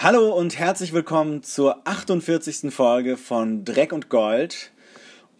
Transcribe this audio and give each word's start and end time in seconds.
Hallo 0.00 0.32
und 0.32 0.56
herzlich 0.56 0.92
willkommen 0.92 1.42
zur 1.42 1.84
48. 1.84 2.72
Folge 2.72 3.16
von 3.16 3.64
Dreck 3.64 3.92
und 3.92 4.08
Gold. 4.08 4.70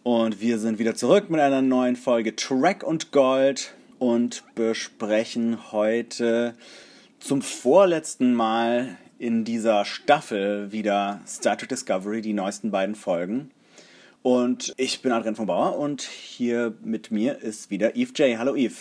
Und 0.03 0.41
wir 0.41 0.59
sind 0.59 0.79
wieder 0.79 0.95
zurück 0.95 1.29
mit 1.29 1.39
einer 1.39 1.61
neuen 1.61 1.95
Folge 1.95 2.35
Track 2.35 2.83
und 2.83 3.13
Gold 3.13 3.73
und 3.99 4.43
besprechen 4.55 5.71
heute 5.71 6.55
zum 7.21 7.41
vorletzten 7.41 8.33
Mal 8.33 8.97
in 9.17 9.45
dieser 9.45 9.85
Staffel 9.85 10.73
wieder 10.73 11.21
Star 11.25 11.57
Trek 11.57 11.69
Discovery, 11.69 12.21
die 12.21 12.33
neuesten 12.33 12.69
beiden 12.69 12.95
Folgen. 12.95 13.51
Und 14.23 14.73
ich 14.75 15.01
bin 15.01 15.13
Adrian 15.13 15.37
von 15.37 15.45
Bauer 15.45 15.79
und 15.79 16.01
hier 16.01 16.73
mit 16.83 17.11
mir 17.11 17.41
ist 17.41 17.71
wieder 17.71 17.95
Eve 17.95 18.11
J. 18.13 18.37
Hallo 18.37 18.57
Eve. 18.57 18.75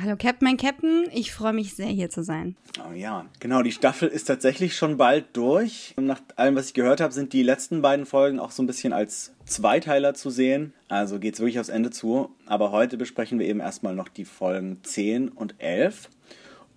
Hallo 0.00 0.16
Captain, 0.16 0.48
mein 0.48 0.56
Captain. 0.56 1.06
Ich 1.12 1.32
freue 1.32 1.52
mich 1.52 1.74
sehr, 1.74 1.86
hier 1.86 2.08
zu 2.08 2.24
sein. 2.24 2.56
Oh 2.78 2.94
ja, 2.94 3.26
genau. 3.40 3.62
Die 3.62 3.72
Staffel 3.72 4.08
ist 4.08 4.24
tatsächlich 4.24 4.74
schon 4.74 4.96
bald 4.96 5.36
durch. 5.36 5.92
Nach 6.00 6.20
allem, 6.36 6.56
was 6.56 6.68
ich 6.68 6.74
gehört 6.74 7.02
habe, 7.02 7.12
sind 7.12 7.34
die 7.34 7.42
letzten 7.42 7.82
beiden 7.82 8.06
Folgen 8.06 8.40
auch 8.40 8.52
so 8.52 8.62
ein 8.62 8.66
bisschen 8.66 8.94
als 8.94 9.32
Zweiteiler 9.44 10.14
zu 10.14 10.30
sehen. 10.30 10.72
Also 10.88 11.18
geht 11.18 11.34
es 11.34 11.40
wirklich 11.40 11.60
aufs 11.60 11.68
Ende 11.68 11.90
zu. 11.90 12.30
Aber 12.46 12.72
heute 12.72 12.96
besprechen 12.96 13.38
wir 13.38 13.46
eben 13.46 13.60
erstmal 13.60 13.94
noch 13.94 14.08
die 14.08 14.24
Folgen 14.24 14.78
10 14.82 15.28
und 15.28 15.56
11. 15.58 16.08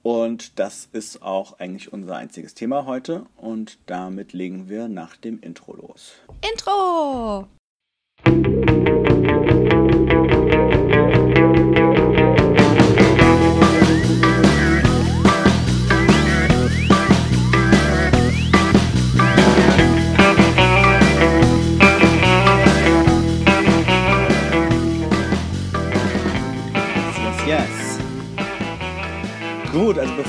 Und 0.04 0.59
das 0.59 0.90
ist 0.91 1.21
auch 1.21 1.57
eigentlich 1.57 1.93
unser 1.93 2.18
einziges 2.18 2.54
Thema 2.54 2.85
heute. 2.85 3.26
Und 3.38 3.77
damit 3.85 4.34
legen 4.34 4.68
wir 4.68 4.90
nach 4.90 5.16
dem 5.16 5.40
Intro 5.40 5.73
los. 5.73 6.16
Intro! 6.52 7.48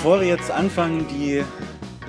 Bevor 0.07 0.21
wir 0.21 0.29
jetzt 0.29 0.53
anfangen, 0.53 1.05
die 1.09 1.43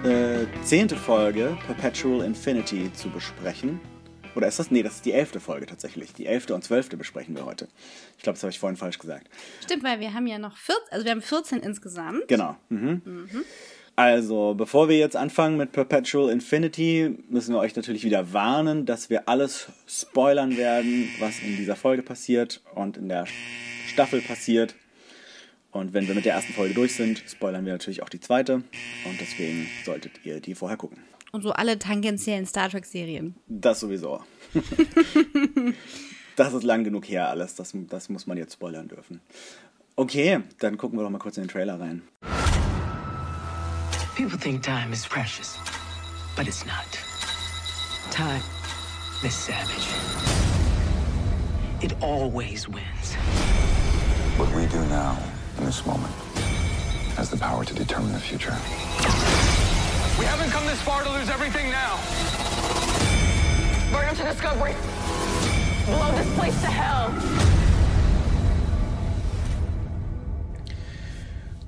äh, 0.08 0.45
zehnte 0.62 0.95
Folge 0.95 1.58
Perpetual 1.66 2.23
Infinity 2.23 2.94
zu 2.94 3.09
besprechen, 3.09 3.80
oder 4.36 4.48
ist 4.48 4.59
das? 4.59 4.70
Nee, 4.70 4.84
das 4.84 4.98
ist 4.98 5.06
die 5.06 5.14
elfte 5.14 5.40
Folge 5.40 5.66
tatsächlich. 5.66 6.14
Die 6.14 6.28
elfte 6.28 6.53
und 6.53 6.64
zwölfte 6.64 6.95
besprechen 6.95 7.36
wir 7.36 7.44
heute. 7.44 7.68
Ich 8.16 8.22
glaube, 8.22 8.36
das 8.36 8.44
habe 8.44 8.52
ich 8.52 8.59
vorhin 8.59 8.78
falsch 8.78 9.00
gesagt. 9.00 9.28
Stimmt, 9.64 9.84
weil 9.84 10.00
wir 10.00 10.14
haben 10.14 10.28
ja 10.28 10.38
noch 10.38 10.58
14, 10.58 10.84
also 10.92 11.06
wir 11.06 11.12
haben 11.12 11.23
14 11.23 11.59
insgesamt. 11.62 12.28
Genau. 12.28 12.56
Mhm. 12.70 13.02
Mhm. 13.03 13.44
Also, 13.95 14.53
bevor 14.53 14.90
wir 14.90 15.00
jetzt 15.00 15.16
anfangen 15.16 15.58
mit 15.58 15.72
Perpetual 15.72 16.30
Infinity, 16.30 17.18
müssen 17.30 17.56
wir 17.56 17.59
euch 17.59 17.75
natürlich 17.75 18.03
wieder 18.03 18.31
warnen, 18.31 18.86
dass 18.86 19.09
wir 19.09 19.28
alles 19.28 19.70
spoilern 19.88 20.56
werden, 20.56 21.09
was 21.20 21.40
in 21.40 21.58
dieser 21.58 21.75
Folge 21.75 22.03
passiert 22.03 22.62
und 22.75 22.95
in 22.95 23.09
der 23.09 23.25
Staffel 23.88 24.22
passiert. 24.22 24.75
Und 25.78 25.94
wenn 25.94 26.08
wir 26.08 26.16
mit 26.16 26.25
der 26.25 26.33
ersten 26.33 26.53
Folge 26.53 26.73
durch 26.73 26.95
sind, 26.95 27.23
spoilern 27.28 27.66
wir 27.66 27.73
natürlich 27.73 28.02
auch 28.02 28.09
die 28.09 28.20
zweite. 28.20 28.56
Und 28.56 29.22
deswegen 29.22 29.67
solltet 29.86 30.25
ihr 30.25 30.39
die 30.39 30.56
vorher 30.56 30.78
gucken. 30.78 30.97
Und 31.31 31.44
so 31.44 31.52
alle 31.52 31.78
tangentiellen 31.78 32.45
Star 32.45 32.69
Trek-Serien. 32.69 33.36
Das 33.47 33.80
sowieso. 33.80 34.23
das 36.36 36.53
ist 36.53 36.64
lang 36.64 36.84
genug 36.84 37.08
her 37.08 37.30
alles. 37.30 37.56
Das, 37.56 37.73
das 37.73 38.09
muss 38.09 38.25
man 38.25 38.38
jetzt 38.38 38.53
spoilern 38.53 38.88
dürfen. 38.88 39.22
Okay, 39.95 40.39
dann 40.59 40.78
gucken 40.78 40.97
wir 40.97 41.03
doch 41.03 41.09
mal 41.11 41.19
kurz 41.19 41.38
in 41.38 41.44
den 41.44 41.50
Trailer 41.50 41.80
rein. 41.80 42.02
People 44.16 44.38
think 44.39 44.64
time 44.64 44.91
is 44.91 45.06
precious, 45.06 45.59
but 46.36 46.47
it's 46.47 46.66
not. 46.66 46.97
Time 48.09 48.41
is 49.23 49.36
savage. 49.36 49.88
It 51.84 51.94
always 52.02 52.67
wins. 52.67 53.16
What 54.38 54.50
we 54.56 54.66
do 54.68 54.84
now 54.88 55.18
in 55.59 55.66
this 55.66 55.85
moment 55.85 56.13
has 57.16 57.29
the 57.29 57.38
power 57.38 57.66
to 57.66 57.73
determine 57.73 58.13
the 58.13 58.19
future. 58.19 58.56
We 60.19 60.25
haven't 60.25 60.51
come 60.51 60.66
this 60.68 60.81
far 60.81 61.03
to 61.03 61.09
lose 61.09 61.29
everything 61.29 61.72
now. 61.72 61.97
Burn 63.91 64.16
to 64.16 64.23
Discovery. 64.23 64.75
Blow 65.85 66.12
this 66.12 66.29
place 66.38 66.62
to 66.62 66.68
hell. 66.68 67.12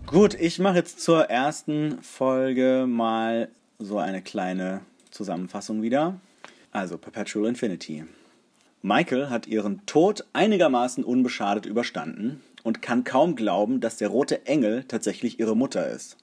Gut, 0.05 0.35
ich 0.39 0.59
mache 0.59 0.77
jetzt 0.77 1.01
zur 1.01 1.29
ersten 1.29 2.01
Folge 2.01 2.85
mal 2.87 3.49
so 3.79 3.97
eine 3.99 4.21
kleine 4.21 4.81
Zusammenfassung 5.11 5.81
wieder. 5.81 6.19
Also 6.71 6.97
Perpetual 6.97 7.47
Infinity. 7.47 8.05
Michael 8.81 9.29
hat 9.29 9.47
ihren 9.47 9.85
Tod 9.85 10.25
einigermaßen 10.33 11.03
unbeschadet 11.03 11.65
überstanden 11.65 12.41
und 12.63 12.81
kann 12.81 13.03
kaum 13.03 13.35
glauben, 13.35 13.79
dass 13.79 13.97
der 13.97 14.09
rote 14.09 14.45
Engel 14.45 14.83
tatsächlich 14.83 15.39
ihre 15.39 15.55
Mutter 15.55 15.89
ist. 15.89 16.17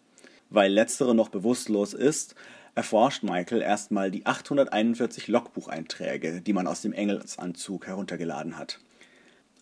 Weil 0.51 0.73
letztere 0.73 1.15
noch 1.15 1.29
bewusstlos 1.29 1.95
ist, 1.95 2.35
erforscht 2.75 3.23
Michael 3.23 3.63
erstmal 3.63 4.11
die 4.11 4.27
841 4.27 5.29
Logbucheinträge, 5.29 6.43
die 6.43 6.53
man 6.53 6.67
aus 6.67 6.83
dem 6.83 6.93
Engelsanzug 6.93 7.87
heruntergeladen 7.87 8.59
hat. 8.59 8.79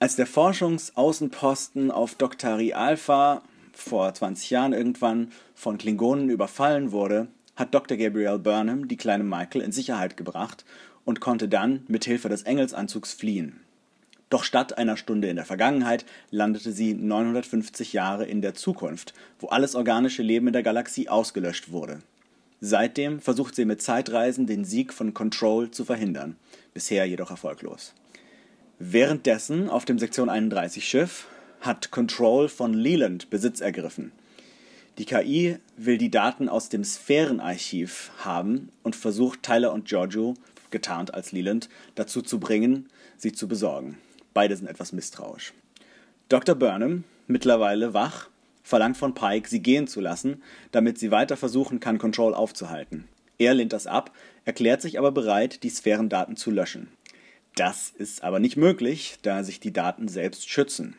Als 0.00 0.16
der 0.16 0.26
Forschungsaußenposten 0.26 1.90
auf 1.90 2.16
Doktari 2.16 2.74
Alpha 2.74 3.42
vor 3.72 4.12
20 4.12 4.50
Jahren 4.50 4.72
irgendwann 4.72 5.30
von 5.54 5.78
Klingonen 5.78 6.28
überfallen 6.28 6.92
wurde, 6.92 7.28
hat 7.56 7.72
Dr. 7.72 7.96
Gabriel 7.96 8.38
Burnham 8.38 8.88
die 8.88 8.96
kleine 8.96 9.24
Michael 9.24 9.62
in 9.62 9.72
Sicherheit 9.72 10.16
gebracht 10.16 10.64
und 11.04 11.20
konnte 11.20 11.48
dann 11.48 11.84
mit 11.86 12.04
Hilfe 12.04 12.28
des 12.28 12.42
Engelsanzugs 12.42 13.12
fliehen. 13.12 13.60
Doch 14.34 14.43
statt 14.43 14.78
einer 14.78 14.97
Stunde 14.97 15.28
in 15.28 15.37
der 15.37 15.45
Vergangenheit 15.45 16.05
landete 16.33 16.72
sie 16.72 16.93
950 16.93 17.93
Jahre 17.93 18.25
in 18.25 18.43
der 18.43 18.53
Zukunft, 18.53 19.15
wo 19.39 19.47
alles 19.47 19.77
organische 19.77 20.25
Leben 20.25 20.49
in 20.49 20.53
der 20.53 20.65
Galaxie 20.65 21.09
ausgelöscht 21.09 21.71
wurde. 21.71 22.00
Seitdem 22.61 23.21
versucht 23.21 23.55
sie 23.55 23.65
mit 23.65 23.81
Zeitreisen 23.81 24.49
den 24.49 24.65
Sieg 24.65 24.93
von 24.93 25.15
Control 25.15 25.71
zu 25.71 25.84
verhindern, 25.84 26.34
bisher 26.72 27.05
jedoch 27.05 27.31
erfolglos. 27.31 27.95
Währenddessen 28.81 29.71
auf 29.71 29.84
dem 29.84 30.00
Sektion 30.00 30.28
31 30.28 30.84
Schiff 30.84 31.28
hat 31.61 31.93
Control 31.93 32.49
von 32.49 32.75
Leland 32.75 33.31
Besitz 33.31 33.61
ergriffen. 33.61 34.11
Die 34.99 35.05
KI 35.05 35.59
will 35.77 35.97
die 35.97 36.11
Daten 36.11 36.49
aus 36.49 36.69
dem 36.69 36.83
Sphärenarchiv 36.83 38.11
haben 38.19 38.72
und 38.83 38.97
versucht 38.97 39.45
Tyler 39.45 39.72
und 39.72 39.84
Giorgio, 39.84 40.34
getarnt 40.72 41.15
als 41.15 41.31
Leland, 41.31 41.69
dazu 41.95 42.21
zu 42.21 42.41
bringen, 42.41 42.89
sie 43.16 43.31
zu 43.31 43.47
besorgen. 43.47 43.97
Beide 44.34 44.56
sind 44.56 44.67
etwas 44.67 44.93
misstrauisch. 44.93 45.55
Dr. 46.28 46.56
Burnham, 46.56 47.05
mittlerweile 47.28 47.95
wach, 47.95 48.28
verlangt 48.65 48.97
von 48.97 49.15
Pike, 49.15 49.49
sie 49.49 49.61
gehen 49.61 49.87
zu 49.87 50.00
lassen, 50.00 50.43
damit 50.72 50.99
sie 50.99 51.11
weiter 51.11 51.37
versuchen 51.37 51.81
kann, 51.81 51.99
Control 51.99 52.34
aufzuhalten. 52.34 53.09
Er 53.39 53.55
lehnt 53.55 53.72
das 53.72 53.87
ab, 53.87 54.11
erklärt 54.45 54.83
sich 54.83 54.99
aber 54.99 55.12
bereit, 55.12 55.62
die 55.62 55.71
Sphärendaten 55.71 56.37
zu 56.37 56.50
löschen. 56.50 56.89
Das 57.55 57.91
ist 57.91 58.25
aber 58.25 58.41
nicht 58.41 58.56
möglich, 58.56 59.19
da 59.22 59.45
sich 59.45 59.61
die 59.61 59.72
Daten 59.72 60.09
selbst 60.09 60.51
schützen. 60.51 60.97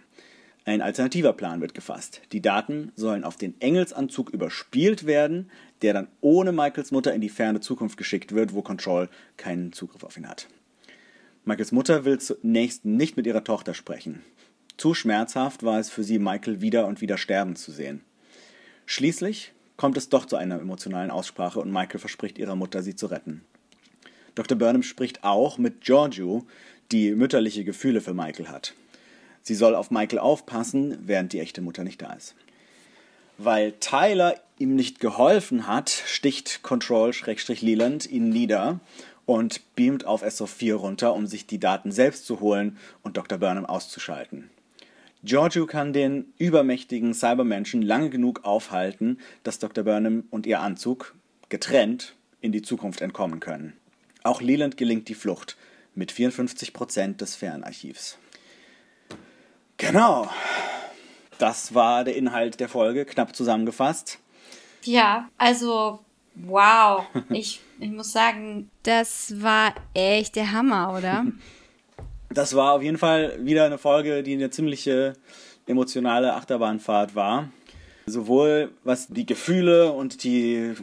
Ein 0.64 0.82
alternativer 0.82 1.34
Plan 1.34 1.62
wird 1.62 1.74
gefasst. 1.74 2.22
Die 2.32 2.42
Daten 2.42 2.92
sollen 2.96 3.24
auf 3.24 3.36
den 3.36 3.60
Engelsanzug 3.62 4.32
überspielt 4.32 5.06
werden, 5.06 5.52
der 5.82 5.94
dann 5.94 6.08
ohne 6.22 6.52
Michaels 6.52 6.92
Mutter 6.92 7.14
in 7.14 7.22
die 7.22 7.30
ferne 7.30 7.60
Zukunft 7.60 7.98
geschickt 7.98 8.34
wird, 8.34 8.54
wo 8.54 8.62
Control 8.62 9.10
keinen 9.38 9.74
Zugriff 9.74 10.04
auf 10.04 10.18
ihn 10.18 10.28
hat. 10.28 10.48
Michaels 11.48 11.72
Mutter 11.72 12.06
will 12.06 12.20
zunächst 12.20 12.86
nicht 12.86 13.18
mit 13.18 13.28
ihrer 13.28 13.44
Tochter 13.44 13.76
sprechen. 13.76 14.24
Zu 14.78 14.96
schmerzhaft 14.96 15.62
war 15.62 15.80
es 15.80 15.92
für 15.92 16.04
sie, 16.04 16.18
Michael 16.18 16.60
wieder 16.60 16.88
und 16.88 17.02
wieder 17.02 17.20
sterben 17.20 17.56
zu 17.56 17.72
sehen. 17.72 18.02
Schließlich 18.88 19.54
kommt 19.78 19.96
es 19.96 20.10
doch 20.10 20.26
zu 20.26 20.38
einer 20.38 20.60
emotionalen 20.60 21.12
Aussprache 21.12 21.60
und 21.60 21.72
Michael 21.72 22.00
verspricht 22.00 22.40
ihrer 22.40 22.56
Mutter, 22.56 22.82
sie 22.82 22.96
zu 22.96 23.06
retten. 23.06 23.46
Dr. 24.34 24.58
Burnham 24.58 24.82
spricht 24.82 25.24
auch 25.24 25.60
mit 25.60 25.82
Giorgio, 25.82 26.46
die 26.92 27.12
mütterliche 27.12 27.64
Gefühle 27.64 28.02
für 28.02 28.16
Michael 28.16 28.48
hat. 28.48 28.74
Sie 29.44 29.56
soll 29.56 29.76
auf 29.76 29.92
Michael 29.92 30.20
aufpassen, 30.20 30.98
während 31.06 31.32
die 31.32 31.40
echte 31.40 31.62
Mutter 31.62 31.84
nicht 31.84 32.02
da 32.02 32.14
ist. 32.14 32.34
Weil 33.38 33.74
Tyler 33.74 34.36
ihm 34.58 34.76
nicht 34.76 35.00
geholfen 35.00 35.68
hat, 35.68 35.90
sticht 35.90 36.64
Control-Leland 36.64 38.10
ihn 38.10 38.30
nieder 38.30 38.80
und 39.26 39.76
beamt 39.76 40.06
auf 40.06 40.24
SO4 40.24 40.76
runter, 40.76 41.14
um 41.14 41.28
sich 41.28 41.48
die 41.48 41.60
Daten 41.60 41.92
selbst 41.92 42.26
zu 42.26 42.40
holen 42.40 42.78
und 43.04 43.18
Dr. 43.18 43.38
Burnham 43.38 43.66
auszuschalten. 43.66 44.50
Giorgio 45.24 45.66
kann 45.66 45.92
den 45.92 46.34
übermächtigen 46.38 47.14
Cybermenschen 47.16 47.82
lange 47.82 48.12
genug 48.12 48.46
aufhalten, 48.46 49.20
dass 49.44 49.58
Dr. 49.58 49.84
Burnham 49.84 50.26
und 50.30 50.46
ihr 50.46 50.60
Anzug 50.60 51.16
getrennt 51.50 52.16
in 52.42 52.52
die 52.52 52.62
Zukunft 52.62 53.02
entkommen 53.02 53.40
können. 53.40 53.74
Auch 54.24 54.42
Leland 54.42 54.78
gelingt 54.78 55.08
die 55.10 55.16
Flucht 55.16 55.58
mit 55.96 56.12
54% 56.12 57.18
des 57.18 57.36
Fernarchivs. 57.36 58.20
Genau. 59.78 60.30
Das 61.38 61.74
war 61.74 62.04
der 62.04 62.16
Inhalt 62.16 62.60
der 62.60 62.70
Folge, 62.70 63.06
knapp 63.06 63.36
zusammengefasst. 63.36 64.20
Ja, 64.84 65.30
also 65.38 66.05
Wow, 66.36 67.06
ich, 67.30 67.62
ich 67.80 67.92
muss 67.92 68.12
sagen, 68.12 68.70
das 68.84 69.42
war 69.42 69.74
echt 69.94 70.36
der 70.36 70.52
Hammer, 70.52 70.96
oder? 70.98 71.26
Das 72.30 72.54
war 72.54 72.74
auf 72.74 72.82
jeden 72.82 72.98
Fall 72.98 73.38
wieder 73.46 73.64
eine 73.64 73.78
Folge, 73.78 74.22
die 74.22 74.34
eine 74.34 74.50
ziemliche 74.50 75.14
emotionale 75.68 76.34
Achterbahnfahrt 76.34 77.16
war. 77.16 77.50
Sowohl 78.08 78.72
was 78.84 79.08
die 79.08 79.26
Gefühle 79.26 79.94
und 79.94 80.24
die 80.24 80.74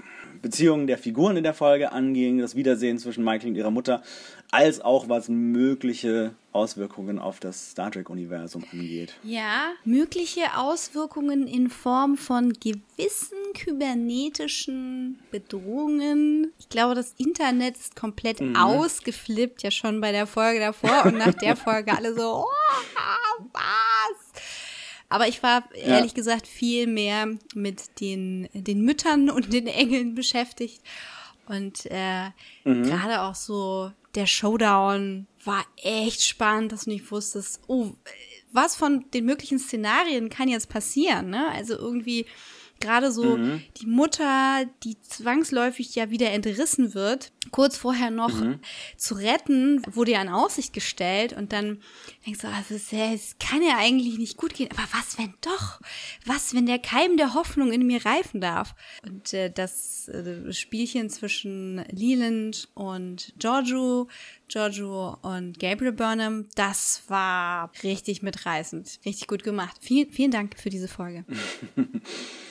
Beziehungen 0.41 0.87
der 0.87 0.99
Figuren 0.99 1.37
in 1.37 1.45
der 1.45 1.53
Folge 1.53 1.93
anging, 1.93 2.39
das 2.39 2.57
Wiedersehen 2.57 2.99
zwischen 2.99 3.23
Michael 3.23 3.51
und 3.51 3.57
ihrer 3.57 3.71
Mutter, 3.71 4.03
als 4.53 4.83
auch 4.83 5.09
was 5.09 5.29
mögliche 5.29 6.35
Auswirkungen 6.53 7.19
auf 7.19 7.41
das 7.41 7.71
Star 7.71 7.91
Trek-Universum 7.91 8.65
angeht. 8.71 9.15
Ja, 9.25 9.73
mögliche 9.85 10.59
Auswirkungen 10.59 11.47
in 11.47 11.71
Form 11.71 12.19
von 12.19 12.53
gewissen 12.53 13.39
kybernetischen 13.55 15.19
Bedrohungen. 15.31 16.53
Ich 16.59 16.69
glaube, 16.69 16.95
das 16.95 17.15
Internet 17.17 17.79
ist 17.79 17.97
komplett 17.97 18.43
mhm. 18.43 18.55
ausgeflippt, 18.55 19.63
ja 19.63 19.71
schon 19.71 20.03
bei 20.03 20.13
der 20.13 20.27
Folge 20.27 20.61
davor 20.61 21.07
und 21.07 21.17
nach 21.17 21.35
der 21.35 21.57
Folge 21.57 21.97
alle 21.97 22.15
so, 22.15 22.45
oh, 22.45 23.45
was? 23.55 24.43
Aber 25.09 25.29
ich 25.29 25.43
war 25.43 25.65
ja. 25.75 25.97
ehrlich 25.97 26.13
gesagt 26.13 26.47
viel 26.47 26.87
mehr 26.87 27.27
mit 27.55 28.01
den, 28.01 28.51
den 28.53 28.83
Müttern 28.83 29.31
und 29.31 29.51
den 29.51 29.67
Engeln 29.67 30.15
beschäftigt. 30.15 30.83
Und 31.47 31.87
äh, 31.91 32.31
mhm. 32.65 32.85
gerade 32.85 33.23
auch 33.23 33.35
so 33.35 33.93
der 34.15 34.27
Showdown 34.27 35.27
war 35.45 35.65
echt 35.83 36.23
spannend, 36.23 36.73
dass 36.73 36.85
du 36.85 36.91
nicht 36.91 37.11
wusstest, 37.11 37.61
oh, 37.67 37.93
was 38.53 38.77
von 38.77 39.11
den 39.13 39.25
möglichen 39.25 39.59
Szenarien 39.59 40.29
kann 40.29 40.49
jetzt 40.49 40.69
passieren, 40.69 41.31
ne? 41.31 41.49
Also 41.51 41.75
irgendwie 41.75 42.27
Gerade 42.83 43.13
so 43.13 43.37
mhm. 43.37 43.63
die 43.77 43.87
Mutter, 43.87 44.67
die 44.83 45.01
zwangsläufig 45.01 45.95
ja 45.95 46.11
wieder 46.11 46.31
entrissen 46.31 46.95
wird, 46.95 47.31
kurz 47.53 47.77
vorher 47.77 48.11
noch 48.11 48.35
mhm. 48.35 48.59
zu 48.97 49.15
retten, 49.15 49.81
wurde 49.95 50.13
ja 50.13 50.23
in 50.23 50.29
Aussicht 50.29 50.73
gestellt 50.73 51.33
und 51.33 51.53
dann 51.53 51.81
denkst 52.27 52.41
du, 52.41 52.49
also 52.49 52.75
es 52.75 53.37
kann 53.39 53.63
ja 53.63 53.77
eigentlich 53.79 54.19
nicht 54.19 54.37
gut 54.37 54.55
gehen, 54.55 54.69
aber 54.73 54.87
was 54.93 55.17
wenn 55.17 55.33
doch? 55.41 55.81
Was, 56.27 56.55
wenn 56.55 56.67
der 56.67 56.81
Keim 56.81 57.17
der 57.17 57.35
Hoffnung 57.35 57.73
in 57.73 57.87
mir 57.87 58.05
reifen 58.05 58.41
darf? 58.41 58.75
Und 59.05 59.33
äh, 59.33 59.49
das 59.49 60.09
äh, 60.09 60.53
Spielchen 60.53 61.09
zwischen 61.09 61.85
Leland 61.91 62.69
und 62.75 63.33
Giorgio, 63.39 64.09
Giorgio 64.53 65.17
und 65.23 65.59
Gabriel 65.59 65.93
Burnham, 65.93 66.47
das 66.55 67.05
war 67.09 67.71
richtig 67.83 68.23
mitreißend, 68.23 69.01
richtig 69.07 69.27
gut 69.27 69.45
gemacht. 69.45 69.79
Vielen, 69.81 70.11
vielen 70.11 70.31
Dank 70.31 70.59
für 70.59 70.69
diese 70.69 70.89
Folge. 70.89 71.25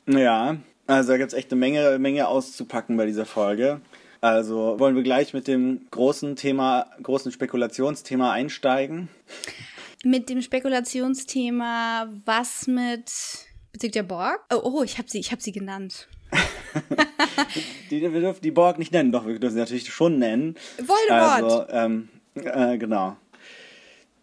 Ja, 0.07 0.57
also 0.87 1.11
da 1.11 1.17
gibt 1.19 1.31
es 1.31 1.37
echt 1.37 1.51
eine 1.51 1.59
Menge, 1.59 1.99
Menge 1.99 2.27
auszupacken 2.27 2.97
bei 2.97 3.05
dieser 3.05 3.27
Folge. 3.27 3.81
Also 4.19 4.79
wollen 4.79 4.95
wir 4.95 5.03
gleich 5.03 5.31
mit 5.35 5.47
dem 5.47 5.85
großen 5.91 6.35
Thema, 6.35 6.87
großen 7.03 7.31
Spekulationsthema 7.31 8.31
einsteigen? 8.31 9.09
Mit 10.03 10.27
dem 10.29 10.41
Spekulationsthema, 10.41 12.11
was 12.25 12.65
mit 12.65 13.11
bezüglich 13.71 13.91
der 13.91 14.03
Borg? 14.03 14.39
Oh, 14.51 14.61
oh 14.63 14.83
ich 14.83 14.97
habe 14.97 15.07
sie, 15.07 15.19
ich 15.19 15.31
habe 15.31 15.41
sie 15.41 15.51
genannt. 15.51 16.07
die, 17.91 18.01
wir 18.01 18.21
dürfen 18.21 18.41
die 18.41 18.51
Borg 18.51 18.79
nicht 18.79 18.93
nennen, 18.93 19.11
doch, 19.11 19.25
wir 19.25 19.39
dürfen 19.39 19.53
sie 19.53 19.59
natürlich 19.59 19.91
schon 19.91 20.19
nennen. 20.19 20.55
Voldemort! 20.77 21.43
Also, 21.43 21.65
ähm, 21.69 22.09
äh, 22.35 22.77
genau 22.77 23.17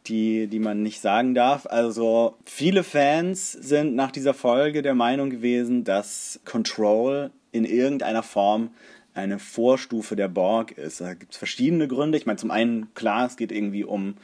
die, 0.09 0.47
die 0.47 0.59
man 0.59 0.83
nicht 0.83 1.01
sagen 1.01 1.35
darf. 1.35 1.67
Also 1.67 2.37
viele 2.45 2.83
Fans 2.83 3.53
sind 3.53 3.95
nach 3.95 4.11
dieser 4.11 4.35
Folge 4.35 4.83
der 4.83 4.95
Meinung 4.95 5.31
gewesen, 5.31 5.85
dass 5.85 6.41
Control 6.45 7.31
in 7.53 7.65
irgendeiner 7.65 8.23
Form 8.23 8.71
eine 9.15 9.39
Vorstufe 9.39 10.17
der 10.17 10.29
Borg 10.29 10.73
ist. 10.73 11.01
Da 11.01 11.15
gibt 11.15 11.33
es 11.33 11.39
verschiedene 11.39 11.89
Gründe. 11.89 12.19
Ich 12.19 12.27
meine, 12.27 12.39
zum 12.39 12.51
einen, 12.51 12.95
klar, 12.95 13.27
es 13.27 13.37
geht 13.37 13.53
irgendwie 13.53 13.85
um 13.85 14.15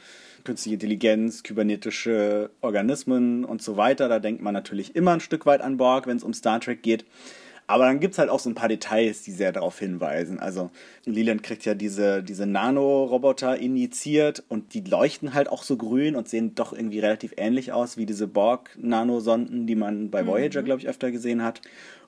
künstliche 0.43 0.75
Intelligenz, 0.75 1.43
kybernetische 1.43 2.51
Organismen 2.61 3.45
und 3.45 3.61
so 3.61 3.77
weiter. 3.77 4.07
Da 4.07 4.19
denkt 4.19 4.41
man 4.41 4.53
natürlich 4.53 4.95
immer 4.95 5.11
ein 5.11 5.19
Stück 5.19 5.45
weit 5.45 5.61
an 5.61 5.77
Borg, 5.77 6.07
wenn 6.07 6.17
es 6.17 6.23
um 6.23 6.33
Star 6.33 6.59
Trek 6.59 6.81
geht. 6.81 7.05
Aber 7.67 7.85
dann 7.85 7.99
gibt 7.99 8.13
es 8.13 8.19
halt 8.19 8.29
auch 8.29 8.39
so 8.39 8.49
ein 8.49 8.55
paar 8.55 8.69
Details, 8.69 9.23
die 9.23 9.31
sehr 9.31 9.51
darauf 9.51 9.79
hinweisen. 9.79 10.39
Also 10.39 10.69
Leland 11.05 11.41
kriegt 11.41 11.65
ja 11.65 11.73
diese, 11.73 12.21
diese 12.21 12.45
Nanoroboter 12.45 13.57
injiziert 13.57 14.43
und 14.49 14.73
die 14.75 14.81
leuchten 14.81 15.33
halt 15.33 15.49
auch 15.49 15.63
so 15.63 15.75
grün 15.75 16.15
und 16.15 16.29
sehen 16.29 16.53
doch 16.53 16.73
irgendwie 16.73 16.99
relativ 16.99 17.33
ähnlich 17.37 17.73
aus 17.73 17.97
wie 17.97 18.05
diese 18.05 18.27
Borg-Nanosonden, 18.27 19.65
die 19.65 19.75
man 19.75 20.11
bei 20.11 20.21
mhm. 20.21 20.27
Voyager, 20.27 20.61
mhm. 20.61 20.65
glaube 20.65 20.81
ich, 20.81 20.87
öfter 20.87 21.09
gesehen 21.11 21.43
hat. 21.43 21.61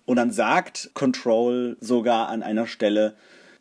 Und 0.06 0.18
dann 0.18 0.32
sagt 0.32 0.92
Control 0.94 1.76
sogar 1.82 2.30
an 2.30 2.44
einer 2.44 2.68
Stelle, 2.68 3.16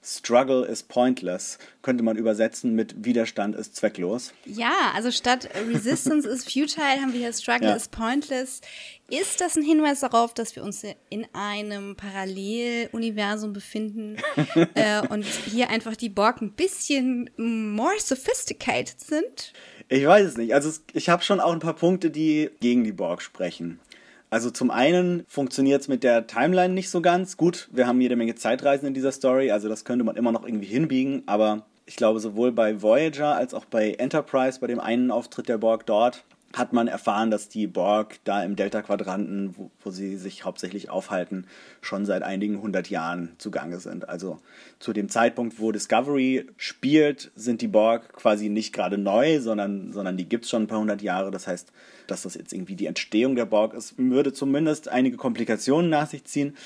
Struggle 0.07 0.65
is 0.65 0.85
pointless 0.85 1.59
könnte 1.83 2.03
man 2.03 2.17
übersetzen 2.17 2.75
mit 2.75 3.05
Widerstand 3.05 3.55
ist 3.55 3.77
zwecklos. 3.77 4.33
Ja, 4.45 4.93
also 4.95 5.11
statt 5.11 5.49
Resistance 5.69 6.29
is 6.29 6.45
futile 6.45 7.01
haben 7.01 7.13
wir 7.13 7.21
hier 7.21 7.33
Struggle 7.33 7.69
ja. 7.69 7.75
is 7.77 7.89
pointless. 7.89 8.61
Ist 9.09 9.41
das 9.41 9.57
ein 9.57 9.63
Hinweis 9.63 10.01
darauf, 10.01 10.35
dass 10.35 10.57
wir 10.57 10.65
uns 10.65 10.85
in 11.11 11.27
einem 11.33 11.95
Paralleluniversum 11.95 13.53
befinden 13.53 14.17
äh, 14.75 15.07
und 15.09 15.25
hier 15.25 15.71
einfach 15.71 15.95
die 15.95 16.09
Borg 16.09 16.41
ein 16.41 16.53
bisschen 16.53 17.31
more 17.37 17.99
sophisticated 17.99 19.01
sind? 19.01 19.53
Ich 19.89 20.05
weiß 20.05 20.27
es 20.27 20.37
nicht. 20.37 20.55
Also 20.55 20.73
ich 20.93 21.09
habe 21.09 21.23
schon 21.23 21.39
auch 21.39 21.53
ein 21.53 21.61
paar 21.61 21.77
Punkte, 21.77 22.11
die 22.11 22.51
gegen 22.61 22.83
die 22.83 22.93
Borg 22.93 23.23
sprechen. 23.23 23.79
Also 24.29 24.51
zum 24.51 24.71
einen 24.71 25.25
funktioniert 25.29 25.83
es 25.83 25.89
mit 25.89 26.03
der 26.03 26.27
Timeline 26.27 26.75
nicht 26.75 26.91
so 26.91 27.01
ganz. 27.01 27.37
Gut, 27.37 27.69
wir 27.73 27.87
haben 27.87 28.01
jede 28.01 28.17
Menge 28.17 28.35
Zeitreisen 28.35 28.87
in 28.87 28.95
dieser 28.95 29.13
Story, 29.13 29.51
also 29.51 29.69
das 29.69 29.85
könnte 29.85 30.05
man 30.05 30.17
immer 30.17 30.33
noch 30.33 30.45
irgendwie 30.45 30.67
hinbiegen, 30.67 31.23
aber 31.27 31.65
ich 31.87 31.97
glaube 31.97 32.19
sowohl 32.19 32.51
bei 32.51 32.83
Voyager 32.83 33.37
als 33.37 33.55
auch 33.55 33.65
bei 33.65 33.93
Enterprise, 33.93 34.59
bei 34.61 34.67
dem 34.67 34.81
einen 34.81 35.13
Auftritt 35.13 35.49
der 35.49 35.59
Borg 35.59 35.87
dort, 35.87 36.25
hat 36.57 36.73
man 36.73 36.89
erfahren, 36.89 37.31
dass 37.31 37.51
die 37.51 37.67
Borg 37.67 38.17
da 38.25 38.43
im 38.43 38.57
Delta-Quadranten, 38.57 39.57
wo, 39.59 39.71
wo, 39.85 39.91
sie 39.91 40.17
sich 40.17 40.47
hauptsächlich 40.47 40.89
aufhalten, 40.89 41.47
schon 41.83 42.07
seit 42.07 42.23
einigen 42.23 42.63
hundert 42.63 42.89
Jahren 42.89 43.35
zugange 43.37 43.79
sind. 43.79 44.09
Also 44.09 44.41
zu 44.79 44.95
dem 44.95 45.11
Zeitpunkt, 45.11 45.61
wo 45.61 45.71
Discovery 45.71 46.47
spielt, 46.57 47.31
sind 47.37 47.61
die 47.61 47.69
Borg 47.69 48.15
quasi 48.15 48.49
nicht 48.49 48.73
gerade 48.73 48.97
neu, 48.97 49.39
sondern, 49.41 49.93
sondern 49.93 50.17
die 50.17 50.29
gibt 50.29 50.45
es 50.45 50.51
schon 50.51 50.63
ein 50.63 50.67
paar 50.67 50.81
hundert 50.81 51.03
Jahre. 51.03 51.31
Das 51.31 51.47
heißt, 51.47 51.73
dass 52.07 52.23
das 52.23 52.35
jetzt 52.35 52.55
irgendwie 52.55 52.77
die 52.77 52.87
Entstehung 52.87 53.37
der 53.37 53.45
Borg 53.45 53.75
ist, 53.75 53.99
würde 53.99 54.33
zumindest 54.33 54.89
einige 54.89 55.19
Komplikationen 55.19 55.91
nach 55.91 56.09
sich 56.09 56.25
ziehen. 56.25 56.57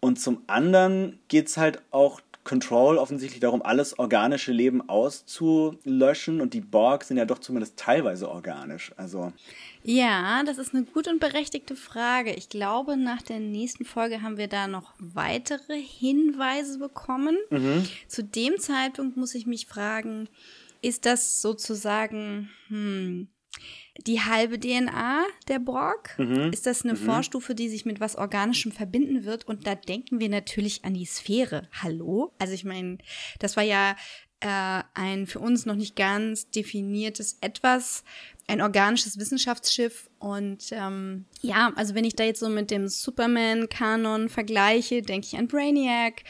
Und 0.00 0.18
zum 0.18 0.42
anderen 0.48 1.20
geht 1.28 1.46
es 1.46 1.56
halt 1.56 1.82
auch 1.92 2.20
Control 2.44 2.96
offensichtlich 2.98 3.40
darum, 3.40 3.62
alles 3.62 3.98
organische 3.98 4.52
Leben 4.52 4.88
auszulöschen 4.88 6.40
und 6.40 6.54
die 6.54 6.62
Borg 6.62 7.04
sind 7.04 7.18
ja 7.18 7.26
doch 7.26 7.38
zumindest 7.38 7.76
teilweise 7.76 8.30
organisch. 8.30 8.92
Also 8.96 9.32
ja, 9.82 10.42
das 10.44 10.58
ist 10.58 10.74
eine 10.74 10.84
gute 10.84 11.10
und 11.10 11.20
berechtigte 11.20 11.76
Frage. 11.76 12.32
Ich 12.32 12.48
glaube, 12.48 12.96
nach 12.96 13.22
der 13.22 13.40
nächsten 13.40 13.84
Folge 13.84 14.22
haben 14.22 14.36
wir 14.36 14.48
da 14.48 14.66
noch 14.68 14.94
weitere 14.98 15.80
Hinweise 15.80 16.78
bekommen. 16.78 17.36
Mhm. 17.50 17.86
Zu 18.08 18.24
dem 18.24 18.58
Zeitpunkt 18.58 19.16
muss 19.16 19.34
ich 19.34 19.46
mich 19.46 19.66
fragen, 19.66 20.28
ist 20.82 21.06
das 21.06 21.42
sozusagen, 21.42 22.50
hm, 22.68 23.28
die 24.06 24.20
halbe 24.20 24.58
DNA 24.58 25.24
der 25.48 25.58
Borg. 25.58 26.18
Mhm. 26.18 26.52
Ist 26.52 26.66
das 26.66 26.82
eine 26.82 26.94
mhm. 26.94 26.98
Vorstufe, 26.98 27.54
die 27.54 27.68
sich 27.68 27.84
mit 27.84 28.00
was 28.00 28.16
Organischem 28.16 28.72
verbinden 28.72 29.24
wird? 29.24 29.46
Und 29.46 29.66
da 29.66 29.74
denken 29.74 30.20
wir 30.20 30.28
natürlich 30.28 30.84
an 30.84 30.94
die 30.94 31.06
Sphäre. 31.06 31.68
Hallo? 31.82 32.32
Also 32.38 32.54
ich 32.54 32.64
meine, 32.64 32.98
das 33.38 33.56
war 33.56 33.64
ja 33.64 33.96
äh, 34.40 34.82
ein 34.94 35.26
für 35.26 35.38
uns 35.38 35.66
noch 35.66 35.74
nicht 35.74 35.96
ganz 35.96 36.50
definiertes 36.50 37.38
Etwas, 37.40 38.04
ein 38.46 38.62
organisches 38.62 39.18
Wissenschaftsschiff. 39.18 40.08
Und 40.18 40.70
ähm, 40.72 41.26
ja, 41.42 41.72
also 41.76 41.94
wenn 41.94 42.04
ich 42.04 42.16
da 42.16 42.24
jetzt 42.24 42.40
so 42.40 42.48
mit 42.48 42.70
dem 42.70 42.88
Superman-Kanon 42.88 44.28
vergleiche, 44.28 45.02
denke 45.02 45.26
ich 45.26 45.36
an 45.36 45.48
Brainiac. 45.48 46.22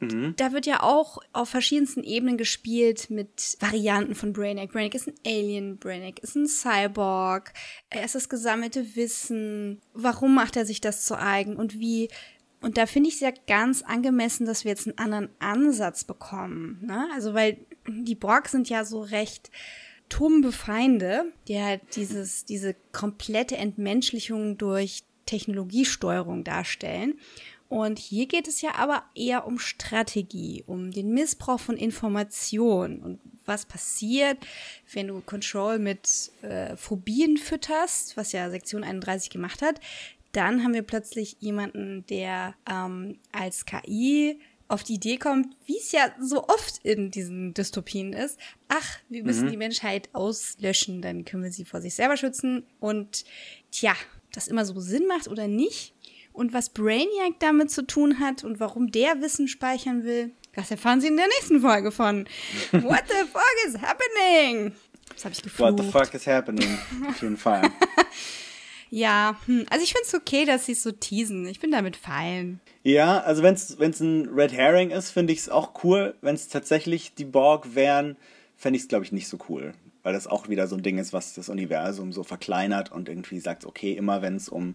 Mhm. 0.00 0.34
Da 0.36 0.52
wird 0.52 0.66
ja 0.66 0.82
auch 0.82 1.18
auf 1.32 1.48
verschiedensten 1.48 2.04
Ebenen 2.04 2.36
gespielt 2.36 3.10
mit 3.10 3.56
Varianten 3.60 4.14
von 4.14 4.32
Brainiac. 4.32 4.72
Brainiac 4.72 4.94
ist 4.94 5.08
ein 5.08 5.14
Alien, 5.26 5.78
Brainiac 5.78 6.20
ist 6.20 6.36
ein 6.36 6.46
Cyborg, 6.46 7.52
er 7.90 8.04
ist 8.04 8.14
das 8.14 8.28
gesammelte 8.28 8.96
Wissen. 8.96 9.80
Warum 9.94 10.34
macht 10.34 10.56
er 10.56 10.66
sich 10.66 10.80
das 10.80 11.04
zu 11.04 11.18
eigen 11.18 11.56
und 11.56 11.78
wie? 11.78 12.08
Und 12.60 12.76
da 12.76 12.86
finde 12.86 13.08
ich 13.08 13.16
es 13.16 13.20
ja 13.20 13.32
ganz 13.46 13.82
angemessen, 13.82 14.46
dass 14.46 14.64
wir 14.64 14.70
jetzt 14.70 14.86
einen 14.86 14.98
anderen 14.98 15.28
Ansatz 15.38 16.04
bekommen. 16.04 16.80
Ne? 16.82 17.08
Also, 17.14 17.34
weil 17.34 17.58
die 17.86 18.16
Borg 18.16 18.48
sind 18.48 18.68
ja 18.68 18.84
so 18.84 19.00
recht 19.00 19.50
tumbe 20.08 20.52
Feinde, 20.52 21.32
die 21.46 21.60
halt 21.60 21.82
dieses, 21.94 22.44
diese 22.44 22.74
komplette 22.92 23.56
Entmenschlichung 23.56 24.58
durch 24.58 25.02
Technologiesteuerung 25.26 26.42
darstellen. 26.42 27.18
Und 27.68 27.98
hier 27.98 28.26
geht 28.26 28.48
es 28.48 28.62
ja 28.62 28.74
aber 28.76 29.02
eher 29.14 29.46
um 29.46 29.58
Strategie, 29.58 30.64
um 30.66 30.90
den 30.90 31.12
Missbrauch 31.12 31.60
von 31.60 31.76
Informationen 31.76 33.02
und 33.02 33.20
was 33.44 33.66
passiert, 33.66 34.38
wenn 34.92 35.08
du 35.08 35.20
Control 35.20 35.78
mit 35.78 36.30
äh, 36.42 36.76
Phobien 36.76 37.36
fütterst, 37.36 38.16
was 38.16 38.32
ja 38.32 38.50
Sektion 38.50 38.84
31 38.84 39.30
gemacht 39.30 39.62
hat. 39.62 39.80
Dann 40.32 40.62
haben 40.62 40.74
wir 40.74 40.82
plötzlich 40.82 41.36
jemanden, 41.40 42.04
der 42.06 42.54
ähm, 42.70 43.18
als 43.32 43.64
KI 43.66 44.38
auf 44.68 44.84
die 44.84 44.94
Idee 44.94 45.16
kommt, 45.16 45.56
wie 45.64 45.78
es 45.78 45.92
ja 45.92 46.14
so 46.20 46.44
oft 46.44 46.84
in 46.84 47.10
diesen 47.10 47.54
Dystopien 47.54 48.12
ist, 48.12 48.38
ach, 48.68 48.98
wir 49.08 49.24
müssen 49.24 49.46
mhm. 49.46 49.50
die 49.50 49.56
Menschheit 49.56 50.10
auslöschen, 50.12 51.00
dann 51.00 51.24
können 51.24 51.42
wir 51.42 51.52
sie 51.52 51.64
vor 51.64 51.80
sich 51.80 51.94
selber 51.94 52.18
schützen. 52.18 52.64
Und 52.78 53.24
tja, 53.70 53.94
das 54.32 54.46
immer 54.46 54.66
so 54.66 54.78
Sinn 54.78 55.06
macht 55.06 55.28
oder 55.28 55.48
nicht. 55.48 55.94
Und 56.38 56.52
was 56.52 56.68
Brainiac 56.68 57.40
damit 57.40 57.68
zu 57.68 57.84
tun 57.84 58.20
hat 58.20 58.44
und 58.44 58.60
warum 58.60 58.92
der 58.92 59.20
Wissen 59.20 59.48
speichern 59.48 60.04
will, 60.04 60.30
das 60.54 60.70
erfahren 60.70 61.00
Sie 61.00 61.08
in 61.08 61.16
der 61.16 61.26
nächsten 61.26 61.60
Folge 61.60 61.90
von 61.90 62.28
What 62.70 63.02
the 63.08 63.26
fuck 63.32 63.42
is 63.66 63.74
happening? 63.82 64.72
Das 65.12 65.24
habe 65.24 65.34
ich 65.34 65.42
geflucht. 65.42 65.72
What 65.72 65.80
the 65.82 65.90
fuck 65.90 66.14
is 66.14 66.28
happening? 66.28 66.78
Auf 67.08 67.20
jeden 67.20 67.36
Fall. 67.36 67.62
Ja, 68.90 69.38
hm. 69.44 69.66
also 69.68 69.84
ich 69.84 69.92
finde 69.92 70.06
es 70.06 70.14
okay, 70.14 70.46
dass 70.46 70.64
sie 70.64 70.72
es 70.72 70.82
so 70.82 70.90
teasen. 70.90 71.46
Ich 71.46 71.60
bin 71.60 71.70
damit 71.70 71.94
fein. 71.94 72.58
Ja, 72.84 73.20
also 73.20 73.42
wenn 73.42 73.52
es 73.52 74.00
ein 74.00 74.30
Red 74.30 74.54
Herring 74.54 74.88
ist, 74.92 75.10
finde 75.10 75.34
ich 75.34 75.40
es 75.40 75.50
auch 75.50 75.84
cool. 75.84 76.14
Wenn 76.22 76.34
es 76.34 76.48
tatsächlich 76.48 77.12
die 77.14 77.26
Borg 77.26 77.74
wären, 77.74 78.16
fände 78.56 78.78
ich 78.78 78.84
es, 78.84 78.88
glaube 78.88 79.04
ich, 79.04 79.12
nicht 79.12 79.28
so 79.28 79.36
cool 79.50 79.74
weil 80.08 80.14
das 80.14 80.26
auch 80.26 80.48
wieder 80.48 80.66
so 80.68 80.74
ein 80.74 80.82
Ding 80.82 80.96
ist, 80.96 81.12
was 81.12 81.34
das 81.34 81.50
Universum 81.50 82.14
so 82.14 82.22
verkleinert 82.22 82.90
und 82.90 83.10
irgendwie 83.10 83.40
sagt, 83.40 83.66
okay, 83.66 83.92
immer 83.92 84.22
wenn 84.22 84.36
es 84.36 84.48
um 84.48 84.74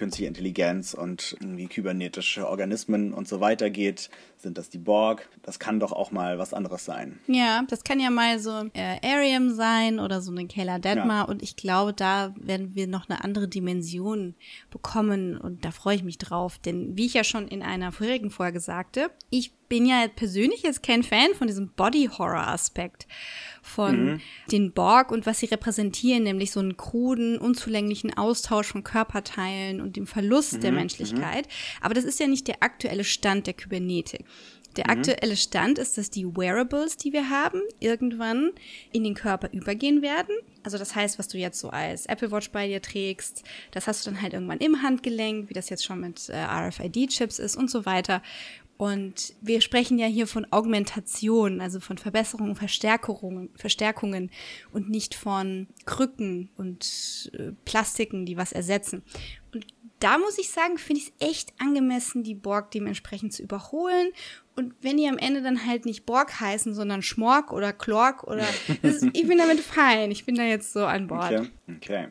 künstliche 0.00 0.28
Intelligenz 0.28 0.94
und 0.94 1.36
irgendwie 1.40 1.66
kybernetische 1.66 2.48
Organismen 2.48 3.12
und 3.12 3.28
so 3.28 3.40
weiter 3.40 3.68
geht, 3.68 4.08
sind 4.38 4.56
das 4.56 4.70
die 4.70 4.78
Borg. 4.78 5.28
Das 5.42 5.58
kann 5.58 5.78
doch 5.78 5.92
auch 5.92 6.10
mal 6.10 6.38
was 6.38 6.54
anderes 6.54 6.86
sein. 6.86 7.20
Ja, 7.26 7.64
das 7.68 7.84
kann 7.84 8.00
ja 8.00 8.08
mal 8.08 8.38
so 8.38 8.64
äh, 8.72 8.96
Arium 9.06 9.50
sein 9.50 10.00
oder 10.00 10.22
so 10.22 10.30
eine 10.30 10.46
Kayla 10.46 10.78
Detmar 10.78 11.24
ja. 11.26 11.28
und 11.28 11.42
ich 11.42 11.54
glaube, 11.54 11.92
da 11.92 12.34
werden 12.40 12.74
wir 12.74 12.86
noch 12.86 13.10
eine 13.10 13.22
andere 13.22 13.46
Dimension 13.46 14.34
bekommen 14.70 15.36
und 15.36 15.66
da 15.66 15.70
freue 15.70 15.96
ich 15.96 16.02
mich 16.02 16.16
drauf, 16.16 16.56
denn 16.56 16.96
wie 16.96 17.04
ich 17.04 17.12
ja 17.12 17.22
schon 17.22 17.46
in 17.46 17.62
einer 17.62 17.92
vorherigen 17.92 18.30
Folge 18.30 18.60
sagte, 18.60 19.10
ich 19.28 19.52
bin 19.68 19.86
ja 19.86 20.08
persönlich 20.08 20.62
jetzt 20.62 20.82
kein 20.82 21.04
Fan 21.04 21.28
von 21.38 21.46
diesem 21.46 21.70
Body-Horror-Aspekt 21.70 23.06
von 23.62 24.04
mhm. 24.04 24.20
den 24.50 24.72
Borg 24.72 25.12
und 25.12 25.26
was 25.26 25.38
sie 25.38 25.46
repräsentieren, 25.46 26.24
nämlich 26.24 26.50
so 26.50 26.60
einen 26.60 26.76
kruden, 26.76 27.38
unzulänglichen 27.38 28.16
Austausch 28.16 28.66
von 28.66 28.82
Körperteilen 28.82 29.80
und 29.80 29.89
dem 29.90 30.06
Verlust 30.06 30.54
mhm. 30.54 30.60
der 30.60 30.72
Menschlichkeit. 30.72 31.46
Mhm. 31.46 31.82
Aber 31.82 31.94
das 31.94 32.04
ist 32.04 32.20
ja 32.20 32.26
nicht 32.26 32.48
der 32.48 32.62
aktuelle 32.62 33.04
Stand 33.04 33.46
der 33.46 33.54
Kybernetik. 33.54 34.24
Der 34.76 34.84
mhm. 34.86 34.98
aktuelle 34.98 35.36
Stand 35.36 35.78
ist, 35.78 35.98
dass 35.98 36.10
die 36.10 36.24
Wearables, 36.24 36.96
die 36.96 37.12
wir 37.12 37.28
haben, 37.28 37.60
irgendwann 37.80 38.52
in 38.92 39.04
den 39.04 39.14
Körper 39.14 39.50
übergehen 39.52 40.02
werden. 40.02 40.34
Also 40.62 40.78
das 40.78 40.94
heißt, 40.94 41.18
was 41.18 41.28
du 41.28 41.38
jetzt 41.38 41.58
so 41.58 41.70
als 41.70 42.06
Apple 42.06 42.30
Watch 42.30 42.50
bei 42.50 42.68
dir 42.68 42.80
trägst, 42.80 43.42
das 43.72 43.86
hast 43.86 44.06
du 44.06 44.10
dann 44.10 44.22
halt 44.22 44.32
irgendwann 44.32 44.58
im 44.58 44.82
Handgelenk, 44.82 45.48
wie 45.48 45.54
das 45.54 45.70
jetzt 45.70 45.84
schon 45.84 46.00
mit 46.00 46.28
äh, 46.28 46.36
RFID-Chips 46.36 47.38
ist 47.38 47.56
und 47.56 47.70
so 47.70 47.84
weiter. 47.84 48.22
Und 48.80 49.34
wir 49.42 49.60
sprechen 49.60 49.98
ja 49.98 50.06
hier 50.06 50.26
von 50.26 50.50
Augmentation, 50.50 51.60
also 51.60 51.80
von 51.80 51.98
Verbesserungen, 51.98 52.56
Verstärkungen, 52.56 53.50
Verstärkungen 53.54 54.30
und 54.72 54.88
nicht 54.88 55.14
von 55.14 55.66
Krücken 55.84 56.48
und 56.56 57.30
äh, 57.34 57.52
Plastiken, 57.66 58.24
die 58.24 58.38
was 58.38 58.52
ersetzen. 58.52 59.02
Und 59.52 59.66
da 59.98 60.16
muss 60.16 60.38
ich 60.38 60.48
sagen, 60.48 60.78
finde 60.78 61.02
ich 61.02 61.08
es 61.08 61.28
echt 61.28 61.52
angemessen, 61.60 62.22
die 62.22 62.34
Borg 62.34 62.70
dementsprechend 62.70 63.34
zu 63.34 63.42
überholen. 63.42 64.12
Und 64.56 64.72
wenn 64.80 64.96
die 64.96 65.08
am 65.08 65.18
Ende 65.18 65.42
dann 65.42 65.66
halt 65.66 65.84
nicht 65.84 66.06
Borg 66.06 66.40
heißen, 66.40 66.72
sondern 66.72 67.02
Schmork 67.02 67.52
oder 67.52 67.74
Klork 67.74 68.24
oder, 68.24 68.46
ist, 68.80 69.06
ich 69.12 69.28
bin 69.28 69.36
damit 69.36 69.60
fein. 69.60 70.10
Ich 70.10 70.24
bin 70.24 70.36
da 70.36 70.44
jetzt 70.44 70.72
so 70.72 70.86
an 70.86 71.06
Bord. 71.06 71.32
Okay. 71.32 71.50
okay. 71.76 72.08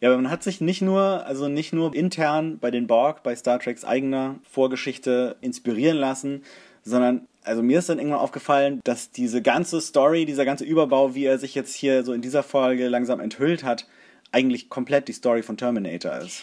Ja, 0.00 0.10
aber 0.10 0.18
man 0.20 0.30
hat 0.30 0.42
sich 0.42 0.60
nicht 0.60 0.82
nur, 0.82 1.26
also 1.26 1.48
nicht 1.48 1.72
nur 1.72 1.94
intern 1.94 2.58
bei 2.58 2.70
den 2.70 2.86
Borg, 2.86 3.22
bei 3.22 3.34
Star 3.34 3.58
Treks 3.58 3.84
eigener 3.84 4.36
Vorgeschichte 4.48 5.36
inspirieren 5.40 5.96
lassen, 5.96 6.44
sondern 6.84 7.26
also 7.44 7.62
mir 7.62 7.78
ist 7.78 7.88
dann 7.88 7.98
irgendwann 7.98 8.20
aufgefallen, 8.20 8.80
dass 8.84 9.10
diese 9.10 9.40
ganze 9.40 9.80
Story, 9.80 10.26
dieser 10.26 10.44
ganze 10.44 10.64
Überbau, 10.64 11.14
wie 11.14 11.24
er 11.24 11.38
sich 11.38 11.54
jetzt 11.54 11.74
hier 11.74 12.04
so 12.04 12.12
in 12.12 12.20
dieser 12.20 12.42
Folge 12.42 12.88
langsam 12.88 13.20
enthüllt 13.20 13.64
hat, 13.64 13.86
eigentlich 14.30 14.68
komplett 14.68 15.08
die 15.08 15.12
Story 15.12 15.42
von 15.42 15.56
Terminator 15.56 16.18
ist. 16.18 16.42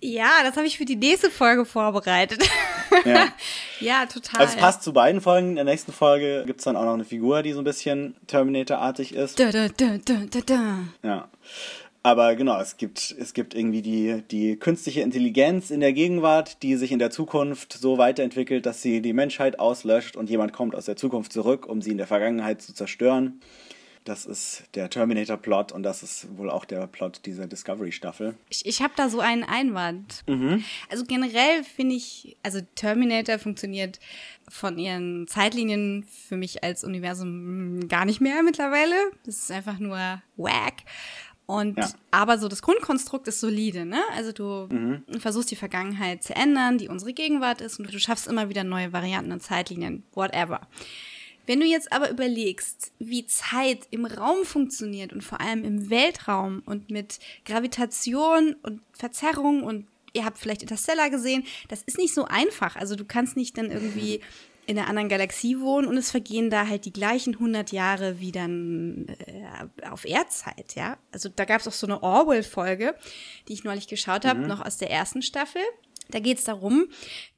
Ja, 0.00 0.42
das 0.44 0.56
habe 0.56 0.66
ich 0.66 0.76
für 0.76 0.84
die 0.84 0.96
nächste 0.96 1.30
Folge 1.30 1.64
vorbereitet. 1.64 2.46
Ja, 3.06 3.28
ja 3.80 4.06
total. 4.06 4.42
Also 4.42 4.54
es 4.54 4.60
passt 4.60 4.82
zu 4.82 4.92
beiden 4.92 5.22
Folgen. 5.22 5.50
In 5.50 5.56
der 5.56 5.64
nächsten 5.64 5.92
Folge 5.92 6.44
gibt 6.46 6.60
es 6.60 6.64
dann 6.64 6.76
auch 6.76 6.84
noch 6.84 6.92
eine 6.92 7.06
Figur, 7.06 7.42
die 7.42 7.52
so 7.52 7.60
ein 7.60 7.64
bisschen 7.64 8.14
Terminator-artig 8.26 9.14
ist. 9.14 9.40
Da, 9.40 9.50
da, 9.50 9.68
da, 9.68 9.96
da, 10.04 10.14
da, 10.30 10.40
da. 10.44 10.78
Ja. 11.02 11.28
Aber 12.04 12.34
genau, 12.34 12.60
es 12.60 12.76
gibt, 12.76 13.14
es 13.16 13.32
gibt 13.32 13.54
irgendwie 13.54 13.80
die, 13.80 14.22
die 14.30 14.56
künstliche 14.56 15.02
Intelligenz 15.02 15.70
in 15.70 15.80
der 15.80 15.92
Gegenwart, 15.92 16.62
die 16.62 16.74
sich 16.76 16.90
in 16.90 16.98
der 16.98 17.10
Zukunft 17.10 17.72
so 17.72 17.96
weiterentwickelt, 17.96 18.66
dass 18.66 18.82
sie 18.82 19.00
die 19.00 19.12
Menschheit 19.12 19.60
auslöscht 19.60 20.16
und 20.16 20.28
jemand 20.28 20.52
kommt 20.52 20.74
aus 20.74 20.86
der 20.86 20.96
Zukunft 20.96 21.32
zurück, 21.32 21.66
um 21.66 21.80
sie 21.80 21.92
in 21.92 21.98
der 21.98 22.08
Vergangenheit 22.08 22.60
zu 22.60 22.74
zerstören. 22.74 23.40
Das 24.04 24.26
ist 24.26 24.64
der 24.74 24.90
Terminator-Plot 24.90 25.70
und 25.70 25.84
das 25.84 26.02
ist 26.02 26.36
wohl 26.36 26.50
auch 26.50 26.64
der 26.64 26.88
Plot 26.88 27.20
dieser 27.24 27.46
Discovery-Staffel. 27.46 28.34
Ich, 28.48 28.66
ich 28.66 28.82
habe 28.82 28.92
da 28.96 29.08
so 29.08 29.20
einen 29.20 29.44
Einwand. 29.44 30.24
Mhm. 30.26 30.64
Also 30.90 31.04
generell 31.04 31.62
finde 31.62 31.94
ich, 31.94 32.36
also 32.42 32.58
Terminator 32.74 33.38
funktioniert 33.38 34.00
von 34.48 34.76
ihren 34.76 35.28
Zeitlinien 35.28 36.04
für 36.26 36.36
mich 36.36 36.64
als 36.64 36.82
Universum 36.82 37.86
gar 37.86 38.04
nicht 38.04 38.20
mehr 38.20 38.42
mittlerweile. 38.42 38.96
Das 39.24 39.36
ist 39.36 39.52
einfach 39.52 39.78
nur 39.78 40.20
wack. 40.36 40.82
Und 41.46 41.76
ja. 41.76 41.90
aber 42.10 42.38
so 42.38 42.48
das 42.48 42.62
Grundkonstrukt 42.62 43.28
ist 43.28 43.40
solide, 43.40 43.84
ne? 43.84 44.00
Also 44.16 44.32
du 44.32 44.68
mhm. 44.72 45.02
versuchst 45.18 45.50
die 45.50 45.56
Vergangenheit 45.56 46.22
zu 46.22 46.34
ändern, 46.34 46.78
die 46.78 46.88
unsere 46.88 47.12
Gegenwart 47.12 47.60
ist, 47.60 47.78
und 47.78 47.92
du 47.92 47.98
schaffst 47.98 48.28
immer 48.28 48.48
wieder 48.48 48.64
neue 48.64 48.92
Varianten 48.92 49.32
und 49.32 49.42
Zeitlinien, 49.42 50.04
whatever. 50.14 50.60
Wenn 51.46 51.58
du 51.58 51.66
jetzt 51.66 51.92
aber 51.92 52.10
überlegst, 52.10 52.92
wie 53.00 53.26
Zeit 53.26 53.88
im 53.90 54.06
Raum 54.06 54.44
funktioniert 54.44 55.12
und 55.12 55.22
vor 55.22 55.40
allem 55.40 55.64
im 55.64 55.90
Weltraum 55.90 56.62
und 56.66 56.90
mit 56.90 57.18
Gravitation 57.44 58.54
und 58.62 58.80
Verzerrung 58.92 59.64
und 59.64 59.86
ihr 60.12 60.24
habt 60.24 60.38
vielleicht 60.38 60.62
Interstellar 60.62 61.10
gesehen, 61.10 61.44
das 61.68 61.82
ist 61.82 61.98
nicht 61.98 62.14
so 62.14 62.26
einfach. 62.26 62.76
Also 62.76 62.94
du 62.94 63.04
kannst 63.04 63.36
nicht 63.36 63.58
dann 63.58 63.70
irgendwie 63.70 64.20
in 64.66 64.78
einer 64.78 64.88
anderen 64.88 65.08
Galaxie 65.08 65.58
wohnen 65.58 65.88
und 65.88 65.96
es 65.96 66.10
vergehen 66.10 66.48
da 66.48 66.68
halt 66.68 66.84
die 66.84 66.92
gleichen 66.92 67.34
100 67.34 67.72
Jahre 67.72 68.20
wie 68.20 68.30
dann 68.30 69.06
äh, 69.08 69.88
auf 69.88 70.04
Erdzeit, 70.04 70.74
ja. 70.76 70.98
Also 71.10 71.28
da 71.28 71.44
gab 71.44 71.60
es 71.60 71.68
auch 71.68 71.72
so 71.72 71.86
eine 71.86 72.02
Orwell-Folge, 72.02 72.94
die 73.48 73.54
ich 73.54 73.64
neulich 73.64 73.88
geschaut 73.88 74.24
habe, 74.24 74.40
mhm. 74.40 74.46
noch 74.46 74.64
aus 74.64 74.76
der 74.76 74.90
ersten 74.90 75.22
Staffel. 75.22 75.62
Da 76.10 76.20
geht 76.20 76.38
es 76.38 76.44
darum, 76.44 76.86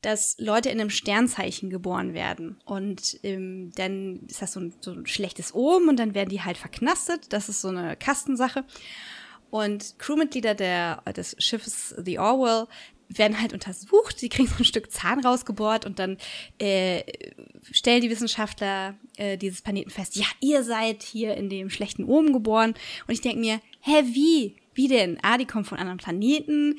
dass 0.03 0.37
Leute 0.39 0.69
in 0.69 0.81
einem 0.81 0.91
Sternzeichen 0.91 1.71
geboren 1.71 2.13
werden. 2.13 2.59
Und 2.65 3.19
ähm, 3.23 3.73
dann 3.77 4.21
ist 4.29 4.43
das 4.43 4.53
so 4.53 4.61
ein, 4.61 4.75
so 4.81 4.93
ein 4.93 5.07
schlechtes 5.07 5.55
Omen 5.55 5.89
und 5.89 5.99
dann 5.99 6.15
werden 6.15 6.31
die 6.31 6.43
halt 6.43 6.59
verknastet. 6.59 7.33
Das 7.33 7.49
ist 7.49 7.61
so 7.61 7.69
eine 7.69 7.97
Kastensache. 7.97 8.65
Und 9.51 10.01
Crewmitglieder 10.01 10.55
der, 10.55 11.03
des 11.17 11.37
Schiffes 11.39 11.95
The 11.97 12.19
Orwell 12.19 12.67
werden 13.19 13.41
halt 13.41 13.53
untersucht, 13.53 14.19
sie 14.19 14.29
kriegen 14.29 14.49
so 14.49 14.57
ein 14.59 14.65
Stück 14.65 14.91
Zahn 14.91 15.21
rausgebohrt 15.21 15.87
und 15.87 15.99
dann 15.99 16.19
äh, 16.59 17.03
stellen 17.71 18.01
die 18.01 18.11
Wissenschaftler 18.11 18.95
äh, 19.17 19.37
dieses 19.37 19.63
Planeten 19.63 19.91
fest, 19.91 20.17
ja, 20.17 20.27
ihr 20.41 20.63
seid 20.65 21.03
hier 21.03 21.35
in 21.37 21.49
dem 21.49 21.71
schlechten 21.71 22.05
Omen 22.05 22.33
geboren. 22.33 22.75
Und 23.07 23.15
ich 23.15 23.21
denke 23.21 23.39
mir, 23.39 23.61
hä, 23.81 24.03
wie? 24.13 24.57
Wie 24.75 24.89
denn? 24.89 25.19
Ah, 25.23 25.39
die 25.39 25.47
kommen 25.47 25.65
von 25.65 25.79
anderen 25.79 25.99
Planeten, 25.99 26.79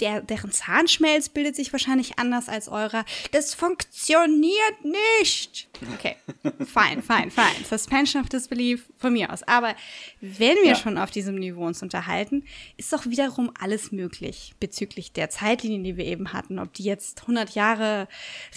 der, 0.00 0.22
deren 0.22 0.52
Zahnschmelz 0.52 1.28
bildet 1.28 1.56
sich 1.56 1.72
wahrscheinlich 1.72 2.18
anders 2.18 2.48
als 2.48 2.68
eurer. 2.68 3.04
Das 3.32 3.54
funktioniert 3.54 4.84
nicht. 4.84 5.68
Okay, 5.94 6.16
fine, 6.64 7.02
fine, 7.02 7.30
fine. 7.30 7.64
Suspension 7.68 8.22
of 8.22 8.28
Disbelief 8.28 8.86
von 8.98 9.12
mir 9.12 9.32
aus. 9.32 9.42
Aber 9.42 9.74
wenn 10.20 10.56
wir 10.56 10.70
ja. 10.70 10.74
schon 10.74 10.98
auf 10.98 11.10
diesem 11.10 11.36
Niveau 11.36 11.66
uns 11.66 11.82
unterhalten, 11.82 12.44
ist 12.76 12.92
doch 12.92 13.06
wiederum 13.06 13.50
alles 13.58 13.92
möglich 13.92 14.54
bezüglich 14.60 15.12
der 15.12 15.30
Zeitlinien, 15.30 15.84
die 15.84 15.96
wir 15.96 16.04
eben 16.04 16.32
hatten. 16.32 16.58
Ob 16.58 16.72
die 16.74 16.84
jetzt 16.84 17.22
100 17.22 17.50
Jahre 17.50 18.08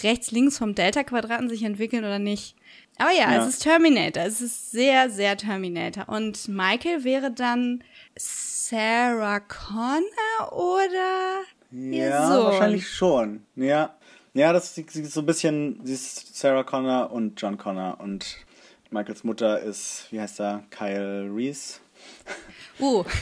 rechts, 0.02 0.30
links 0.30 0.58
vom 0.58 0.74
Delta-Quadranten 0.74 1.48
sich 1.48 1.62
entwickeln 1.62 2.04
oder 2.04 2.18
nicht. 2.18 2.56
Aber 2.98 3.10
ja, 3.10 3.32
ja, 3.32 3.42
es 3.42 3.54
ist 3.54 3.62
Terminator. 3.62 4.22
Es 4.24 4.40
ist 4.40 4.70
sehr, 4.70 5.10
sehr 5.10 5.36
Terminator. 5.36 6.08
Und 6.08 6.48
Michael 6.48 7.04
wäre 7.04 7.32
dann 7.32 7.82
Sarah 8.16 9.40
Connor 9.40 10.52
oder 10.52 11.42
ja, 11.70 12.44
wahrscheinlich 12.44 12.88
schon. 12.88 13.44
Ja, 13.56 13.94
ja, 14.34 14.52
das 14.52 14.76
ist 14.76 15.12
so 15.12 15.20
ein 15.20 15.26
bisschen, 15.26 15.80
sie 15.84 15.94
ist 15.94 16.36
Sarah 16.36 16.64
Connor 16.64 17.10
und 17.12 17.40
John 17.40 17.58
Connor 17.58 18.00
und 18.00 18.38
Michaels 18.90 19.24
Mutter 19.24 19.60
ist, 19.60 20.06
wie 20.10 20.20
heißt 20.20 20.40
er, 20.40 20.64
Kyle 20.70 21.28
Reese. 21.34 21.80
Uh. 22.78 23.04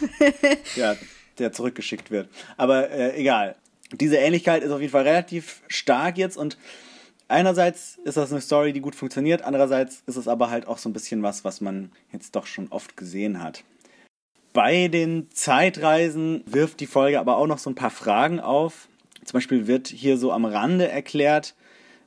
ja, 0.76 0.96
der 1.38 1.52
zurückgeschickt 1.52 2.10
wird. 2.10 2.28
Aber 2.56 2.90
äh, 2.90 3.18
egal. 3.18 3.56
Diese 3.92 4.16
Ähnlichkeit 4.16 4.64
ist 4.64 4.72
auf 4.72 4.80
jeden 4.80 4.90
Fall 4.90 5.04
relativ 5.04 5.62
stark 5.68 6.18
jetzt 6.18 6.36
und 6.36 6.58
einerseits 7.28 7.98
ist 8.04 8.16
das 8.16 8.32
eine 8.32 8.40
Story, 8.40 8.72
die 8.72 8.80
gut 8.80 8.96
funktioniert, 8.96 9.42
andererseits 9.42 10.02
ist 10.06 10.16
es 10.16 10.26
aber 10.26 10.50
halt 10.50 10.66
auch 10.66 10.78
so 10.78 10.88
ein 10.88 10.92
bisschen 10.92 11.22
was, 11.22 11.44
was 11.44 11.60
man 11.60 11.92
jetzt 12.12 12.34
doch 12.34 12.46
schon 12.46 12.66
oft 12.68 12.96
gesehen 12.96 13.40
hat. 13.40 13.62
Bei 14.56 14.88
den 14.88 15.30
Zeitreisen 15.32 16.42
wirft 16.46 16.80
die 16.80 16.86
Folge 16.86 17.20
aber 17.20 17.36
auch 17.36 17.46
noch 17.46 17.58
so 17.58 17.68
ein 17.68 17.74
paar 17.74 17.90
Fragen 17.90 18.40
auf. 18.40 18.88
Zum 19.22 19.34
Beispiel 19.34 19.66
wird 19.66 19.88
hier 19.88 20.16
so 20.16 20.32
am 20.32 20.46
Rande 20.46 20.88
erklärt, 20.88 21.54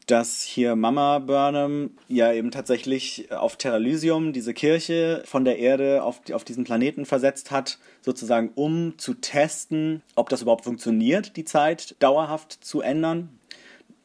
dass 0.08 0.41
hier 0.41 0.75
Mama 0.75 1.20
Burnham 1.20 1.91
ja 2.08 2.34
eben 2.34 2.50
tatsächlich 2.50 3.32
auf 3.32 3.58
Terralysium 3.58 4.34
diese 4.34 4.56
Kirche 4.56 5.22
von 5.27 5.46
der 5.46 5.60
Erde 5.60 6.01
auf, 6.01 6.22
auf 6.34 6.44
diesen 6.44 6.63
Planeten 6.63 7.06
versetzt 7.06 7.51
hat, 7.51 7.77
sozusagen 8.01 8.50
um 8.56 8.98
zu 8.98 9.13
testen, 9.13 10.01
ob 10.15 10.29
das 10.29 10.41
überhaupt 10.41 10.63
funktioniert, 10.63 11.38
die 11.38 11.46
Zeit 11.46 11.98
dauerhaft 12.00 12.53
zu 12.65 12.82
ändern. 12.82 13.29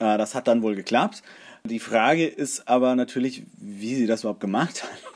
Äh, 0.00 0.18
das 0.18 0.34
hat 0.34 0.48
dann 0.48 0.60
wohl 0.60 0.74
geklappt. 0.74 1.22
Die 1.64 1.80
Frage 1.80 2.26
ist 2.26 2.68
aber 2.68 2.94
natürlich, 2.94 3.44
wie 3.56 3.94
sie 3.94 4.06
das 4.06 4.20
überhaupt 4.20 4.40
gemacht 4.40 4.82
hat. 4.82 5.13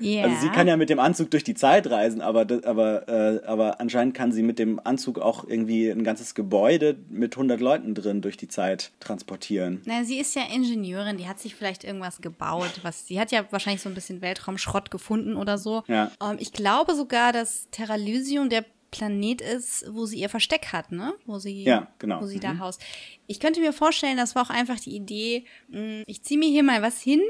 Yeah. 0.00 0.24
Also 0.24 0.42
sie 0.42 0.48
kann 0.50 0.68
ja 0.68 0.76
mit 0.76 0.90
dem 0.90 1.00
Anzug 1.00 1.30
durch 1.32 1.42
die 1.42 1.54
Zeit 1.54 1.90
reisen, 1.90 2.20
aber, 2.20 2.46
aber, 2.64 3.08
äh, 3.08 3.44
aber 3.44 3.80
anscheinend 3.80 4.14
kann 4.14 4.30
sie 4.30 4.42
mit 4.42 4.58
dem 4.58 4.80
Anzug 4.84 5.18
auch 5.18 5.44
irgendwie 5.44 5.90
ein 5.90 6.04
ganzes 6.04 6.36
Gebäude 6.36 6.96
mit 7.08 7.34
100 7.34 7.60
Leuten 7.60 7.94
drin 7.94 8.22
durch 8.22 8.36
die 8.36 8.48
Zeit 8.48 8.92
transportieren. 9.00 9.82
Na, 9.86 10.04
sie 10.04 10.18
ist 10.18 10.36
ja 10.36 10.42
Ingenieurin, 10.54 11.16
die 11.16 11.26
hat 11.26 11.40
sich 11.40 11.56
vielleicht 11.56 11.82
irgendwas 11.82 12.20
gebaut, 12.20 12.80
was 12.82 13.06
sie 13.06 13.18
hat 13.18 13.32
ja 13.32 13.44
wahrscheinlich 13.50 13.82
so 13.82 13.88
ein 13.88 13.94
bisschen 13.94 14.22
Weltraumschrott 14.22 14.90
gefunden 14.90 15.36
oder 15.36 15.58
so. 15.58 15.82
Ja. 15.88 16.12
Ähm, 16.22 16.36
ich 16.38 16.52
glaube 16.52 16.94
sogar, 16.94 17.32
dass 17.32 17.68
Terralysium 17.70 18.48
der 18.48 18.64
Planet 18.90 19.40
ist, 19.40 19.86
wo 19.92 20.06
sie 20.06 20.18
ihr 20.18 20.28
Versteck 20.28 20.72
hat, 20.72 20.92
ne? 20.92 21.14
Wo 21.26 21.38
sie, 21.38 21.62
ja, 21.64 21.88
genau. 21.98 22.22
wo 22.22 22.26
sie 22.26 22.36
mhm. 22.36 22.40
da 22.40 22.58
haust. 22.58 22.80
Ich 23.26 23.40
könnte 23.40 23.60
mir 23.60 23.72
vorstellen, 23.72 24.16
das 24.16 24.34
war 24.34 24.42
auch 24.42 24.50
einfach 24.50 24.80
die 24.80 24.96
Idee, 24.96 25.44
hm, 25.70 26.04
ich 26.06 26.22
ziehe 26.22 26.38
mir 26.38 26.48
hier 26.48 26.62
mal 26.62 26.80
was 26.80 27.00
hin 27.00 27.20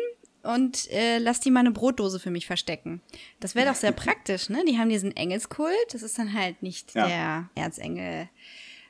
und 0.42 0.90
äh, 0.90 1.18
lass 1.18 1.40
die 1.40 1.50
mal 1.50 1.60
eine 1.60 1.72
Brotdose 1.72 2.20
für 2.20 2.30
mich 2.30 2.46
verstecken. 2.46 3.00
Das 3.40 3.54
wäre 3.54 3.68
doch 3.68 3.74
sehr 3.74 3.92
praktisch, 3.92 4.48
ne? 4.48 4.64
Die 4.68 4.78
haben 4.78 4.88
diesen 4.88 5.16
Engelskult. 5.16 5.74
Das 5.92 6.02
ist 6.02 6.18
dann 6.18 6.32
halt 6.32 6.62
nicht 6.62 6.94
ja. 6.94 7.06
der 7.08 7.64
Erzengel 7.64 8.28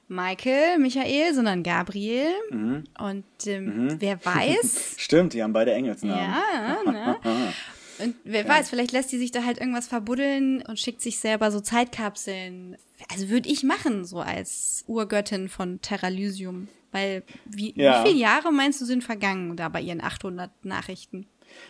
Michael, 0.09 0.79
Michael, 0.79 1.35
sondern 1.35 1.63
Gabriel. 1.63 2.29
Mhm. 2.51 2.85
Und 2.99 3.25
ähm, 3.47 3.85
mhm. 3.85 3.97
wer 4.01 4.25
weiß. 4.25 4.95
Stimmt, 4.97 5.35
die 5.35 5.43
haben 5.43 5.53
beide 5.53 5.73
Engelsnamen. 5.73 6.19
Ja, 6.19 6.83
ne? 6.91 7.17
Und 8.01 8.15
wer 8.23 8.43
ja. 8.43 8.49
weiß, 8.49 8.71
vielleicht 8.71 8.93
lässt 8.93 9.11
die 9.11 9.19
sich 9.19 9.33
da 9.33 9.43
halt 9.43 9.59
irgendwas 9.59 9.89
verbuddeln 9.89 10.63
und 10.63 10.79
schickt 10.79 11.03
sich 11.03 11.19
selber 11.19 11.51
so 11.51 11.59
Zeitkapseln. 11.59 12.77
Also 13.13 13.29
würde 13.29 13.49
ich 13.49 13.65
machen, 13.65 14.05
so 14.05 14.21
als 14.21 14.85
Urgöttin 14.87 15.49
von 15.49 15.81
Terralysium. 15.81 16.69
Weil 16.93 17.25
wie, 17.45 17.75
ja. 17.77 18.05
wie 18.05 18.09
viele 18.11 18.21
Jahre 18.21 18.53
meinst 18.53 18.81
du 18.81 18.85
sind 18.85 19.03
vergangen 19.03 19.57
da 19.57 19.69
bei 19.69 19.81
ihren 19.81 20.01
800 20.01 20.65
Nachrichten? 20.65 21.27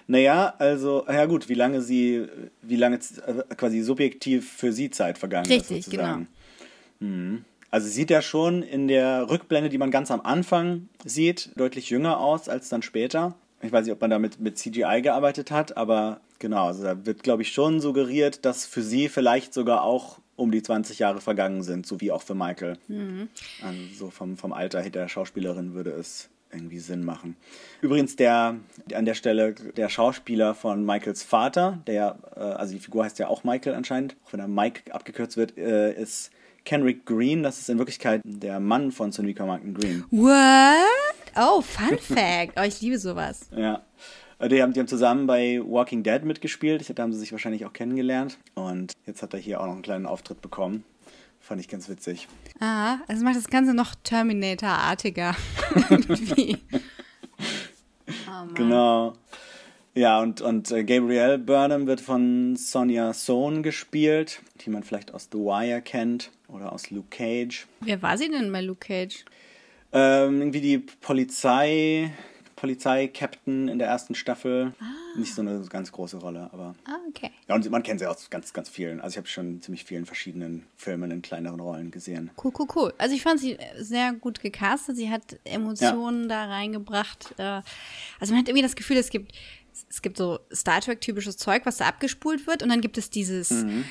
Naja, 0.07 0.55
also, 0.59 1.05
ja 1.07 1.27
gut, 1.27 1.49
wie 1.49 1.55
lange 1.55 1.83
sie, 1.83 2.27
wie 2.63 2.77
lange 2.77 2.97
äh, 2.97 3.55
quasi 3.57 3.83
subjektiv 3.83 4.51
für 4.51 4.73
sie 4.73 4.91
Zeit 4.91 5.19
vergangen 5.19 5.47
Richtig, 5.47 5.79
ist. 5.79 5.87
Richtig, 5.89 5.99
genau. 5.99 6.27
Mhm. 7.01 7.45
Also 7.71 7.89
sieht 7.89 8.11
ja 8.11 8.23
schon 8.23 8.63
in 8.63 8.89
der 8.89 9.29
Rückblende, 9.29 9.69
die 9.69 9.79
man 9.79 9.91
ganz 9.91 10.11
am 10.11 10.23
Anfang 10.23 10.89
sieht, 11.05 11.51
deutlich 11.57 11.91
jünger 11.91 12.19
aus 12.19 12.49
als 12.49 12.69
dann 12.71 12.83
später. 12.83 13.35
Ich 13.61 13.73
weiß 13.73 13.85
nicht, 13.85 13.93
ob 13.93 14.01
man 14.01 14.11
da 14.11 14.19
mit, 14.19 14.59
CGI 14.59 15.03
gearbeitet 15.03 15.51
hat, 15.51 15.77
aber 15.77 16.21
genau, 16.39 16.67
also 16.67 16.85
da 16.85 17.05
wird, 17.05 17.23
glaube 17.23 17.43
ich, 17.43 17.53
schon 17.53 17.81
suggeriert, 17.81 18.45
dass 18.45 18.65
für 18.65 18.83
sie 18.83 19.09
vielleicht 19.09 19.53
sogar 19.53 19.83
auch 19.83 20.19
um 20.37 20.53
die 20.53 20.63
20 20.63 21.01
Jahre 21.01 21.21
vergangen 21.21 21.63
sind, 21.63 21.85
so 21.85 22.01
wie 22.01 22.13
auch 22.13 22.23
für 22.23 22.37
Michael. 22.37 22.79
Mhm. 22.87 23.29
Also 23.61 24.11
vom, 24.11 24.37
vom 24.37 24.53
Alter 24.53 24.89
der 24.89 25.09
Schauspielerin 25.09 25.75
würde 25.75 25.91
es 25.91 26.31
irgendwie 26.53 26.79
Sinn 26.79 27.05
machen. 27.05 27.37
Übrigens 27.81 28.17
der 28.17 28.57
an 28.95 29.05
der 29.05 29.15
Stelle 29.15 29.55
der 29.55 29.89
Schauspieler 29.89 30.55
von 30.55 30.85
Michaels 30.85 31.23
Vater, 31.23 31.79
der 31.87 32.19
äh, 32.37 32.41
also 32.41 32.75
die 32.75 32.81
Figur 32.81 33.05
heißt 33.05 33.19
ja 33.19 33.29
auch 33.29 33.45
Michael 33.45 33.75
anscheinend, 33.75 34.17
auch 34.25 34.33
wenn 34.33 34.41
er 34.41 34.49
Mike 34.49 34.93
abgekürzt 34.95 35.37
wird, 35.37 35.57
äh, 35.59 35.93
ist 35.93 36.31
Kenrick 36.65 37.07
Green. 37.07 37.43
Das 37.43 37.59
ist 37.59 37.69
in 37.69 37.79
Wirklichkeit 37.79 38.21
der 38.25 38.61
Mann 38.61 38.93
von 38.93 39.13
Sonika 39.13 39.47
Martin 39.47 39.75
Green. 39.75 40.05
What? 40.11 41.33
Oh, 41.37 41.61
Fun 41.61 41.99
Fact. 42.01 42.59
Oh, 42.59 42.63
ich 42.63 42.81
liebe 42.81 42.99
sowas. 42.99 43.49
Ja. 43.57 43.83
Äh, 44.39 44.49
die 44.49 44.63
haben, 44.63 44.73
die 44.73 44.81
haben 44.81 44.89
zusammen 44.89 45.27
bei 45.27 45.61
Walking 45.65 46.03
Dead 46.03 46.25
mitgespielt. 46.25 46.93
Da 46.95 47.03
haben 47.03 47.13
sie 47.13 47.19
sich 47.19 47.33
wahrscheinlich 47.33 47.65
auch 47.65 47.73
kennengelernt. 47.73 48.39
Und 48.55 48.93
jetzt 49.07 49.23
hat 49.23 49.35
er 49.35 49.41
hier 49.41 49.61
auch 49.61 49.67
noch 49.67 49.73
einen 49.73 49.83
kleinen 49.83 50.07
Auftritt 50.07 50.43
bekommen. 50.43 50.85
Fand 51.49 51.63
ich 51.63 51.69
ganz 51.69 51.89
witzig. 51.89 52.29
Ah, 52.61 52.99
also 53.09 53.25
macht 53.25 53.37
das 53.37 53.49
Ganze 53.49 53.73
noch 53.73 53.95
Terminator-artiger. 54.05 55.35
oh 58.27 58.53
genau. 58.53 59.15
Ja, 59.95 60.21
und, 60.21 60.43
und 60.43 60.71
äh, 60.71 60.85
Gabrielle 60.85 61.39
Burnham 61.39 61.87
wird 61.87 62.03
von 62.03 62.55
Sonja 62.57 63.15
Sohn 63.15 63.63
gespielt, 63.63 64.43
die 64.61 64.69
man 64.69 64.83
vielleicht 64.83 65.15
aus 65.15 65.31
The 65.33 65.39
Wire 65.39 65.81
kennt 65.81 66.33
oder 66.49 66.71
aus 66.71 66.91
Luke 66.91 67.09
Cage. 67.09 67.67
Wer 67.81 68.03
war 68.03 68.19
sie 68.19 68.29
denn 68.29 68.53
bei 68.53 68.61
Luke 68.61 68.87
Cage? 68.87 69.25
Ähm, 69.91 70.43
irgendwie 70.43 70.61
die 70.61 70.79
Polizei, 71.01 72.13
Polizei-Captain 72.59 73.69
in 73.69 73.79
der 73.79 73.87
ersten 73.87 74.17
Staffel. 74.17 74.73
Ah. 74.81 75.19
Nicht 75.19 75.33
so 75.33 75.43
eine 75.43 75.61
ganz 75.69 75.93
große 75.93 76.17
Rolle, 76.17 76.51
aber. 76.53 76.75
Ah, 76.85 76.99
okay. 77.09 77.31
Ja, 77.47 77.55
und 77.55 77.71
man 77.71 77.85
kennt 77.85 78.01
sie 78.01 78.07
aus 78.07 78.31
ganz, 78.31 78.53
ganz 78.53 78.69
vielen. 78.69 79.01
Also 79.01 79.15
ich 79.15 79.17
habe 79.19 79.29
schon 79.29 79.63
ziemlich 79.63 79.85
vielen 79.85 80.07
verschiedenen 80.07 80.67
Filmen 80.77 81.13
in 81.13 81.23
kleineren 81.23 81.61
Rollen 81.61 81.93
gesehen. 81.93 82.31
Cool, 82.43 82.53
cool, 82.59 82.67
cool. 82.75 82.95
Also 82.99 83.15
ich 83.15 83.23
fand 83.23 83.39
sie 83.39 83.57
sehr 83.77 84.13
gut 84.13 84.41
gecastet. 84.41 84.97
Sie 84.97 85.09
hat 85.09 85.39
Emotionen 85.45 86.23
ja. 86.23 86.29
da 86.29 86.45
reingebracht. 86.47 87.33
Äh, 87.39 87.63
also 88.19 88.33
man 88.35 88.39
hat 88.39 88.49
irgendwie 88.49 88.63
das 88.63 88.75
Gefühl, 88.75 88.97
es 88.97 89.11
gibt, 89.11 89.33
es 89.89 90.03
gibt 90.03 90.17
so 90.17 90.41
Star 90.53 90.81
Trek-typisches 90.81 91.37
Zeug, 91.37 91.65
was 91.65 91.77
da 91.77 91.87
abgespult 91.87 92.49
wird, 92.49 92.65
und 92.65 92.71
dann 92.71 92.81
gibt 92.81 92.99
es 92.99 93.09
dieses 93.09 93.51
mhm. 93.51 93.85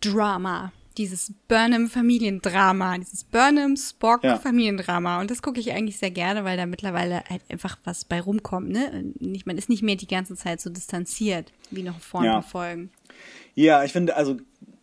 Drama 0.00 0.72
dieses 0.96 1.32
Burnham-Familiendrama, 1.48 2.98
dieses 2.98 3.24
Burnham-Spock-Familiendrama. 3.24 5.20
Und 5.20 5.30
das 5.30 5.42
gucke 5.42 5.60
ich 5.60 5.72
eigentlich 5.72 5.98
sehr 5.98 6.10
gerne, 6.10 6.44
weil 6.44 6.56
da 6.56 6.66
mittlerweile 6.66 7.24
halt 7.28 7.42
einfach 7.48 7.78
was 7.84 8.04
bei 8.04 8.20
rumkommt. 8.20 8.70
Ne? 8.70 9.12
Nicht, 9.18 9.46
man 9.46 9.58
ist 9.58 9.68
nicht 9.68 9.82
mehr 9.82 9.96
die 9.96 10.06
ganze 10.06 10.36
Zeit 10.36 10.60
so 10.60 10.70
distanziert 10.70 11.52
wie 11.70 11.82
noch 11.82 12.00
vor 12.00 12.24
ja. 12.24 12.42
Folgen. 12.42 12.90
Ja, 13.54 13.84
ich 13.84 13.92
finde, 13.92 14.16
also 14.16 14.36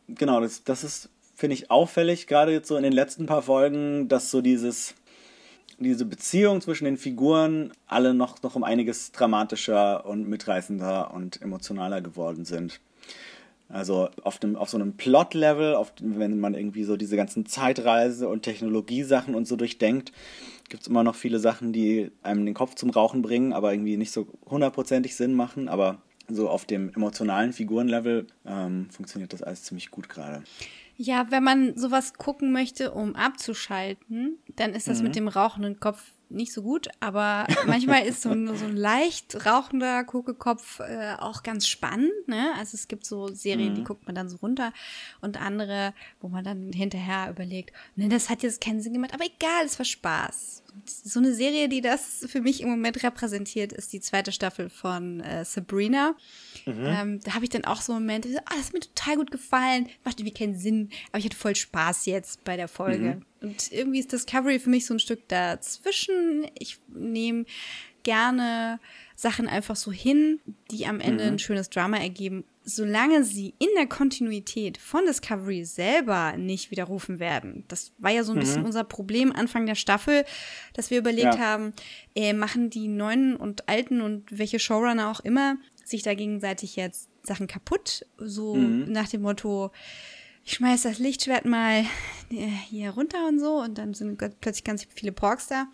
genau, 0.08 0.42
das, 0.42 0.64
das 0.64 0.84
ist, 0.84 1.10
finde 1.36 1.56
ich, 1.56 1.72
auffällig, 1.72 2.28
gerade 2.28 2.52
jetzt 2.52 2.68
so 2.68 2.78
in 2.78 2.84
den 2.84 2.94
letzten 2.94 3.26
paar 3.26 3.42
Folgen, 3.42 4.08
dass 4.08 4.32
so 4.32 4.42
dieses 4.42 4.96
diese 5.82 6.06
Beziehung 6.06 6.62
zwischen 6.62 6.86
den 6.86 6.98
Figuren 6.98 7.74
alle 7.88 8.14
noch, 8.14 8.42
noch 8.44 8.56
um 8.56 8.64
einiges 8.64 9.12
dramatischer 9.12 10.06
und 10.06 10.28
mitreißender 10.28 11.12
und 11.14 11.42
emotionaler 11.42 12.02
geworden 12.02 12.46
sind. 12.46 12.80
Also 13.72 14.10
auf, 14.24 14.38
dem, 14.38 14.56
auf 14.56 14.70
so 14.70 14.78
einem 14.78 14.98
Plot-Level, 14.98 15.78
wenn 16.02 16.40
man 16.40 16.54
irgendwie 16.54 16.84
so 16.84 16.98
diese 16.98 17.16
ganzen 17.16 17.46
Zeitreise- 17.46 18.28
und 18.28 18.44
Technologiesachen 18.44 19.36
und 19.36 19.48
so 19.48 19.56
durchdenkt, 19.56 20.12
gibt 20.70 20.84
es 20.84 20.88
immer 20.88 21.04
noch 21.04 21.16
viele 21.16 21.40
Sachen, 21.40 21.74
die 21.74 22.12
einem 22.24 22.46
den 22.46 22.54
Kopf 22.54 22.76
zum 22.76 22.90
Rauchen 22.90 23.22
bringen, 23.22 23.54
aber 23.54 23.74
irgendwie 23.74 23.98
nicht 23.98 24.12
so 24.12 24.28
hundertprozentig 24.50 25.16
Sinn 25.16 25.34
machen. 25.34 25.70
Aber 25.70 26.02
so 26.28 26.50
auf 26.50 26.66
dem 26.66 26.94
emotionalen 26.94 27.54
Figurenlevel 27.54 28.28
ähm, 28.46 28.90
funktioniert 28.90 29.34
das 29.34 29.44
alles 29.44 29.64
ziemlich 29.64 29.92
gut 29.92 30.10
gerade. 30.10 30.44
Ja, 30.98 31.28
wenn 31.30 31.44
man 31.44 31.78
sowas 31.78 32.14
gucken 32.14 32.52
möchte, 32.52 32.92
um 32.92 33.16
abzuschalten, 33.16 34.38
dann 34.56 34.74
ist 34.74 34.88
das 34.88 35.00
mhm. 35.00 35.04
mit 35.06 35.16
dem 35.16 35.28
rauchenden 35.28 35.80
Kopf 35.80 36.04
nicht 36.32 36.54
so 36.54 36.62
gut, 36.62 36.88
aber 37.00 37.48
manchmal 37.66 38.06
ist 38.06 38.22
so 38.22 38.30
ein, 38.30 38.48
so 38.56 38.66
ein 38.66 38.76
leicht 38.76 39.46
rauchender 39.46 40.04
Kokekopf 40.04 40.80
äh, 40.80 41.16
auch 41.20 41.44
ganz 41.44 41.68
spannend. 41.68 42.12
Ne? 42.28 42.52
Also 42.58 42.76
es 42.76 42.88
gibt 42.88 43.06
so 43.06 43.28
Serien, 43.28 43.72
mhm. 43.72 43.76
die 43.76 43.84
guckt 43.84 44.06
man 44.06 44.16
dann 44.16 44.30
so 44.30 44.38
runter 44.38 44.74
und 45.22 45.42
andere, 45.42 45.94
wo 46.20 46.28
man 46.28 46.44
dann 46.44 46.72
hinterher 46.72 47.30
überlegt, 47.30 47.74
ne, 47.96 48.10
das 48.10 48.30
hat 48.30 48.44
jetzt 48.44 48.62
keinen 48.62 48.82
Sinn 48.82 48.94
gemacht, 48.94 49.14
aber 49.14 49.26
egal, 49.26 49.66
es 49.66 49.78
war 49.78 49.86
Spaß. 49.86 50.64
Und 50.74 50.90
so 50.90 51.20
eine 51.20 51.34
Serie, 51.34 51.68
die 51.68 51.82
das 51.82 52.26
für 52.28 52.42
mich 52.42 52.62
im 52.62 52.70
Moment 52.70 53.04
repräsentiert, 53.04 53.74
ist 53.74 53.92
die 53.92 54.00
zweite 54.00 54.32
Staffel 54.32 54.70
von 54.70 55.20
äh, 55.20 55.44
Sabrina. 55.44 56.16
Mhm. 56.66 56.86
Ähm, 56.86 57.20
da 57.24 57.34
habe 57.34 57.44
ich 57.44 57.50
dann 57.50 57.66
auch 57.66 57.82
so 57.82 57.94
Momente, 57.94 58.30
oh, 58.30 58.56
das 58.56 58.68
hat 58.68 58.74
mir 58.74 58.80
total 58.80 59.18
gut 59.18 59.32
gefallen, 59.32 59.90
macht 60.06 60.20
irgendwie 60.20 60.34
keinen 60.34 60.56
Sinn, 60.56 60.90
aber 61.10 61.20
ich 61.20 61.26
hatte 61.26 61.38
voll 61.38 61.56
Spaß 61.56 62.06
jetzt 62.06 62.44
bei 62.44 62.56
der 62.56 62.68
Folge. 62.68 63.16
Mhm. 63.16 63.26
Und 63.42 63.72
irgendwie 63.72 64.00
ist 64.00 64.12
Discovery 64.12 64.60
für 64.60 64.70
mich 64.70 64.86
so 64.86 64.94
ein 64.94 65.00
Stück 65.00 65.28
dazwischen. 65.28 66.46
Ich 66.58 66.80
nehme 66.88 67.46
gerne 68.04 68.80
Sachen 69.16 69.48
einfach 69.48 69.76
so 69.76 69.92
hin, 69.92 70.40
die 70.72 70.86
am 70.88 71.00
Ende 71.00 71.26
mhm. 71.26 71.34
ein 71.34 71.40
schönes 71.40 71.70
Drama 71.70 71.98
ergeben, 71.98 72.44
solange 72.64 73.24
sie 73.24 73.54
in 73.60 73.68
der 73.76 73.88
Kontinuität 73.88 74.78
von 74.78 75.06
Discovery 75.06 75.66
selber 75.66 76.38
nicht 76.38 76.72
widerrufen 76.72 77.20
werden. 77.20 77.64
Das 77.68 77.92
war 77.98 78.12
ja 78.12 78.24
so 78.24 78.32
ein 78.32 78.36
mhm. 78.36 78.42
bisschen 78.42 78.66
unser 78.66 78.84
Problem 78.84 79.32
Anfang 79.32 79.66
der 79.66 79.76
Staffel, 79.76 80.26
dass 80.74 80.90
wir 80.90 81.00
überlegt 81.00 81.36
ja. 81.36 81.40
haben, 81.40 81.74
äh, 82.16 82.34
machen 82.34 82.70
die 82.70 82.88
neuen 82.88 83.36
und 83.36 83.68
alten 83.70 84.02
und 84.02 84.26
welche 84.38 84.60
Showrunner 84.60 85.10
auch 85.10 85.20
immer 85.20 85.58
sich 85.84 86.04
da 86.04 86.14
gegenseitig 86.14 86.76
jetzt 86.76 87.10
Sachen 87.24 87.48
kaputt, 87.48 88.06
so 88.18 88.56
mhm. 88.56 88.92
nach 88.92 89.10
dem 89.10 89.22
Motto, 89.22 89.72
ich 90.44 90.54
schmeiß 90.54 90.84
das 90.84 91.00
Lichtschwert 91.00 91.46
mal 91.46 91.86
äh, 92.32 92.48
hier 92.70 92.92
runter 92.92 93.28
und 93.28 93.40
so 93.40 93.62
und 93.62 93.78
dann 93.78 93.94
sind 93.94 94.18
plötzlich 94.18 94.64
ganz 94.64 94.88
viele 94.94 95.12
Porks 95.12 95.48
da. 95.48 95.68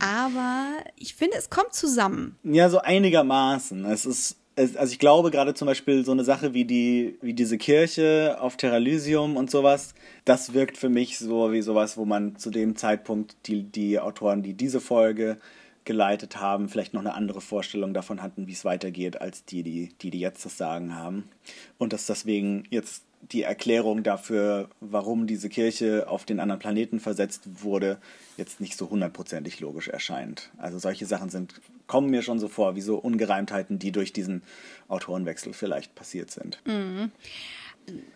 Aber 0.00 0.68
ich 0.96 1.14
finde, 1.14 1.36
es 1.36 1.50
kommt 1.50 1.72
zusammen. 1.74 2.36
Ja, 2.44 2.68
so 2.68 2.78
einigermaßen. 2.78 3.84
Es 3.86 4.06
ist, 4.06 4.36
es, 4.56 4.76
also 4.76 4.92
ich 4.92 4.98
glaube 4.98 5.30
gerade 5.30 5.54
zum 5.54 5.66
Beispiel 5.66 6.04
so 6.04 6.12
eine 6.12 6.24
Sache 6.24 6.52
wie 6.52 6.64
die, 6.64 7.18
wie 7.22 7.34
diese 7.34 7.58
Kirche 7.58 8.36
auf 8.40 8.56
Terralysium 8.56 9.36
und 9.36 9.50
sowas, 9.50 9.94
das 10.24 10.52
wirkt 10.52 10.76
für 10.76 10.88
mich 10.88 11.18
so 11.18 11.52
wie 11.52 11.62
sowas, 11.62 11.96
wo 11.96 12.04
man 12.04 12.36
zu 12.36 12.50
dem 12.50 12.76
Zeitpunkt 12.76 13.36
die, 13.46 13.62
die 13.62 13.98
Autoren, 14.00 14.42
die 14.42 14.54
diese 14.54 14.80
Folge 14.80 15.38
geleitet 15.84 16.38
haben, 16.38 16.68
vielleicht 16.68 16.92
noch 16.92 17.00
eine 17.00 17.14
andere 17.14 17.40
Vorstellung 17.40 17.94
davon 17.94 18.20
hatten, 18.20 18.46
wie 18.46 18.52
es 18.52 18.66
weitergeht, 18.66 19.22
als 19.22 19.46
die, 19.46 19.62
die, 19.62 19.94
die, 20.02 20.10
die 20.10 20.20
jetzt 20.20 20.44
das 20.44 20.58
Sagen 20.58 20.94
haben. 20.94 21.30
Und 21.78 21.94
dass 21.94 22.04
deswegen 22.04 22.64
jetzt 22.68 23.04
die 23.20 23.42
Erklärung 23.42 24.02
dafür, 24.02 24.68
warum 24.80 25.26
diese 25.26 25.48
Kirche 25.48 26.08
auf 26.08 26.24
den 26.24 26.40
anderen 26.40 26.58
Planeten 26.58 27.00
versetzt 27.00 27.62
wurde, 27.62 27.98
jetzt 28.36 28.60
nicht 28.60 28.76
so 28.76 28.88
hundertprozentig 28.90 29.60
logisch 29.60 29.88
erscheint. 29.88 30.50
Also 30.58 30.78
solche 30.78 31.06
Sachen 31.06 31.28
sind, 31.28 31.60
kommen 31.86 32.10
mir 32.10 32.22
schon 32.22 32.38
so 32.38 32.48
vor, 32.48 32.76
wie 32.76 32.80
so 32.80 32.96
Ungereimtheiten, 32.96 33.78
die 33.78 33.92
durch 33.92 34.12
diesen 34.12 34.42
Autorenwechsel 34.88 35.52
vielleicht 35.52 35.94
passiert 35.94 36.30
sind. 36.30 36.60
Mhm. 36.64 37.10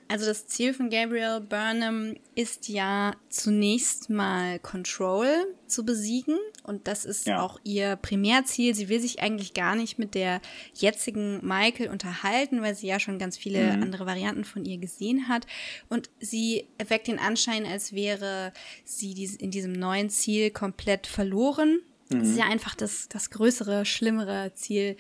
Also 0.09 0.27
das 0.27 0.47
Ziel 0.47 0.75
von 0.75 0.91
Gabriel 0.91 1.41
Burnham 1.41 2.17
ist 2.35 2.69
ja 2.69 3.15
zunächst 3.31 4.11
mal 4.11 4.59
Control 4.59 5.29
zu 5.67 5.85
besiegen 5.87 6.37
und 6.65 6.87
das 6.87 7.05
ist 7.05 7.27
ja. 7.27 7.41
auch 7.41 7.59
ihr 7.65 7.97
Primärziel. 7.97 8.75
Sie 8.75 8.89
will 8.91 9.01
sich 9.01 9.23
eigentlich 9.23 9.55
gar 9.55 9.75
nicht 9.75 9.99
mit 9.99 10.15
der 10.15 10.43
jetzigen 10.75 11.41
Michael 11.47 11.89
unterhalten, 11.89 12.61
weil 12.61 12.75
sie 12.75 12.89
ja 12.89 13.01
schon 13.01 13.19
ganz 13.19 13.39
viele 13.39 13.77
mhm. 13.77 13.83
andere 13.83 14.05
Varianten 14.05 14.45
von 14.45 14.65
ihr 14.67 14.77
gesehen 14.79 15.29
hat 15.29 15.47
und 15.89 16.11
sie 16.21 16.67
erweckt 16.77 17.09
den 17.09 17.19
Anschein, 17.19 17.65
als 17.65 17.95
wäre 17.95 18.53
sie 18.85 19.13
in 19.39 19.51
diesem 19.51 19.73
neuen 19.73 20.11
Ziel 20.11 20.51
komplett 20.51 21.07
verloren 21.07 21.81
das 22.13 22.29
ist 22.29 22.35
mhm. 22.35 22.39
ja 22.39 22.45
einfach 22.47 22.75
das, 22.75 23.09
das 23.09 23.31
größere, 23.31 23.85
schlimmere 23.85 24.53
Ziel, 24.55 24.97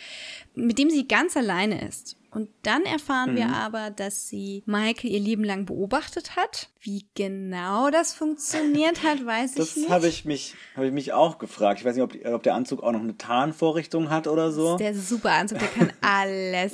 mit 0.54 0.78
dem 0.78 0.90
sie 0.90 1.06
ganz 1.06 1.36
alleine 1.36 1.86
ist. 1.86 2.16
Und 2.34 2.48
dann 2.62 2.84
erfahren 2.84 3.32
mhm. 3.32 3.36
wir 3.36 3.48
aber, 3.48 3.90
dass 3.90 4.26
sie 4.26 4.62
Michael 4.64 5.10
ihr 5.10 5.20
Leben 5.20 5.44
lang 5.44 5.66
beobachtet 5.66 6.34
hat. 6.34 6.70
Wie 6.80 7.04
genau 7.14 7.90
das 7.90 8.14
funktioniert 8.14 9.02
hat, 9.02 9.24
weiß 9.26 9.54
das 9.54 9.68
ich 9.68 9.76
nicht. 9.76 9.88
Das 9.88 9.94
habe 9.94 10.08
ich, 10.08 10.24
mich, 10.24 10.54
hab 10.74 10.84
ich 10.84 10.92
mich 10.92 11.12
auch 11.12 11.36
gefragt. 11.36 11.80
Ich 11.80 11.84
weiß 11.84 11.94
nicht, 11.94 12.04
ob, 12.04 12.14
ob 12.32 12.42
der 12.42 12.54
Anzug 12.54 12.82
auch 12.82 12.92
noch 12.92 13.00
eine 13.00 13.18
Tarnvorrichtung 13.18 14.08
hat 14.08 14.26
oder 14.26 14.50
so. 14.50 14.78
der 14.78 14.94
super 14.94 15.32
Anzug, 15.32 15.58
der 15.58 15.68
kann 15.68 15.92
alles. 16.00 16.72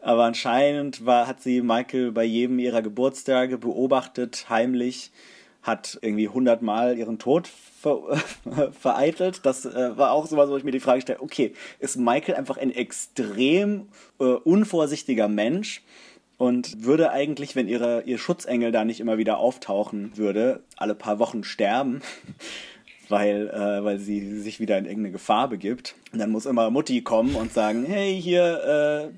Aber 0.00 0.24
anscheinend 0.24 1.06
war, 1.06 1.28
hat 1.28 1.40
sie 1.40 1.62
Michael 1.62 2.10
bei 2.10 2.24
jedem 2.24 2.58
ihrer 2.58 2.82
Geburtstage 2.82 3.58
beobachtet, 3.58 4.46
heimlich, 4.48 5.12
hat 5.62 5.98
irgendwie 6.02 6.28
hundertmal 6.28 6.96
ihren 6.96 7.18
Tod 7.18 7.48
ver 7.48 8.00
vereitelt. 8.72 9.40
Das 9.44 9.64
äh, 9.64 9.96
war 9.96 10.12
auch 10.12 10.26
sowas, 10.26 10.50
wo 10.50 10.56
ich 10.56 10.64
mir 10.64 10.70
die 10.70 10.80
Frage 10.80 11.02
stelle, 11.02 11.20
okay, 11.20 11.52
ist 11.78 11.96
Michael 11.96 12.34
einfach 12.34 12.56
ein 12.56 12.70
extrem 12.70 13.88
äh, 14.18 14.24
unvorsichtiger 14.24 15.28
Mensch 15.28 15.82
und 16.38 16.84
würde 16.84 17.10
eigentlich, 17.10 17.54
wenn 17.56 17.68
ihre, 17.68 18.02
ihr 18.02 18.16
Schutzengel 18.16 18.72
da 18.72 18.84
nicht 18.84 19.00
immer 19.00 19.18
wieder 19.18 19.38
auftauchen 19.38 20.16
würde, 20.16 20.62
alle 20.76 20.94
paar 20.94 21.18
Wochen 21.18 21.44
sterben. 21.44 22.00
weil, 23.10 23.48
äh, 23.48 23.84
weil 23.84 23.98
sie 23.98 24.38
sich 24.38 24.60
wieder 24.60 24.78
in 24.78 24.84
irgendeine 24.84 25.10
Gefahr 25.10 25.48
begibt. 25.48 25.96
Und 26.12 26.20
dann 26.20 26.30
muss 26.30 26.46
immer 26.46 26.70
Mutti 26.70 27.02
kommen 27.02 27.34
und 27.34 27.52
sagen, 27.52 27.84
hey, 27.84 28.20
hier, 28.20 29.10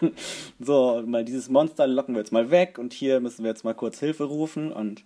äh, 0.00 0.08
so, 0.60 1.02
mal 1.04 1.24
dieses 1.24 1.48
Monster 1.48 1.86
locken 1.86 2.14
wir 2.14 2.20
jetzt 2.20 2.32
mal 2.32 2.50
weg 2.50 2.78
und 2.78 2.92
hier 2.92 3.20
müssen 3.20 3.42
wir 3.42 3.50
jetzt 3.50 3.64
mal 3.64 3.74
kurz 3.74 3.98
Hilfe 3.98 4.24
rufen 4.24 4.72
und 4.72 5.04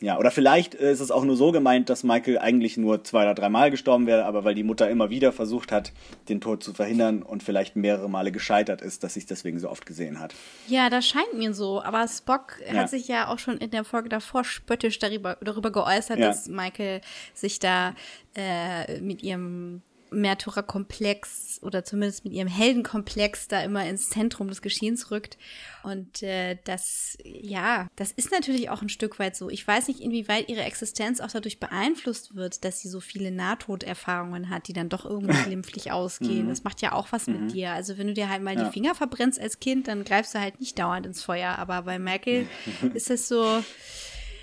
ja, 0.00 0.18
oder 0.18 0.30
vielleicht 0.30 0.74
ist 0.74 1.00
es 1.00 1.10
auch 1.10 1.24
nur 1.24 1.36
so 1.36 1.52
gemeint, 1.52 1.90
dass 1.90 2.04
Michael 2.04 2.38
eigentlich 2.38 2.78
nur 2.78 3.04
zwei 3.04 3.22
oder 3.22 3.34
dreimal 3.34 3.70
gestorben 3.70 4.06
wäre, 4.06 4.24
aber 4.24 4.44
weil 4.44 4.54
die 4.54 4.62
Mutter 4.62 4.88
immer 4.88 5.10
wieder 5.10 5.30
versucht 5.30 5.72
hat, 5.72 5.92
den 6.30 6.40
Tod 6.40 6.62
zu 6.62 6.72
verhindern 6.72 7.22
und 7.22 7.42
vielleicht 7.42 7.76
mehrere 7.76 8.08
Male 8.08 8.32
gescheitert 8.32 8.80
ist, 8.80 9.04
dass 9.04 9.14
sie 9.14 9.20
es 9.20 9.26
deswegen 9.26 9.58
so 9.58 9.68
oft 9.68 9.84
gesehen 9.84 10.18
hat. 10.18 10.34
Ja, 10.68 10.88
das 10.88 11.06
scheint 11.06 11.34
mir 11.36 11.52
so. 11.52 11.82
Aber 11.82 12.08
Spock 12.08 12.56
ja. 12.66 12.80
hat 12.80 12.90
sich 12.90 13.08
ja 13.08 13.28
auch 13.28 13.38
schon 13.38 13.58
in 13.58 13.70
der 13.70 13.84
Folge 13.84 14.08
davor 14.08 14.42
spöttisch 14.44 14.98
darüber, 14.98 15.36
darüber 15.42 15.70
geäußert, 15.70 16.18
ja. 16.18 16.28
dass 16.28 16.48
Michael 16.48 17.02
sich 17.34 17.58
da 17.58 17.94
äh, 18.34 19.00
mit 19.00 19.22
ihrem 19.22 19.82
Märtyrerkomplex 20.10 21.60
oder 21.62 21.84
zumindest 21.84 22.24
mit 22.24 22.32
ihrem 22.32 22.48
Heldenkomplex 22.48 23.48
da 23.48 23.62
immer 23.62 23.86
ins 23.86 24.10
Zentrum 24.10 24.48
des 24.48 24.62
Geschehens 24.62 25.10
rückt. 25.10 25.38
Und 25.82 26.22
äh, 26.22 26.58
das, 26.64 27.16
ja, 27.24 27.88
das 27.96 28.12
ist 28.12 28.30
natürlich 28.32 28.70
auch 28.70 28.82
ein 28.82 28.88
Stück 28.88 29.18
weit 29.18 29.36
so. 29.36 29.50
Ich 29.50 29.66
weiß 29.66 29.88
nicht, 29.88 30.00
inwieweit 30.00 30.48
ihre 30.48 30.62
Existenz 30.62 31.20
auch 31.20 31.30
dadurch 31.30 31.60
beeinflusst 31.60 32.34
wird, 32.34 32.64
dass 32.64 32.80
sie 32.80 32.88
so 32.88 33.00
viele 33.00 33.30
Nahtoderfahrungen 33.30 34.50
hat, 34.50 34.68
die 34.68 34.72
dann 34.72 34.88
doch 34.88 35.04
irgendwie 35.04 35.42
glimpflich 35.44 35.92
ausgehen. 35.92 36.46
Mhm. 36.46 36.50
Das 36.50 36.64
macht 36.64 36.82
ja 36.82 36.92
auch 36.92 37.08
was 37.12 37.26
mhm. 37.26 37.44
mit 37.44 37.52
dir. 37.52 37.72
Also 37.72 37.98
wenn 37.98 38.08
du 38.08 38.14
dir 38.14 38.28
halt 38.28 38.42
mal 38.42 38.56
ja. 38.56 38.64
die 38.64 38.70
Finger 38.70 38.94
verbrennst 38.94 39.40
als 39.40 39.60
Kind, 39.60 39.88
dann 39.88 40.04
greifst 40.04 40.34
du 40.34 40.40
halt 40.40 40.60
nicht 40.60 40.78
dauernd 40.78 41.06
ins 41.06 41.22
Feuer. 41.22 41.58
Aber 41.58 41.82
bei 41.82 41.98
Merkel 41.98 42.46
ist 42.94 43.10
es 43.10 43.28
so. 43.28 43.62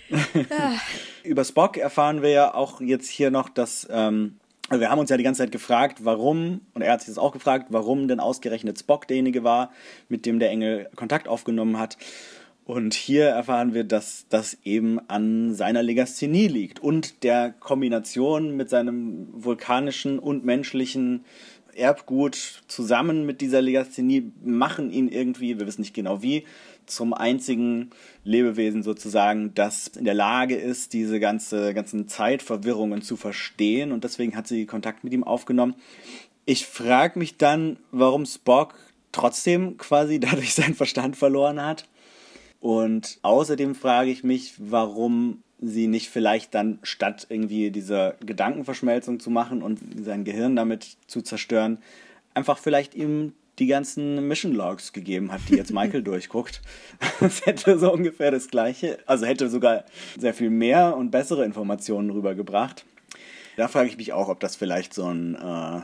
Ja. 0.10 0.80
Über 1.24 1.44
Spock 1.44 1.78
erfahren 1.78 2.22
wir 2.22 2.30
ja 2.30 2.54
auch 2.54 2.80
jetzt 2.80 3.10
hier 3.10 3.32
noch, 3.32 3.50
dass 3.50 3.88
ähm, 3.90 4.40
wir 4.70 4.90
haben 4.90 5.00
uns 5.00 5.10
ja 5.10 5.18
die 5.18 5.24
ganze 5.24 5.44
Zeit 5.44 5.52
gefragt, 5.52 6.00
warum, 6.04 6.62
und 6.74 6.82
er 6.82 6.94
hat 6.94 7.02
sich 7.02 7.10
das 7.10 7.18
auch 7.18 7.32
gefragt, 7.32 7.68
warum 7.70 8.08
denn 8.08 8.20
ausgerechnet 8.20 8.80
Spock 8.80 9.08
derjenige 9.08 9.44
war, 9.44 9.72
mit 10.10 10.26
dem 10.26 10.40
der 10.40 10.50
Engel 10.50 10.90
Kontakt 10.96 11.28
aufgenommen 11.28 11.80
hat. 11.80 11.98
Und 12.66 12.94
hier 12.94 13.28
erfahren 13.28 13.74
wir, 13.74 13.86
dass 13.86 14.26
das 14.28 14.58
eben 14.66 15.00
an 15.08 15.54
seiner 15.54 15.82
Legasthenie 15.82 16.48
liegt 16.48 16.82
und 16.82 17.24
der 17.24 17.54
Kombination 17.62 18.58
mit 18.58 18.70
seinem 18.70 19.30
vulkanischen 19.32 20.20
und 20.20 20.44
menschlichen 20.44 21.24
Erbgut 21.74 22.64
zusammen 22.68 23.26
mit 23.26 23.40
dieser 23.40 23.62
Legasthenie 23.62 24.34
machen 24.44 24.92
ihn 24.92 25.08
irgendwie, 25.08 25.60
wir 25.60 25.68
wissen 25.68 25.82
nicht 25.82 25.94
genau 25.94 26.22
wie, 26.22 26.44
zum 26.88 27.14
einzigen 27.14 27.92
Lebewesen 28.24 28.84
sozusagen, 28.84 29.54
das 29.54 29.88
in 29.88 30.06
der 30.06 30.14
Lage 30.14 30.56
ist, 30.56 30.94
diese 30.94 31.20
ganze, 31.20 31.74
ganzen 31.74 32.08
Zeitverwirrungen 32.08 33.02
zu 33.02 33.16
verstehen 33.16 33.92
und 33.92 34.04
deswegen 34.04 34.36
hat 34.36 34.48
sie 34.48 34.66
Kontakt 34.66 35.04
mit 35.04 35.14
ihm 35.14 35.24
aufgenommen. 35.24 35.76
Ich 36.46 36.66
frage 36.66 37.20
mich 37.20 37.38
dann, 37.38 37.78
warum 37.92 38.26
Spock 38.26 38.76
trotzdem 39.12 39.78
quasi 39.78 40.20
dadurch 40.20 40.54
seinen 40.54 40.76
Verstand 40.76 41.16
verloren 41.16 41.62
hat. 41.62 41.86
Und 42.60 43.20
außerdem 43.22 43.76
frage 43.76 44.10
ich 44.10 44.24
mich, 44.24 44.56
warum 44.58 45.44
sie 45.60 45.88
nicht 45.88 46.10
vielleicht 46.10 46.54
dann 46.54 46.80
statt 46.84 47.28
irgendwie 47.30 47.72
diese 47.72 48.16
Gedankenverschmelzung 48.26 49.20
zu 49.20 49.30
machen 49.30 49.62
und 49.62 49.80
sein 50.04 50.24
Gehirn 50.24 50.56
damit 50.56 50.98
zu 51.08 51.22
zerstören, 51.22 51.80
einfach 52.34 52.58
vielleicht 52.60 52.94
ihm 52.96 53.34
die 53.60 53.68
ganzen 53.68 54.28
Mission 54.28 54.54
Logs 54.54 54.94
gegeben 54.94 55.32
hat, 55.32 55.42
die 55.50 55.56
jetzt 55.56 55.74
Michael 55.74 56.04
durchguckt. 56.04 56.62
Das 57.20 57.46
hätte 57.46 57.80
so 57.80 57.92
ungefähr 57.92 58.32
das 58.32 58.50
gleiche, 58.50 59.00
also 59.06 59.26
hätte 59.26 59.50
sogar 59.50 59.86
sehr 60.18 60.34
viel 60.34 60.50
mehr 60.50 60.96
und 60.96 61.10
bessere 61.12 61.46
Informationen 61.46 62.12
rübergebracht. 62.12 62.86
Da 63.56 63.68
frage 63.68 63.90
ich 63.90 63.98
mich 63.98 64.14
auch, 64.14 64.30
ob 64.30 64.40
das 64.40 64.56
vielleicht 64.56 64.94
so 64.94 65.08
ein 65.08 65.34
äh, 65.36 65.82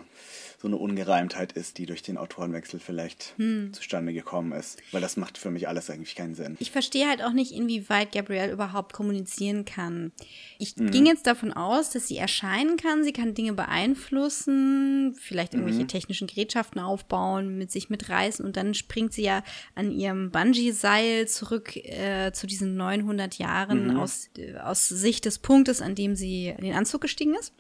so 0.64 0.70
eine 0.70 0.78
Ungereimtheit 0.78 1.52
ist, 1.52 1.78
die 1.78 1.86
durch 1.86 2.04
den 2.04 2.18
Autorenwechsel 2.18 2.80
vielleicht 2.80 3.34
hm. 3.36 3.74
zustande 3.74 4.14
gekommen 4.14 4.54
ist. 4.54 4.82
Weil 4.94 5.02
das 5.02 5.18
macht 5.18 5.38
für 5.38 5.52
mich 5.52 5.68
alles 5.68 5.90
eigentlich 5.90 6.16
keinen 6.16 6.36
Sinn. 6.36 6.56
Ich 6.60 6.72
verstehe 6.72 7.10
halt 7.10 7.22
auch 7.22 7.34
nicht, 7.34 7.52
inwieweit 7.52 8.14
Gabrielle 8.14 8.54
überhaupt 8.54 8.94
kommunizieren 8.94 9.66
kann. 9.66 10.14
Ich 10.60 10.78
mhm. 10.78 10.90
ging 10.90 11.06
jetzt 11.06 11.28
davon 11.28 11.52
aus, 11.52 11.90
dass 11.90 12.08
sie 12.08 12.16
erscheinen 12.16 12.78
kann, 12.78 13.04
sie 13.04 13.12
kann 13.12 13.34
Dinge 13.34 13.52
beeinflussen, 13.52 15.14
vielleicht 15.20 15.54
irgendwelche 15.54 15.84
mhm. 15.84 15.90
technischen 15.90 16.28
Gerätschaften 16.28 16.80
aufbauen, 16.80 17.58
mit 17.58 17.70
sich 17.70 17.90
mitreißen 17.90 18.46
und 18.46 18.56
dann 18.56 18.74
springt 18.74 19.12
sie 19.12 19.24
ja 19.24 19.44
an 19.76 19.92
ihrem 19.92 20.32
Bungee-Seil 20.32 21.28
zurück 21.28 21.76
äh, 21.76 22.32
zu 22.32 22.48
diesen 22.48 22.78
900 22.78 23.38
Jahren 23.38 23.88
mhm. 23.90 23.98
aus, 23.98 24.30
äh, 24.38 24.56
aus 24.56 24.88
Sicht 24.88 25.26
des 25.26 25.40
Punktes, 25.40 25.82
an 25.82 25.94
dem 25.94 26.16
sie 26.16 26.54
in 26.58 26.64
den 26.64 26.74
Anzug 26.74 27.02
gestiegen 27.02 27.36
ist. 27.36 27.54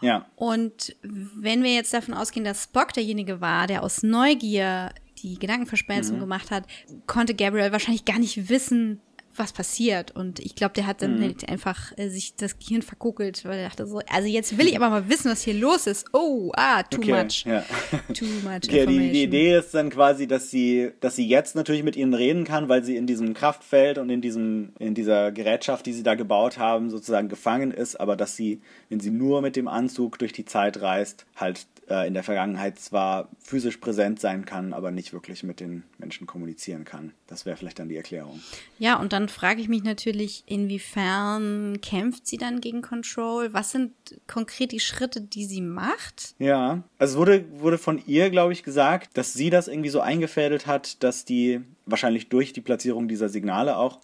Ja. 0.00 0.26
Und 0.36 0.96
wenn 1.02 1.62
wir 1.62 1.74
jetzt 1.74 1.92
davon 1.92 2.14
ausgehen, 2.14 2.44
dass 2.44 2.64
Spock 2.64 2.92
derjenige 2.92 3.40
war, 3.40 3.66
der 3.66 3.82
aus 3.82 4.02
Neugier 4.02 4.90
die 5.22 5.38
Gedankenverschmelzung 5.38 6.16
mhm. 6.16 6.20
gemacht 6.20 6.50
hat, 6.50 6.64
konnte 7.06 7.34
Gabriel 7.34 7.72
wahrscheinlich 7.72 8.04
gar 8.04 8.18
nicht 8.18 8.48
wissen, 8.48 9.00
was 9.38 9.52
passiert. 9.52 10.14
Und 10.14 10.40
ich 10.40 10.54
glaube, 10.54 10.74
der 10.74 10.86
hat 10.86 11.02
dann 11.02 11.18
mhm. 11.18 11.22
halt 11.22 11.48
einfach 11.48 11.92
äh, 11.96 12.08
sich 12.08 12.36
das 12.36 12.58
Gehirn 12.58 12.82
verkugelt, 12.82 13.44
weil 13.44 13.58
er 13.58 13.68
dachte 13.68 13.86
so, 13.86 14.00
also 14.10 14.28
jetzt 14.28 14.58
will 14.58 14.66
ich 14.66 14.76
aber 14.76 14.90
mal 14.90 15.08
wissen, 15.08 15.30
was 15.30 15.42
hier 15.42 15.54
los 15.54 15.86
ist. 15.86 16.06
Oh, 16.12 16.50
ah, 16.56 16.82
too 16.82 16.98
okay, 16.98 17.22
much. 17.22 17.44
Ja. 17.44 17.64
Too 18.14 18.24
much 18.44 18.64
okay, 18.64 18.86
die, 18.86 19.10
die, 19.10 19.22
Idee 19.24 19.58
ist 19.58 19.74
dann 19.74 19.90
quasi, 19.90 20.26
dass 20.26 20.50
sie, 20.50 20.90
dass 21.00 21.16
sie 21.16 21.26
jetzt 21.26 21.56
natürlich 21.56 21.82
mit 21.82 21.96
ihnen 21.96 22.14
reden 22.14 22.44
kann, 22.44 22.68
weil 22.68 22.84
sie 22.84 22.96
in 22.96 23.06
diesem 23.06 23.34
Kraftfeld 23.34 23.98
und 23.98 24.10
in 24.10 24.20
diesem, 24.20 24.72
in 24.78 24.94
dieser 24.94 25.32
Gerätschaft, 25.32 25.86
die 25.86 25.92
sie 25.92 26.02
da 26.02 26.14
gebaut 26.14 26.58
haben, 26.58 26.90
sozusagen 26.90 27.28
gefangen 27.28 27.70
ist, 27.70 27.98
aber 27.98 28.16
dass 28.16 28.36
sie, 28.36 28.60
wenn 28.88 29.00
sie 29.00 29.10
nur 29.10 29.42
mit 29.42 29.56
dem 29.56 29.68
Anzug 29.68 30.18
durch 30.18 30.32
die 30.32 30.44
Zeit 30.44 30.80
reist, 30.80 31.26
halt 31.36 31.66
äh, 31.90 32.06
in 32.06 32.14
der 32.14 32.22
Vergangenheit 32.22 32.78
zwar 32.78 33.28
physisch 33.40 33.78
präsent 33.78 34.20
sein 34.20 34.44
kann, 34.44 34.72
aber 34.72 34.90
nicht 34.90 35.12
wirklich 35.12 35.42
mit 35.42 35.60
den 35.60 35.84
Menschen 35.98 36.26
kommunizieren 36.26 36.84
kann. 36.84 37.12
Das 37.26 37.46
wäre 37.46 37.56
vielleicht 37.56 37.78
dann 37.78 37.88
die 37.88 37.96
Erklärung. 37.96 38.40
Ja, 38.78 38.98
und 38.98 39.12
dann 39.12 39.28
frage 39.28 39.60
ich 39.60 39.68
mich 39.68 39.82
natürlich, 39.82 40.44
inwiefern 40.46 41.80
kämpft 41.80 42.26
sie 42.26 42.36
dann 42.36 42.60
gegen 42.60 42.82
Control? 42.82 43.52
Was 43.52 43.70
sind 43.70 43.92
konkret 44.26 44.72
die 44.72 44.80
Schritte, 44.80 45.20
die 45.20 45.44
sie 45.44 45.60
macht? 45.60 46.34
Ja, 46.38 46.82
also 46.98 47.14
es 47.14 47.18
wurde, 47.18 47.44
wurde 47.60 47.78
von 47.78 48.02
ihr, 48.06 48.30
glaube 48.30 48.52
ich, 48.52 48.62
gesagt, 48.62 49.16
dass 49.16 49.32
sie 49.32 49.50
das 49.50 49.68
irgendwie 49.68 49.90
so 49.90 50.00
eingefädelt 50.00 50.66
hat, 50.66 51.02
dass 51.02 51.24
die, 51.24 51.60
wahrscheinlich 51.86 52.28
durch 52.28 52.52
die 52.52 52.60
Platzierung 52.60 53.08
dieser 53.08 53.28
Signale 53.28 53.76
auch, 53.76 54.00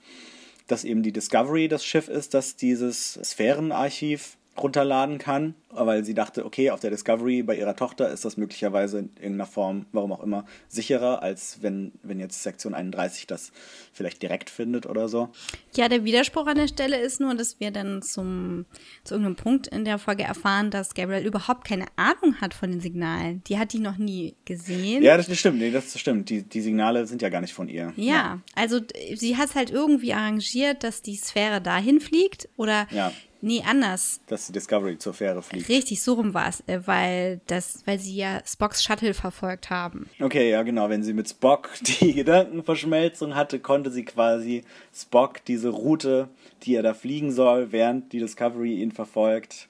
dass 0.66 0.84
eben 0.84 1.02
die 1.02 1.12
Discovery 1.12 1.68
das 1.68 1.84
Schiff 1.84 2.08
ist, 2.08 2.34
das 2.34 2.56
dieses 2.56 3.14
Sphärenarchiv 3.22 4.36
runterladen 4.56 5.18
kann 5.18 5.54
weil 5.74 6.04
sie 6.04 6.14
dachte, 6.14 6.44
okay, 6.44 6.70
auf 6.70 6.80
der 6.80 6.90
Discovery 6.90 7.42
bei 7.42 7.56
ihrer 7.56 7.76
Tochter 7.76 8.08
ist 8.10 8.24
das 8.24 8.36
möglicherweise 8.36 9.00
in 9.00 9.10
irgendeiner 9.16 9.46
Form, 9.46 9.86
warum 9.92 10.12
auch 10.12 10.22
immer, 10.22 10.44
sicherer, 10.68 11.22
als 11.22 11.58
wenn, 11.62 11.92
wenn 12.02 12.20
jetzt 12.20 12.42
Sektion 12.42 12.74
31 12.74 13.26
das 13.26 13.52
vielleicht 13.92 14.22
direkt 14.22 14.50
findet 14.50 14.86
oder 14.86 15.08
so. 15.08 15.30
Ja, 15.74 15.88
der 15.88 16.04
Widerspruch 16.04 16.46
an 16.46 16.56
der 16.56 16.68
Stelle 16.68 16.98
ist 16.98 17.20
nur, 17.20 17.34
dass 17.34 17.58
wir 17.60 17.70
dann 17.70 18.02
zum, 18.02 18.66
zu 19.02 19.14
irgendeinem 19.14 19.36
Punkt 19.36 19.66
in 19.66 19.84
der 19.84 19.98
Folge 19.98 20.22
erfahren, 20.22 20.70
dass 20.70 20.94
Gabriel 20.94 21.26
überhaupt 21.26 21.66
keine 21.66 21.86
Ahnung 21.96 22.40
hat 22.40 22.54
von 22.54 22.70
den 22.70 22.80
Signalen. 22.80 23.42
Die 23.44 23.58
hat 23.58 23.72
die 23.72 23.80
noch 23.80 23.96
nie 23.96 24.36
gesehen. 24.44 25.02
Ja, 25.02 25.16
das 25.16 25.34
stimmt, 25.36 25.58
nee, 25.58 25.70
das 25.70 25.98
stimmt. 25.98 26.30
Die, 26.30 26.42
die 26.42 26.60
Signale 26.60 27.06
sind 27.06 27.22
ja 27.22 27.28
gar 27.28 27.40
nicht 27.40 27.54
von 27.54 27.68
ihr. 27.68 27.92
Ja, 27.96 28.04
ja. 28.04 28.40
also 28.54 28.80
sie 29.14 29.36
hat 29.36 29.50
es 29.50 29.54
halt 29.54 29.70
irgendwie 29.70 30.12
arrangiert, 30.12 30.84
dass 30.84 31.02
die 31.02 31.16
Sphäre 31.16 31.60
dahin 31.60 32.00
fliegt 32.00 32.48
oder 32.56 32.86
ja. 32.90 33.12
Nee, 33.44 33.62
anders. 33.66 34.20
Dass 34.26 34.46
die 34.46 34.52
Discovery 34.52 34.96
zur 34.96 35.12
Fähre 35.12 35.42
fliegt. 35.42 35.68
Richtig, 35.68 36.02
so 36.02 36.14
rum 36.14 36.32
war 36.32 36.48
es, 36.48 36.62
äh, 36.66 36.80
weil, 36.86 37.42
das, 37.46 37.82
weil 37.84 37.98
sie 37.98 38.16
ja 38.16 38.40
Spocks 38.46 38.82
Shuttle 38.82 39.12
verfolgt 39.12 39.68
haben. 39.68 40.08
Okay, 40.18 40.50
ja, 40.50 40.62
genau. 40.62 40.88
Wenn 40.88 41.02
sie 41.02 41.12
mit 41.12 41.28
Spock 41.28 41.68
die 42.00 42.14
Gedankenverschmelzung 42.14 43.34
hatte, 43.34 43.60
konnte 43.60 43.90
sie 43.90 44.06
quasi 44.06 44.64
Spock 44.94 45.44
diese 45.44 45.68
Route, 45.68 46.30
die 46.62 46.74
er 46.74 46.82
da 46.82 46.94
fliegen 46.94 47.32
soll, 47.32 47.70
während 47.70 48.14
die 48.14 48.18
Discovery 48.18 48.80
ihn 48.80 48.92
verfolgt, 48.92 49.68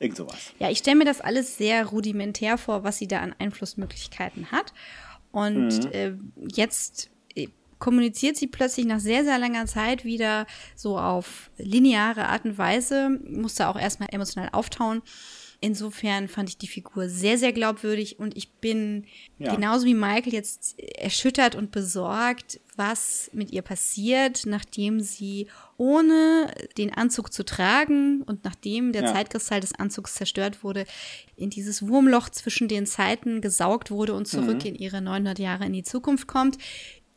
irgend 0.00 0.18
sowas. 0.18 0.52
Ja, 0.58 0.68
ich 0.68 0.78
stelle 0.78 0.96
mir 0.96 1.06
das 1.06 1.22
alles 1.22 1.56
sehr 1.56 1.86
rudimentär 1.86 2.58
vor, 2.58 2.84
was 2.84 2.98
sie 2.98 3.08
da 3.08 3.20
an 3.20 3.34
Einflussmöglichkeiten 3.38 4.52
hat. 4.52 4.74
Und 5.32 5.86
mhm. 5.86 5.92
äh, 5.92 6.12
jetzt 6.54 7.08
kommuniziert 7.84 8.38
sie 8.38 8.46
plötzlich 8.46 8.86
nach 8.86 8.98
sehr, 8.98 9.24
sehr 9.24 9.38
langer 9.38 9.66
Zeit 9.66 10.06
wieder 10.06 10.46
so 10.74 10.98
auf 10.98 11.50
lineare 11.58 12.30
Art 12.30 12.46
und 12.46 12.56
Weise, 12.56 13.10
musste 13.28 13.68
auch 13.68 13.78
erstmal 13.78 14.08
emotional 14.10 14.48
auftauen. 14.52 15.02
Insofern 15.60 16.28
fand 16.28 16.48
ich 16.48 16.56
die 16.56 16.66
Figur 16.66 17.10
sehr, 17.10 17.36
sehr 17.36 17.52
glaubwürdig 17.52 18.18
und 18.18 18.38
ich 18.38 18.52
bin 18.52 19.04
ja. 19.38 19.54
genauso 19.54 19.84
wie 19.84 19.92
Michael 19.92 20.32
jetzt 20.32 20.78
erschüttert 20.78 21.56
und 21.56 21.72
besorgt, 21.72 22.58
was 22.74 23.30
mit 23.34 23.52
ihr 23.52 23.60
passiert, 23.60 24.46
nachdem 24.46 25.00
sie 25.00 25.48
ohne 25.76 26.54
den 26.78 26.92
Anzug 26.92 27.34
zu 27.34 27.44
tragen 27.44 28.22
und 28.22 28.44
nachdem 28.44 28.92
der 28.92 29.04
ja. 29.04 29.12
Zeitkristall 29.12 29.60
des 29.60 29.74
Anzugs 29.74 30.14
zerstört 30.14 30.64
wurde, 30.64 30.86
in 31.36 31.50
dieses 31.50 31.86
Wurmloch 31.86 32.30
zwischen 32.30 32.68
den 32.68 32.86
Zeiten 32.86 33.42
gesaugt 33.42 33.90
wurde 33.90 34.14
und 34.14 34.26
zurück 34.26 34.62
mhm. 34.64 34.68
in 34.68 34.74
ihre 34.74 35.02
900 35.02 35.38
Jahre 35.38 35.66
in 35.66 35.74
die 35.74 35.82
Zukunft 35.82 36.26
kommt. 36.26 36.56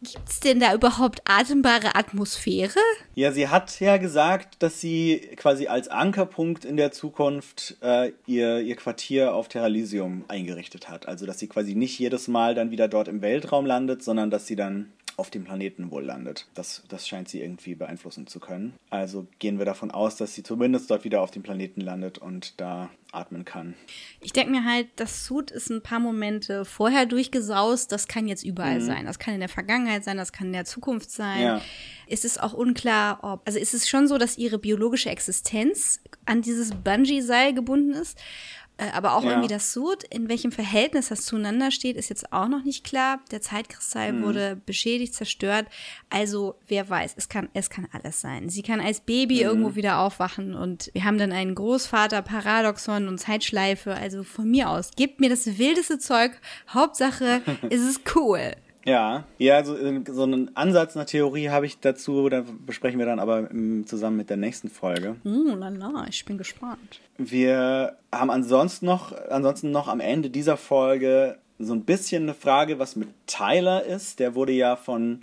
Gibt 0.01 0.29
es 0.29 0.39
denn 0.41 0.59
da 0.59 0.75
überhaupt 0.75 1.21
atembare 1.25 1.95
Atmosphäre? 1.95 2.79
Ja, 3.15 3.31
sie 3.31 3.47
hat 3.47 3.79
ja 3.79 3.97
gesagt, 3.97 4.61
dass 4.61 4.79
sie 4.79 5.27
quasi 5.37 5.67
als 5.67 5.87
Ankerpunkt 5.87 6.65
in 6.65 6.77
der 6.77 6.91
Zukunft 6.91 7.77
äh, 7.81 8.11
ihr, 8.27 8.59
ihr 8.59 8.75
Quartier 8.75 9.33
auf 9.33 9.47
Terralysium 9.47 10.23
eingerichtet 10.27 10.87
hat. 10.87 11.07
Also, 11.07 11.25
dass 11.25 11.39
sie 11.39 11.47
quasi 11.47 11.73
nicht 11.73 11.97
jedes 11.97 12.27
Mal 12.27 12.53
dann 12.53 12.69
wieder 12.69 12.87
dort 12.87 13.07
im 13.07 13.23
Weltraum 13.23 13.65
landet, 13.65 14.03
sondern 14.03 14.29
dass 14.29 14.45
sie 14.45 14.55
dann 14.55 14.91
auf 15.17 15.31
dem 15.31 15.45
Planeten 15.45 15.89
wohl 15.89 16.03
landet. 16.03 16.45
Das, 16.53 16.83
das 16.89 17.07
scheint 17.07 17.27
sie 17.27 17.41
irgendwie 17.41 17.73
beeinflussen 17.73 18.27
zu 18.27 18.39
können. 18.39 18.73
Also 18.91 19.25
gehen 19.39 19.57
wir 19.57 19.65
davon 19.65 19.89
aus, 19.89 20.15
dass 20.15 20.35
sie 20.35 20.43
zumindest 20.43 20.91
dort 20.91 21.03
wieder 21.03 21.21
auf 21.21 21.31
dem 21.31 21.41
Planeten 21.41 21.81
landet 21.81 22.19
und 22.19 22.61
da 22.61 22.89
atmen 23.11 23.43
kann. 23.43 23.73
Ich 24.21 24.31
denke 24.31 24.51
mir 24.51 24.63
halt, 24.63 24.87
das 24.95 25.25
Suit 25.25 25.49
ist 25.49 25.71
ein 25.71 25.81
paar 25.81 25.99
Momente 25.99 26.65
vorher 26.65 27.07
durchgesaust. 27.07 27.91
Das 27.91 28.07
kann 28.07 28.27
jetzt 28.27 28.43
überall 28.43 28.79
mhm. 28.79 28.85
sein. 28.85 29.05
Das 29.05 29.17
kann 29.17 29.33
in 29.33 29.39
der 29.39 29.49
Vergangenheit 29.49 30.03
sein, 30.03 30.17
das 30.17 30.31
kann 30.31 30.47
in 30.47 30.53
der 30.53 30.65
Zukunft 30.65 31.09
sein. 31.09 31.41
Ja. 31.41 31.61
Es 32.07 32.23
ist 32.23 32.39
auch 32.39 32.53
unklar, 32.53 33.23
ob, 33.23 33.41
also 33.47 33.57
ist 33.57 33.73
es 33.73 33.89
schon 33.89 34.07
so, 34.07 34.19
dass 34.19 34.37
ihre 34.37 34.59
biologische 34.59 35.09
Existenz 35.09 35.99
an 36.25 36.43
dieses 36.43 36.75
Bungee-Seil 36.75 37.55
gebunden 37.55 37.93
ist. 37.93 38.19
Äh, 38.77 38.91
aber 38.93 39.15
auch 39.15 39.23
ja. 39.23 39.31
irgendwie 39.31 39.47
das 39.47 39.73
Suit, 39.73 40.03
in 40.03 40.29
welchem 40.29 40.51
Verhältnis 40.51 41.09
das 41.09 41.25
zueinander 41.25 41.71
steht, 41.71 41.97
ist 41.97 42.09
jetzt 42.09 42.31
auch 42.31 42.47
noch 42.47 42.63
nicht 42.63 42.83
klar. 42.83 43.19
Der 43.31 43.41
Zeitkristall 43.41 44.13
mhm. 44.13 44.23
wurde 44.23 44.61
beschädigt, 44.65 45.15
zerstört. 45.15 45.65
Also, 46.09 46.55
wer 46.67 46.87
weiß, 46.87 47.15
es 47.17 47.27
kann, 47.27 47.49
es 47.53 47.69
kann 47.69 47.87
alles 47.91 48.21
sein. 48.21 48.49
Sie 48.49 48.61
kann 48.61 48.79
als 48.79 48.99
Baby 48.99 49.35
mhm. 49.35 49.41
irgendwo 49.41 49.75
wieder 49.75 49.99
aufwachen 49.99 50.53
und 50.53 50.91
wir 50.93 51.03
haben 51.03 51.17
dann 51.17 51.31
einen 51.31 51.55
Großvater, 51.55 52.21
Paradoxon 52.21 53.07
und 53.07 53.17
Zeitschleife. 53.17 53.95
Also 53.95 54.23
von 54.23 54.49
mir 54.49 54.69
aus, 54.69 54.91
gebt 54.95 55.19
mir 55.19 55.29
das 55.29 55.57
wildeste 55.57 55.97
Zeug. 55.97 56.39
Hauptsache, 56.69 57.41
es 57.69 57.81
ist 57.81 58.01
cool. 58.15 58.53
Ja, 58.87 59.25
ja, 59.37 59.65
so, 59.65 59.75
äh, 59.75 60.01
so 60.09 60.23
einen 60.23 60.55
Ansatz, 60.55 60.95
eine 60.95 61.05
Theorie 61.05 61.49
habe 61.49 61.65
ich 61.65 61.81
dazu, 61.81 62.29
da 62.29 62.45
besprechen 62.65 62.99
wir 62.99 63.05
dann 63.05 63.19
aber 63.19 63.49
zusammen 63.85 64.15
mit 64.15 64.29
der 64.29 64.37
nächsten 64.37 64.69
Folge. 64.69 65.17
Oh, 65.25 65.55
na, 65.57 65.69
na, 65.69 66.05
ich 66.07 66.23
bin 66.23 66.37
gespannt. 66.37 67.01
Wir 67.17 67.97
haben 68.13 68.29
ansonsten 68.29 68.85
noch, 68.85 69.11
ansonsten 69.29 69.71
noch 69.71 69.89
am 69.89 69.99
Ende 69.99 70.29
dieser 70.29 70.55
Folge 70.55 71.37
so 71.59 71.73
ein 71.73 71.83
bisschen 71.83 72.23
eine 72.23 72.33
Frage, 72.33 72.79
was 72.79 72.95
mit 72.95 73.09
Tyler 73.25 73.83
ist. 73.83 74.21
Der 74.21 74.35
wurde 74.35 74.53
ja 74.53 74.77
von, 74.77 75.21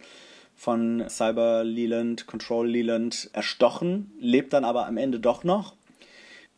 von 0.55 1.03
Cyber 1.09 1.65
Leland, 1.65 2.27
Control 2.27 2.69
Leland 2.69 3.31
erstochen, 3.33 4.13
lebt 4.21 4.53
dann 4.53 4.67
aber 4.67 4.87
am 4.87 4.99
Ende 4.99 5.21
doch 5.21 5.43
noch. 5.43 5.75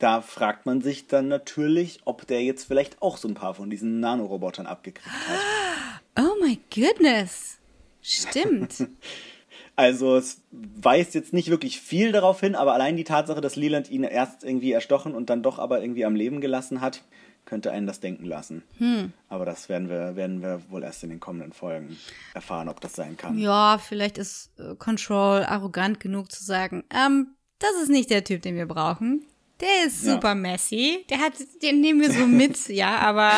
Da 0.00 0.22
fragt 0.22 0.66
man 0.66 0.82
sich 0.82 1.06
dann 1.06 1.28
natürlich, 1.28 2.00
ob 2.04 2.26
der 2.26 2.42
jetzt 2.42 2.64
vielleicht 2.64 3.00
auch 3.00 3.16
so 3.16 3.28
ein 3.28 3.34
paar 3.34 3.54
von 3.54 3.70
diesen 3.70 4.00
Nanorobotern 4.00 4.66
abgekriegt 4.66 5.14
hat. 5.28 6.00
My 6.46 6.60
goodness. 6.72 7.58
Stimmt. 8.02 8.86
also 9.76 10.16
es 10.16 10.42
weist 10.52 11.16
jetzt 11.16 11.32
nicht 11.32 11.50
wirklich 11.50 11.80
viel 11.80 12.12
darauf 12.12 12.38
hin, 12.38 12.54
aber 12.54 12.72
allein 12.72 12.96
die 12.96 13.02
Tatsache, 13.02 13.40
dass 13.40 13.56
Leland 13.56 13.90
ihn 13.90 14.04
erst 14.04 14.44
irgendwie 14.44 14.70
erstochen 14.70 15.16
und 15.16 15.28
dann 15.28 15.42
doch 15.42 15.58
aber 15.58 15.80
irgendwie 15.80 16.04
am 16.04 16.14
Leben 16.14 16.40
gelassen 16.40 16.80
hat, 16.80 17.02
könnte 17.46 17.72
einen 17.72 17.88
das 17.88 17.98
denken 17.98 18.26
lassen. 18.26 18.62
Hm. 18.78 19.12
Aber 19.28 19.44
das 19.44 19.68
werden 19.68 19.88
wir, 19.88 20.14
werden 20.14 20.40
wir 20.40 20.62
wohl 20.68 20.84
erst 20.84 21.02
in 21.02 21.10
den 21.10 21.18
kommenden 21.18 21.52
Folgen 21.52 21.96
erfahren, 22.32 22.68
ob 22.68 22.80
das 22.80 22.92
sein 22.92 23.16
kann. 23.16 23.36
Ja, 23.38 23.78
vielleicht 23.78 24.16
ist 24.16 24.52
äh, 24.60 24.76
Control 24.76 25.42
arrogant 25.42 25.98
genug 25.98 26.30
zu 26.30 26.44
sagen, 26.44 26.84
ähm, 26.90 27.34
das 27.58 27.72
ist 27.82 27.88
nicht 27.88 28.10
der 28.10 28.22
Typ, 28.22 28.42
den 28.42 28.54
wir 28.54 28.66
brauchen. 28.66 29.24
Der 29.60 29.86
ist 29.86 30.02
super 30.02 30.28
ja. 30.28 30.34
messy. 30.34 31.04
Der 31.08 31.18
hat, 31.18 31.32
den 31.62 31.80
nehmen 31.80 32.00
wir 32.00 32.12
so 32.12 32.26
mit, 32.26 32.68
ja, 32.68 32.98
aber 32.98 33.32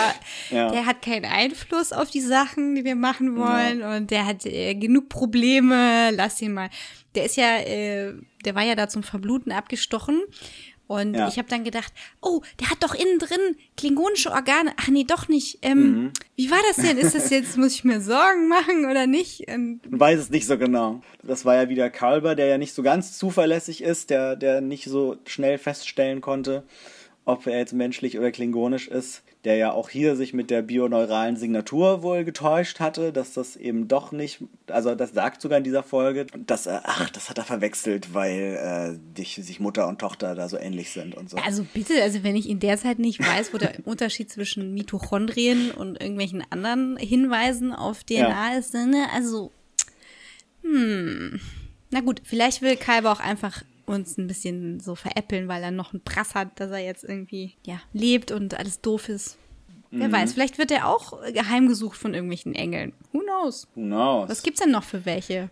ja. 0.51 0.69
der 0.71 0.85
hat 0.85 1.01
keinen 1.03 1.25
Einfluss 1.25 1.93
auf 1.93 2.11
die 2.11 2.21
Sachen, 2.21 2.75
die 2.75 2.85
wir 2.85 2.97
machen 2.97 3.37
wollen. 3.37 3.81
Ja. 3.81 3.97
Und 3.97 4.11
der 4.11 4.27
hat 4.27 4.45
äh, 4.45 4.75
genug 4.75 5.09
Probleme. 5.09 6.11
Lass 6.11 6.43
ihn 6.43 6.55
mal. 6.55 6.71
Der 7.15 7.25
ist 7.25 7.37
ja, 7.37 7.59
äh, 7.59 8.15
der 8.45 8.55
war 8.55 8.63
ja 8.63 8.75
da 8.75 8.89
zum 8.89 9.05
Verbluten 9.05 9.53
abgestochen. 9.53 10.21
Und 10.89 11.15
ja. 11.15 11.29
ich 11.29 11.39
habe 11.39 11.49
dann 11.49 11.65
gedacht, 11.65 11.93
oh, 12.23 12.41
der 12.59 12.71
hat 12.71 12.83
doch 12.83 12.95
innen 12.95 13.19
drin 13.19 13.57
klingonische 13.77 14.33
Organe. 14.33 14.73
Ach 14.79 14.89
nee, 14.89 15.05
doch 15.05 15.29
nicht. 15.29 15.59
Ähm, 15.63 15.79
mhm. 15.79 16.13
Wie 16.35 16.51
war 16.51 16.59
das 16.69 16.85
denn? 16.85 16.97
Ist 16.97 17.15
das 17.15 17.31
jetzt, 17.31 17.59
muss 17.59 17.75
ich 17.75 17.85
mir 17.85 18.01
Sorgen 18.01 18.49
machen 18.49 18.87
oder 18.91 19.07
nicht? 19.07 19.47
Und 19.49 19.81
Weiß 19.89 20.19
es 20.19 20.31
nicht 20.31 20.47
so 20.47 20.57
genau. 20.59 21.03
Das 21.23 21.45
war 21.45 21.55
ja 21.57 21.69
wieder 21.69 21.91
Kalber, 21.91 22.35
der 22.35 22.47
ja 22.47 22.59
nicht 22.59 22.73
so 22.73 22.83
ganz 22.83 23.19
zuverlässig 23.19 23.83
ist, 23.83 24.09
der, 24.09 24.35
der 24.35 24.63
nicht 24.63 24.87
so 24.87 25.17
schnell 25.27 25.59
feststellen 25.59 26.23
konnte, 26.23 26.65
ob 27.27 27.47
er 27.47 27.59
jetzt 27.59 27.75
menschlich 27.75 28.19
oder 28.19 28.33
klingonisch 28.33 28.89
ist 28.89 29.23
der 29.49 29.57
ja 29.57 29.73
auch 29.73 29.89
hier 29.89 30.15
sich 30.15 30.35
mit 30.35 30.51
der 30.51 30.61
bioneuralen 30.61 31.37
Signatur 31.39 32.03
wohl 32.03 32.27
getäuscht 32.27 32.81
hatte, 32.81 33.15
dass 33.15 33.33
das 33.33 33.57
eben 33.57 33.89
doch 33.89 34.13
nicht, 34.13 34.45
also 34.67 34.95
das 34.95 35.13
sagt 35.13 35.41
sogar 35.41 35.57
in 35.57 35.65
dieser 35.65 35.83
Folge, 35.83 36.27
dass 36.47 36.67
er, 36.67 36.83
ach, 36.85 37.09
das 37.09 37.31
hat 37.31 37.39
er 37.39 37.45
verwechselt, 37.45 38.13
weil 38.13 38.99
äh, 39.01 39.17
dich, 39.17 39.37
sich 39.37 39.59
Mutter 39.59 39.89
und 39.89 40.01
Tochter 40.01 40.35
da 40.35 40.51
so 40.51 40.59
ähnlich 40.59 40.91
sind 40.91 41.15
und 41.15 41.31
so. 41.31 41.39
Also 41.39 41.67
bitte, 41.73 41.95
also 42.03 42.23
wenn 42.25 42.37
ich 42.37 42.47
in 42.47 42.61
der 42.61 42.77
Zeit 42.77 42.99
nicht 42.99 43.21
weiß, 43.21 43.55
wo 43.55 43.57
der 43.57 43.73
Unterschied 43.87 44.31
zwischen 44.31 44.75
Mitochondrien 44.75 45.71
und 45.71 45.99
irgendwelchen 45.99 46.45
anderen 46.51 46.99
Hinweisen 46.99 47.73
auf 47.73 48.05
DNA 48.05 48.53
ja. 48.53 48.59
ist, 48.59 48.75
ne, 48.75 49.07
also, 49.15 49.51
hm, 50.63 51.41
na 51.89 52.01
gut, 52.03 52.21
vielleicht 52.23 52.61
will 52.61 52.77
Kalber 52.77 53.13
auch 53.13 53.21
einfach 53.21 53.63
uns 53.89 54.17
ein 54.19 54.27
bisschen 54.27 54.81
so 54.81 54.95
veräppeln, 54.95 55.49
weil 55.49 55.63
er 55.63 55.71
noch 55.71 55.93
einen 55.93 56.03
Prass 56.03 56.35
hat, 56.35 56.61
dass 56.61 56.71
er 56.71 56.79
jetzt 56.79 57.05
irgendwie 57.05 57.55
ja, 57.67 57.81
lebt 57.93 58.31
und 58.31 58.59
alles 58.59 58.81
doof 58.81 59.09
ist. 59.09 59.39
Mhm. 59.91 60.01
Wer 60.01 60.13
weiß, 60.13 60.33
vielleicht 60.35 60.59
wird 60.59 60.71
er 60.71 60.89
auch 60.89 61.21
geheim 61.33 61.69
gesucht 61.69 61.99
von 61.99 62.15
irgendwelchen 62.15 62.55
Engeln. 62.55 62.93
Who 63.13 63.21
knows? 63.21 63.67
Who 63.75 63.83
knows? 63.83 64.29
Was 64.29 64.43
gibt's 64.43 64.61
denn 64.61 64.71
noch 64.71 64.85
für 64.85 65.05
welche? 65.05 65.51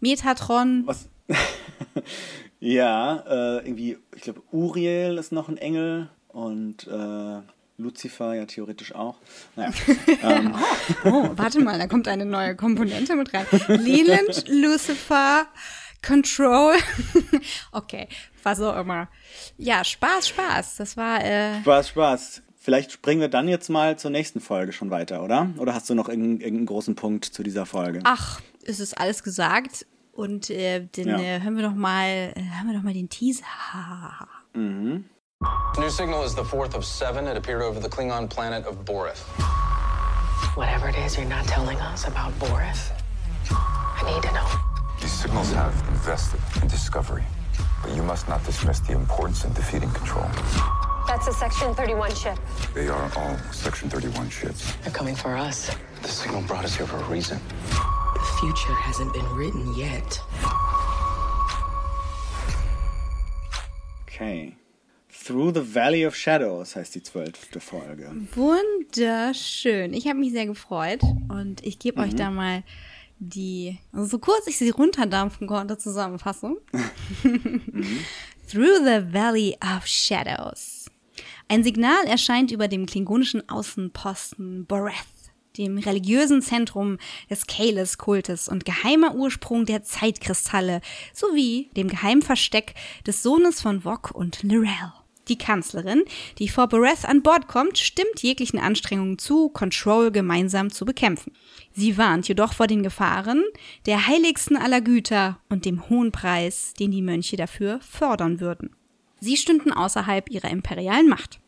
Metatron. 0.00 0.82
Was? 0.86 1.08
ja, 2.60 3.24
äh, 3.26 3.66
irgendwie, 3.66 3.98
ich 4.14 4.22
glaube, 4.22 4.42
Uriel 4.52 5.18
ist 5.18 5.32
noch 5.32 5.48
ein 5.48 5.56
Engel 5.56 6.08
und 6.28 6.86
äh, 6.86 7.40
Lucifer 7.80 8.34
ja 8.34 8.44
theoretisch 8.46 8.94
auch. 8.94 9.16
Naja, 9.56 9.72
ähm. 10.22 10.54
oh, 11.04 11.08
oh, 11.08 11.30
warte 11.36 11.60
mal, 11.60 11.78
da 11.78 11.86
kommt 11.86 12.08
eine 12.08 12.24
neue 12.26 12.54
Komponente 12.54 13.16
mit 13.16 13.32
rein. 13.32 13.46
Leland, 13.68 14.44
Lucifer, 14.48 15.46
Control. 16.02 16.74
okay, 17.72 18.08
was 18.42 18.60
auch 18.60 18.78
immer. 18.78 19.08
Ja, 19.58 19.84
Spaß, 19.84 20.28
Spaß. 20.28 20.76
Das 20.76 20.96
war. 20.96 21.24
Äh 21.24 21.60
Spaß, 21.60 21.88
Spaß. 21.88 22.42
Vielleicht 22.62 22.92
springen 22.92 23.20
wir 23.20 23.28
dann 23.28 23.48
jetzt 23.48 23.70
mal 23.70 23.98
zur 23.98 24.10
nächsten 24.10 24.40
Folge 24.40 24.72
schon 24.72 24.90
weiter, 24.90 25.22
oder? 25.22 25.48
Oder 25.56 25.74
hast 25.74 25.88
du 25.88 25.94
noch 25.94 26.08
irgendeinen, 26.08 26.40
irgendeinen 26.40 26.66
großen 26.66 26.94
Punkt 26.94 27.24
zu 27.24 27.42
dieser 27.42 27.64
Folge? 27.64 28.00
Ach, 28.04 28.40
es 28.64 28.80
ist 28.80 28.98
alles 28.98 29.22
gesagt. 29.22 29.86
Und 30.12 30.50
äh, 30.50 30.80
den 30.80 31.08
ja. 31.08 31.18
äh, 31.18 31.40
hören 31.40 31.56
wir 31.56 31.62
doch 31.62 31.74
mal, 31.74 32.06
äh, 32.06 32.34
hören 32.36 32.66
wir 32.66 32.74
doch 32.74 32.82
mal 32.82 32.92
den 32.92 33.08
Teaser. 33.08 33.44
Mhm. 34.52 35.04
New 35.78 35.88
signal 35.88 36.22
is 36.22 36.34
the 36.34 36.44
fourth 36.44 36.74
of 36.74 36.84
seven. 36.84 37.26
It 37.26 37.36
appeared 37.38 37.62
over 37.62 37.80
the 37.80 37.88
Klingon 37.88 38.28
planet 38.28 38.66
of 38.66 38.84
Borith. 38.84 39.22
Whatever 40.54 40.88
it 40.90 40.96
is 40.96 41.16
you're 41.16 41.24
not 41.24 41.46
telling 41.46 41.78
us 41.78 42.06
about 42.06 42.38
Borith, 42.38 42.92
I 43.50 44.12
need 44.12 44.22
to 44.22 44.32
know. 44.32 44.69
These 45.10 45.22
signals 45.22 45.52
have 45.54 45.74
invested 45.88 46.40
in 46.62 46.68
discovery, 46.68 47.24
but 47.82 47.96
you 47.96 48.02
must 48.04 48.28
not 48.28 48.44
dismiss 48.46 48.78
the 48.78 48.92
importance 48.92 49.44
in 49.44 49.52
defeating 49.54 49.90
control. 49.90 50.24
That's 51.08 51.26
a 51.26 51.32
Section 51.32 51.74
31 51.74 52.14
ship. 52.14 52.38
They 52.74 52.86
are 52.86 53.10
all 53.16 53.36
Section 53.50 53.90
31 53.90 54.30
ships. 54.30 54.72
They're 54.82 54.92
coming 54.92 55.16
for 55.16 55.36
us. 55.36 55.74
The 56.02 56.08
signal 56.08 56.42
brought 56.42 56.64
us 56.64 56.76
here 56.76 56.86
for 56.86 56.96
a 56.98 57.04
reason. 57.08 57.40
The 58.14 58.24
future 58.38 58.72
hasn't 58.72 59.12
been 59.12 59.26
written 59.34 59.74
yet. 59.74 60.20
Okay. 64.04 64.54
Through 65.08 65.50
the 65.52 65.62
Valley 65.62 66.04
of 66.04 66.14
Shadows 66.14 66.76
heißt 66.76 66.94
die 66.94 67.02
zwölfte 67.02 67.58
Folge. 67.58 68.12
Wunderschön. 68.36 69.92
Ich 69.92 70.06
habe 70.06 70.20
mich 70.20 70.30
sehr 70.30 70.46
gefreut 70.46 71.02
und 71.28 71.66
ich 71.66 71.80
gebe 71.80 72.00
euch 72.00 72.12
mhm. 72.12 72.16
da 72.16 72.30
mal 72.30 72.62
die, 73.20 73.78
also 73.92 74.06
so 74.06 74.18
kurz 74.18 74.46
ich 74.46 74.56
sie 74.56 74.70
runterdampfen 74.70 75.46
konnte, 75.46 75.78
Zusammenfassung. 75.78 76.58
Through 78.50 78.78
the 78.84 79.12
Valley 79.12 79.56
of 79.62 79.86
Shadows. 79.86 80.86
Ein 81.48 81.62
Signal 81.62 82.04
erscheint 82.06 82.50
über 82.50 82.66
dem 82.66 82.86
klingonischen 82.86 83.48
Außenposten 83.48 84.66
Boreth, 84.66 84.94
dem 85.58 85.78
religiösen 85.78 86.42
Zentrum 86.42 86.98
des 87.28 87.46
Kalis-Kultes 87.46 88.48
und 88.48 88.64
geheimer 88.64 89.14
Ursprung 89.14 89.66
der 89.66 89.82
Zeitkristalle, 89.82 90.80
sowie 91.12 91.70
dem 91.76 91.88
Geheimversteck 91.88 92.74
des 93.06 93.22
Sohnes 93.22 93.60
von 93.60 93.84
Vok 93.84 94.12
und 94.12 94.42
Lyrel. 94.42 94.92
Die 95.30 95.38
Kanzlerin, 95.38 96.02
die 96.40 96.48
vor 96.48 96.66
Boreth 96.66 97.04
an 97.04 97.22
Bord 97.22 97.46
kommt, 97.46 97.78
stimmt 97.78 98.20
jeglichen 98.20 98.58
Anstrengungen 98.58 99.16
zu, 99.16 99.48
Control 99.48 100.10
gemeinsam 100.10 100.70
zu 100.70 100.84
bekämpfen. 100.84 101.32
Sie 101.72 101.96
warnt 101.96 102.26
jedoch 102.26 102.52
vor 102.52 102.66
den 102.66 102.82
Gefahren 102.82 103.44
der 103.86 104.08
heiligsten 104.08 104.56
aller 104.56 104.80
Güter 104.80 105.38
und 105.48 105.64
dem 105.64 105.88
hohen 105.88 106.10
Preis, 106.10 106.74
den 106.80 106.90
die 106.90 107.00
Mönche 107.00 107.36
dafür 107.36 107.78
fördern 107.80 108.40
würden. 108.40 108.74
Sie 109.20 109.36
stünden 109.36 109.72
außerhalb 109.72 110.28
ihrer 110.30 110.50
imperialen 110.50 111.08
Macht. 111.08 111.38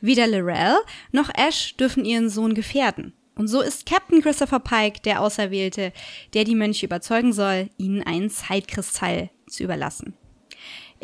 Weder 0.00 0.26
Lorel 0.26 0.76
noch 1.12 1.28
Ash 1.34 1.76
dürfen 1.76 2.06
ihren 2.06 2.30
Sohn 2.30 2.54
gefährden. 2.54 3.12
Und 3.34 3.48
so 3.48 3.60
ist 3.60 3.84
Captain 3.84 4.22
Christopher 4.22 4.60
Pike 4.60 5.02
der 5.02 5.20
Auserwählte, 5.20 5.92
der 6.32 6.44
die 6.44 6.54
Mönche 6.54 6.86
überzeugen 6.86 7.34
soll, 7.34 7.68
ihnen 7.76 8.02
einen 8.02 8.30
Zeitkristall 8.30 9.28
zu 9.46 9.64
überlassen. 9.64 10.14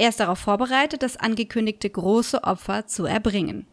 Er 0.01 0.09
ist 0.09 0.19
darauf 0.19 0.39
vorbereitet, 0.39 1.03
das 1.03 1.19
angekündigte 1.19 1.91
große 1.91 2.43
Opfer 2.43 2.87
zu 2.87 3.05
erbringen. 3.05 3.67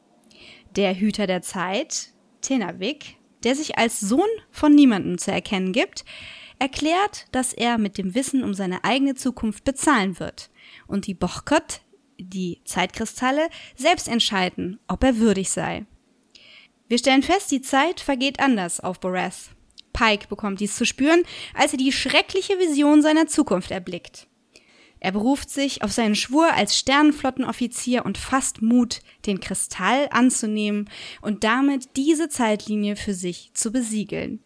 Der 0.76 0.94
Hüter 0.94 1.26
der 1.26 1.42
Zeit, 1.42 2.10
Tenavik, 2.42 3.16
der 3.46 3.56
sich 3.56 3.78
als 3.78 4.02
Sohn 4.02 4.28
von 4.52 4.76
niemandem 4.76 5.20
zu 5.20 5.32
erkennen 5.32 5.72
gibt, 5.72 6.04
erklärt, 6.60 7.28
dass 7.32 7.54
er 7.54 7.78
mit 7.78 7.98
dem 7.98 8.14
Wissen 8.14 8.44
um 8.44 8.54
seine 8.54 8.84
eigene 8.84 9.16
Zukunft 9.16 9.64
bezahlen 9.64 10.20
wird 10.20 10.50
und 10.86 11.08
die 11.08 11.14
Bochkot, 11.14 11.80
die 12.20 12.60
Zeitkristalle, 12.66 13.48
selbst 13.78 14.10
entscheiden, 14.10 14.82
ob 14.90 15.06
er 15.06 15.20
würdig 15.20 15.50
sei. 15.50 15.86
Wir 16.90 16.98
stellen 16.98 17.24
fest, 17.24 17.52
die 17.52 17.62
Zeit 17.62 18.02
vergeht 18.02 18.42
anders 18.42 18.82
auf 18.82 19.00
Boreth. 19.00 19.52
Pike 19.94 20.28
bekommt 20.28 20.60
dies 20.60 20.76
zu 20.76 20.86
spüren, 20.86 21.24
als 21.54 21.72
er 21.72 21.78
die 21.78 21.94
schreckliche 21.94 22.60
Vision 22.60 23.02
seiner 23.02 23.28
Zukunft 23.28 23.72
erblickt. 23.72 24.28
Er 25.00 25.12
beruft 25.12 25.50
sich 25.50 25.84
auf 25.84 25.92
seinen 25.92 26.16
Schwur 26.16 26.54
als 26.54 26.78
Sternenflottenoffizier 26.78 28.06
und 28.06 28.18
fasst 28.18 28.62
Mut, 28.62 29.02
den 29.26 29.40
Kristall 29.40 30.08
anzunehmen 30.12 30.90
und 31.22 31.44
damit 31.44 31.96
diese 31.96 32.30
Zeitlinie 32.30 32.96
für 32.96 33.14
sich 33.14 33.52
zu 33.54 33.72
besiegeln. 33.72 34.40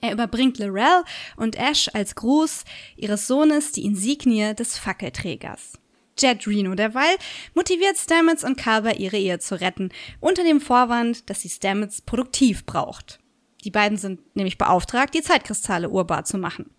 Er 0.00 0.12
überbringt 0.12 0.58
Lorel 0.58 1.04
und 1.36 1.56
Ash 1.56 1.90
als 1.92 2.14
Gruß 2.14 2.64
ihres 2.96 3.26
Sohnes 3.26 3.72
die 3.72 3.84
Insignie 3.84 4.54
des 4.54 4.78
Fackelträgers. 4.78 5.72
Jet 6.18 6.46
Reno 6.46 6.74
derweil 6.74 7.16
motiviert 7.54 7.96
Stamets 7.96 8.44
und 8.44 8.56
Carver 8.56 8.96
ihre 8.96 9.16
Ehe 9.16 9.38
zu 9.38 9.60
retten, 9.60 9.90
unter 10.20 10.44
dem 10.44 10.60
Vorwand, 10.60 11.28
dass 11.28 11.42
sie 11.42 11.48
Stamets 11.48 12.00
produktiv 12.02 12.64
braucht. 12.64 13.20
Die 13.64 13.70
beiden 13.70 13.98
sind 13.98 14.20
nämlich 14.34 14.58
beauftragt, 14.58 15.14
die 15.14 15.22
Zeitkristalle 15.22 15.90
urbar 15.90 16.24
zu 16.24 16.38
machen. 16.38 16.70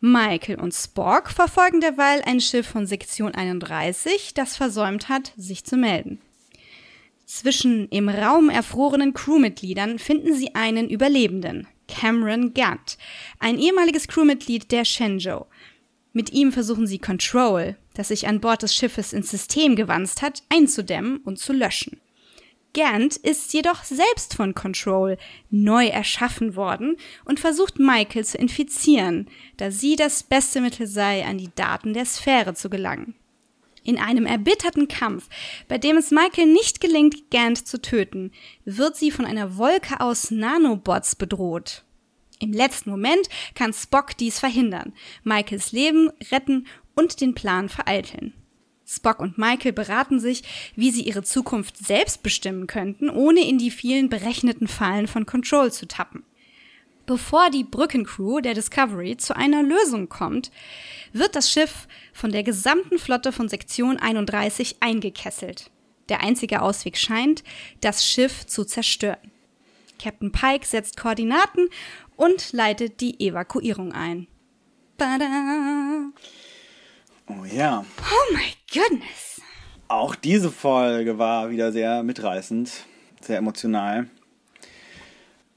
Michael 0.00 0.58
und 0.58 0.72
Spock 0.72 1.28
verfolgen 1.28 1.80
derweil 1.80 2.22
ein 2.24 2.40
Schiff 2.40 2.66
von 2.66 2.86
Sektion 2.86 3.34
31, 3.34 4.32
das 4.32 4.56
versäumt 4.56 5.10
hat, 5.10 5.32
sich 5.36 5.64
zu 5.64 5.76
melden. 5.76 6.20
Zwischen 7.26 7.86
im 7.90 8.08
Raum 8.08 8.48
erfrorenen 8.48 9.12
Crewmitgliedern 9.12 9.98
finden 9.98 10.34
sie 10.34 10.54
einen 10.54 10.88
Überlebenden, 10.88 11.68
Cameron 11.86 12.54
Gant, 12.54 12.96
ein 13.38 13.58
ehemaliges 13.58 14.08
Crewmitglied 14.08 14.72
der 14.72 14.86
Shenzhou. 14.86 15.44
Mit 16.14 16.32
ihm 16.32 16.50
versuchen 16.50 16.86
sie 16.86 16.98
Control, 16.98 17.76
das 17.92 18.08
sich 18.08 18.26
an 18.26 18.40
Bord 18.40 18.62
des 18.62 18.74
Schiffes 18.74 19.12
ins 19.12 19.30
System 19.30 19.76
gewanzt 19.76 20.22
hat, 20.22 20.42
einzudämmen 20.48 21.18
und 21.18 21.38
zu 21.38 21.52
löschen. 21.52 22.00
Gant 22.72 23.16
ist 23.16 23.52
jedoch 23.52 23.82
selbst 23.84 24.34
von 24.34 24.54
Control 24.54 25.18
neu 25.50 25.86
erschaffen 25.86 26.54
worden 26.54 26.96
und 27.24 27.40
versucht 27.40 27.78
Michael 27.78 28.24
zu 28.24 28.38
infizieren, 28.38 29.28
da 29.56 29.70
sie 29.70 29.96
das 29.96 30.22
beste 30.22 30.60
Mittel 30.60 30.86
sei, 30.86 31.24
an 31.24 31.38
die 31.38 31.50
Daten 31.54 31.94
der 31.94 32.04
Sphäre 32.04 32.54
zu 32.54 32.70
gelangen. 32.70 33.14
In 33.82 33.98
einem 33.98 34.26
erbitterten 34.26 34.88
Kampf, 34.88 35.28
bei 35.66 35.78
dem 35.78 35.96
es 35.96 36.10
Michael 36.10 36.46
nicht 36.46 36.80
gelingt, 36.80 37.30
Gant 37.30 37.66
zu 37.66 37.80
töten, 37.80 38.30
wird 38.64 38.96
sie 38.96 39.10
von 39.10 39.24
einer 39.24 39.56
Wolke 39.56 40.00
aus 40.00 40.30
Nanobots 40.30 41.16
bedroht. 41.16 41.84
Im 42.38 42.52
letzten 42.52 42.90
Moment 42.90 43.28
kann 43.54 43.72
Spock 43.72 44.16
dies 44.16 44.38
verhindern, 44.38 44.92
Michaels 45.24 45.72
Leben 45.72 46.10
retten 46.30 46.66
und 46.94 47.20
den 47.20 47.34
Plan 47.34 47.68
vereiteln. 47.68 48.34
Spock 48.90 49.20
und 49.20 49.38
Michael 49.38 49.72
beraten 49.72 50.18
sich, 50.18 50.42
wie 50.74 50.90
sie 50.90 51.02
ihre 51.02 51.22
Zukunft 51.22 51.76
selbst 51.78 52.24
bestimmen 52.24 52.66
könnten, 52.66 53.08
ohne 53.08 53.46
in 53.46 53.56
die 53.56 53.70
vielen 53.70 54.08
berechneten 54.08 54.66
Fallen 54.66 55.06
von 55.06 55.26
Control 55.26 55.70
zu 55.70 55.86
tappen. 55.86 56.24
Bevor 57.06 57.50
die 57.50 57.64
Brückencrew 57.64 58.40
der 58.40 58.54
Discovery 58.54 59.16
zu 59.16 59.36
einer 59.36 59.62
Lösung 59.62 60.08
kommt, 60.08 60.50
wird 61.12 61.36
das 61.36 61.50
Schiff 61.50 61.86
von 62.12 62.32
der 62.32 62.42
gesamten 62.42 62.98
Flotte 62.98 63.32
von 63.32 63.48
Sektion 63.48 63.96
31 63.96 64.76
eingekesselt. 64.80 65.70
Der 66.08 66.22
einzige 66.22 66.60
Ausweg 66.60 66.96
scheint, 66.96 67.44
das 67.80 68.04
Schiff 68.04 68.46
zu 68.46 68.64
zerstören. 68.64 69.30
Captain 70.02 70.32
Pike 70.32 70.66
setzt 70.66 70.96
Koordinaten 70.96 71.68
und 72.16 72.52
leitet 72.52 73.00
die 73.00 73.20
Evakuierung 73.20 73.92
ein. 73.92 74.26
Bada! 74.96 76.10
Oh 77.30 77.44
ja. 77.44 77.84
Oh 78.00 78.34
my 78.34 78.52
goodness. 78.72 79.40
Auch 79.86 80.16
diese 80.16 80.50
Folge 80.50 81.18
war 81.18 81.50
wieder 81.50 81.70
sehr 81.70 82.02
mitreißend, 82.02 82.86
sehr 83.20 83.38
emotional. 83.38 84.08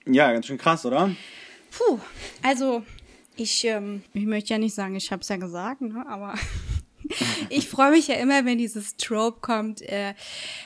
Ja, 0.06 0.32
ganz 0.32 0.46
schön 0.46 0.58
krass, 0.58 0.86
oder? 0.86 1.16
Puh, 1.72 2.00
also 2.44 2.84
ich, 3.36 3.66
ähm, 3.66 4.04
ich 4.14 4.26
möchte 4.26 4.54
ja 4.54 4.60
nicht 4.60 4.76
sagen, 4.76 4.96
ich 4.96 5.12
habe 5.12 5.22
es 5.22 5.30
ja 5.30 5.38
gesagt, 5.38 5.82
ne? 5.82 6.06
aber 6.08 6.36
ich 7.50 7.68
freue 7.68 7.92
mich 7.92 8.08
ja 8.08 8.16
immer, 8.16 8.46
wenn 8.46 8.58
dieses 8.58 8.98
Trope 8.98 9.40
kommt. 9.42 9.82
Äh, 9.82 10.14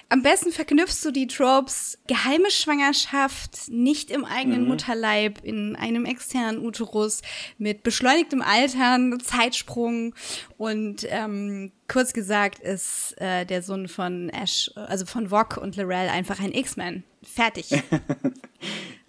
am 0.10 0.22
besten 0.22 0.52
verknüpfst 0.52 1.04
du 1.04 1.12
die 1.12 1.28
Tropes 1.28 1.98
geheime 2.08 2.52
Schwangerschaft, 2.52 3.70
nicht 3.70 4.12
im 4.12 4.26
eigenen 4.26 4.64
Mhm. 4.64 4.68
Mutterleib, 4.68 5.44
in 5.44 5.76
einem 5.76 6.06
externen 6.06 6.66
Uterus, 6.66 7.22
mit 7.58 7.84
beschleunigtem 7.84 8.42
Altern, 8.42 9.20
Zeitsprung 9.20 10.16
und 10.58 11.06
ähm, 11.10 11.72
kurz 11.88 12.14
gesagt 12.14 12.60
ist 12.60 13.16
äh, 13.20 13.46
der 13.46 13.62
Sohn 13.62 13.88
von 13.88 14.30
Ash, 14.30 14.72
also 14.76 15.06
von 15.06 15.32
Vok 15.32 15.58
und 15.58 15.76
Lorel 15.76 16.10
einfach 16.10 16.40
ein 16.40 16.52
X-Men. 16.54 17.04
Fertig. 17.24 17.70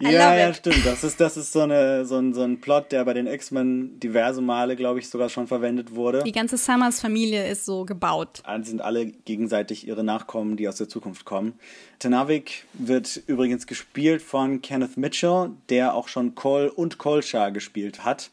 Ja, 0.01 0.33
ja, 0.33 0.53
stimmt. 0.53 0.85
Das 0.85 1.03
ist, 1.03 1.19
das 1.19 1.35
ist 1.35 1.51
so, 1.51 1.59
eine, 1.59 2.05
so, 2.05 2.15
ein, 2.15 2.33
so 2.33 2.41
ein 2.41 2.61
Plot, 2.61 2.93
der 2.93 3.03
bei 3.03 3.13
den 3.13 3.27
X-Men 3.27 3.99
diverse 3.99 4.41
Male, 4.41 4.77
glaube 4.77 4.99
ich, 4.99 5.09
sogar 5.09 5.27
schon 5.27 5.45
verwendet 5.45 5.93
wurde. 5.93 6.23
Die 6.23 6.31
ganze 6.31 6.57
Summers 6.57 7.01
Familie 7.01 7.49
ist 7.49 7.65
so 7.65 7.83
gebaut. 7.83 8.41
Alle 8.43 8.63
sind 8.63 8.81
alle 8.81 9.07
gegenseitig 9.07 9.85
ihre 9.85 10.05
Nachkommen, 10.05 10.55
die 10.55 10.69
aus 10.69 10.77
der 10.77 10.87
Zukunft 10.87 11.25
kommen. 11.25 11.59
Tenavik 11.99 12.65
wird 12.73 13.21
übrigens 13.27 13.67
gespielt 13.67 14.21
von 14.21 14.61
Kenneth 14.61 14.95
Mitchell, 14.95 15.51
der 15.67 15.93
auch 15.93 16.07
schon 16.07 16.33
Cole 16.33 16.71
und 16.71 16.97
Kolchar 16.97 17.51
gespielt 17.51 18.05
hat. 18.05 18.31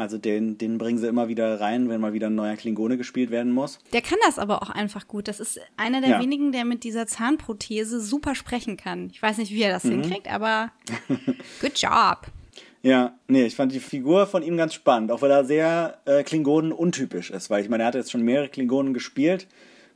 Also 0.00 0.16
den, 0.16 0.56
den 0.56 0.78
bringen 0.78 0.98
sie 0.98 1.06
immer 1.06 1.28
wieder 1.28 1.60
rein, 1.60 1.88
wenn 1.88 2.00
mal 2.00 2.12
wieder 2.12 2.28
ein 2.28 2.34
neuer 2.34 2.56
Klingone 2.56 2.96
gespielt 2.96 3.30
werden 3.30 3.52
muss. 3.52 3.78
Der 3.92 4.00
kann 4.00 4.18
das 4.24 4.38
aber 4.38 4.62
auch 4.62 4.70
einfach 4.70 5.06
gut. 5.06 5.28
Das 5.28 5.40
ist 5.40 5.60
einer 5.76 6.00
der 6.00 6.10
Ja. 6.10 6.20
wenigen, 6.20 6.52
der 6.52 6.64
mit 6.64 6.84
dieser 6.84 7.06
Zahnprothese 7.06 8.00
super 8.00 8.34
sprechen 8.34 8.76
kann. 8.76 9.10
Ich 9.12 9.22
weiß 9.22 9.38
nicht, 9.38 9.52
wie 9.52 9.62
er 9.62 9.72
das 9.72 9.82
hinkriegt, 9.82 10.26
aber 10.32 10.72
good 11.60 11.76
job. 11.76 12.26
Ja, 12.82 13.14
nee, 13.28 13.44
ich 13.44 13.56
fand 13.56 13.72
die 13.72 13.80
Figur 13.80 14.26
von 14.26 14.42
ihm 14.42 14.56
ganz 14.56 14.72
spannend, 14.72 15.12
auch 15.12 15.20
weil 15.20 15.30
er 15.30 15.44
sehr 15.44 15.98
äh, 16.06 16.22
Klingonen 16.22 16.72
untypisch 16.72 17.30
ist, 17.30 17.50
weil 17.50 17.62
ich 17.62 17.68
meine, 17.68 17.82
er 17.82 17.88
hat 17.88 17.94
jetzt 17.94 18.10
schon 18.10 18.22
mehrere 18.22 18.48
Klingonen 18.48 18.94
gespielt 18.94 19.46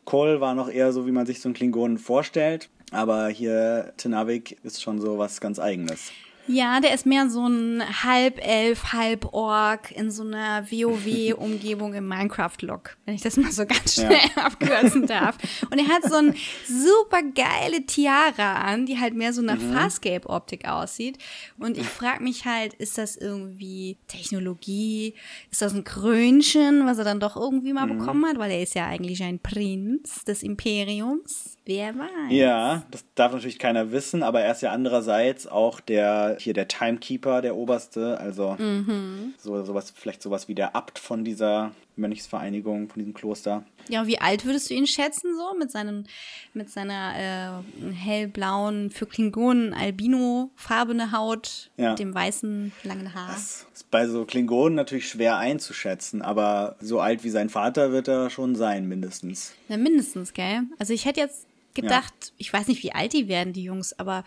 Kol 0.04 0.40
war 0.40 0.54
noch 0.54 0.68
eher 0.68 0.92
so, 0.92 1.06
wie 1.06 1.12
man 1.12 1.26
sich 1.26 1.40
so 1.40 1.48
einen 1.48 1.54
Klingonen 1.54 1.98
vorstellt. 1.98 2.68
Aber 2.90 3.28
hier 3.28 3.92
Tenavik 3.96 4.58
ist 4.62 4.82
schon 4.82 5.00
so 5.00 5.18
was 5.18 5.40
ganz 5.40 5.58
Eigenes. 5.58 6.12
Ja, 6.46 6.80
der 6.80 6.92
ist 6.92 7.06
mehr 7.06 7.30
so 7.30 7.46
ein 7.46 7.82
Halbelf, 8.02 8.92
Halborg 8.92 9.90
in 9.92 10.10
so 10.10 10.24
einer 10.24 10.70
WoW-Umgebung 10.70 11.94
im 11.94 12.06
Minecraft-Look, 12.06 12.98
wenn 13.06 13.14
ich 13.14 13.22
das 13.22 13.38
mal 13.38 13.50
so 13.50 13.64
ganz 13.64 13.94
schnell 13.94 14.18
ja. 14.36 14.42
abkürzen 14.44 15.06
darf. 15.06 15.38
Und 15.70 15.78
er 15.78 15.88
hat 15.88 16.04
so 16.04 16.16
ein 16.16 16.34
super 16.66 17.22
geile 17.22 17.86
Tiara 17.86 18.62
an, 18.62 18.84
die 18.84 19.00
halt 19.00 19.14
mehr 19.14 19.32
so 19.32 19.40
nach 19.40 19.58
mhm. 19.58 19.72
Farscape-Optik 19.72 20.68
aussieht. 20.68 21.16
Und 21.58 21.78
ich 21.78 21.86
frage 21.86 22.22
mich 22.22 22.44
halt, 22.44 22.74
ist 22.74 22.98
das 22.98 23.16
irgendwie 23.16 23.96
Technologie? 24.06 25.14
Ist 25.50 25.62
das 25.62 25.72
ein 25.72 25.84
Krönchen, 25.84 26.84
was 26.84 26.98
er 26.98 27.04
dann 27.04 27.20
doch 27.20 27.36
irgendwie 27.36 27.72
mal 27.72 27.86
mhm. 27.86 27.98
bekommen 27.98 28.26
hat? 28.26 28.38
Weil 28.38 28.50
er 28.50 28.62
ist 28.62 28.74
ja 28.74 28.86
eigentlich 28.86 29.22
ein 29.22 29.38
Prinz 29.38 30.24
des 30.24 30.42
Imperiums. 30.42 31.53
Wer 31.66 31.94
weiß. 31.94 32.30
Ja, 32.30 32.82
das 32.90 33.04
darf 33.14 33.32
natürlich 33.32 33.58
keiner 33.58 33.90
wissen, 33.90 34.22
aber 34.22 34.42
er 34.42 34.52
ist 34.52 34.60
ja 34.60 34.72
andererseits 34.72 35.46
auch 35.46 35.80
der 35.80 36.36
hier 36.38 36.52
der 36.52 36.68
Timekeeper, 36.68 37.40
der 37.40 37.56
Oberste, 37.56 38.18
also 38.20 38.56
mhm. 38.58 39.32
so 39.38 39.64
sowas 39.64 39.92
vielleicht 39.96 40.22
sowas 40.22 40.46
wie 40.46 40.54
der 40.54 40.76
Abt 40.76 40.98
von 40.98 41.24
dieser 41.24 41.72
Mönchsvereinigung, 41.96 42.90
von 42.90 42.98
diesem 42.98 43.14
Kloster. 43.14 43.64
Ja, 43.88 44.06
wie 44.06 44.18
alt 44.18 44.44
würdest 44.44 44.68
du 44.68 44.74
ihn 44.74 44.86
schätzen 44.86 45.34
so 45.36 45.56
mit 45.58 45.70
seinen 45.70 46.06
mit 46.52 46.68
seiner 46.68 47.62
äh, 47.62 47.92
hellblauen 47.94 48.90
für 48.90 49.06
Klingonen 49.06 49.72
albino 49.72 50.50
farbene 50.56 51.12
Haut, 51.12 51.70
ja. 51.78 51.90
mit 51.90 51.98
dem 51.98 52.14
weißen 52.14 52.72
langen 52.82 53.14
Haar? 53.14 53.32
Das 53.32 53.66
ist 53.72 53.90
bei 53.90 54.06
so 54.06 54.26
Klingonen 54.26 54.74
natürlich 54.74 55.08
schwer 55.08 55.38
einzuschätzen, 55.38 56.20
aber 56.20 56.76
so 56.80 57.00
alt 57.00 57.24
wie 57.24 57.30
sein 57.30 57.48
Vater 57.48 57.90
wird 57.90 58.08
er 58.08 58.28
schon 58.28 58.54
sein 58.54 58.86
mindestens. 58.86 59.54
Ja, 59.68 59.78
mindestens, 59.78 60.34
gell? 60.34 60.64
Also 60.78 60.92
ich 60.92 61.06
hätte 61.06 61.20
jetzt 61.20 61.46
gedacht, 61.74 62.14
ja. 62.20 62.32
ich 62.38 62.52
weiß 62.52 62.68
nicht, 62.68 62.82
wie 62.82 62.92
alt 62.92 63.12
die 63.12 63.28
werden, 63.28 63.52
die 63.52 63.64
Jungs, 63.64 63.98
aber 63.98 64.24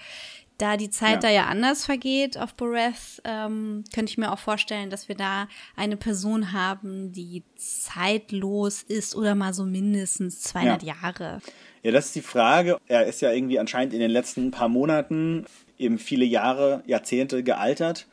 da 0.58 0.76
die 0.76 0.90
Zeit 0.90 1.16
ja. 1.16 1.20
da 1.20 1.30
ja 1.30 1.46
anders 1.46 1.86
vergeht 1.86 2.38
auf 2.38 2.56
Boreth, 2.56 3.22
ähm, 3.24 3.84
könnte 3.94 4.12
ich 4.12 4.18
mir 4.18 4.32
auch 4.32 4.40
vorstellen, 4.40 4.90
dass 4.90 5.08
wir 5.08 5.16
da 5.16 5.48
eine 5.76 5.98
Person 5.98 6.52
haben, 6.52 7.12
die 7.12 7.44
zeitlos 7.56 8.82
ist 8.82 9.16
oder 9.16 9.36
mal 9.36 9.54
so 9.54 9.66
mindestens 9.66 10.42
200 10.42 10.84
ja. 10.84 10.96
Jahre. 10.96 11.42
Ja, 11.84 11.92
das 11.92 12.08
ist 12.08 12.16
die 12.16 12.22
Frage. 12.22 12.80
Er 12.88 13.06
ist 13.06 13.22
ja 13.22 13.32
irgendwie 13.32 13.60
anscheinend 13.60 13.94
in 13.94 14.00
den 14.00 14.12
letzten 14.12 14.50
paar 14.52 14.68
Monaten 14.68 15.46
eben 15.78 16.00
viele 16.00 16.26
Jahre, 16.26 16.84
Jahrzehnte 16.88 17.44
gealtert. 17.44 18.08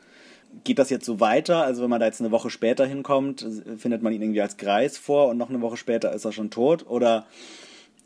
Geht 0.63 0.77
das 0.79 0.89
jetzt 0.89 1.05
so 1.05 1.19
weiter? 1.19 1.63
Also 1.63 1.81
wenn 1.83 1.89
man 1.89 1.99
da 1.99 2.05
jetzt 2.05 2.21
eine 2.21 2.31
Woche 2.31 2.49
später 2.49 2.85
hinkommt, 2.85 3.45
findet 3.77 4.03
man 4.03 4.13
ihn 4.13 4.21
irgendwie 4.21 4.41
als 4.41 4.57
Greis 4.57 4.97
vor 4.97 5.27
und 5.29 5.37
noch 5.37 5.49
eine 5.49 5.61
Woche 5.61 5.77
später 5.77 6.13
ist 6.13 6.25
er 6.25 6.31
schon 6.31 6.51
tot? 6.51 6.85
Oder 6.87 7.25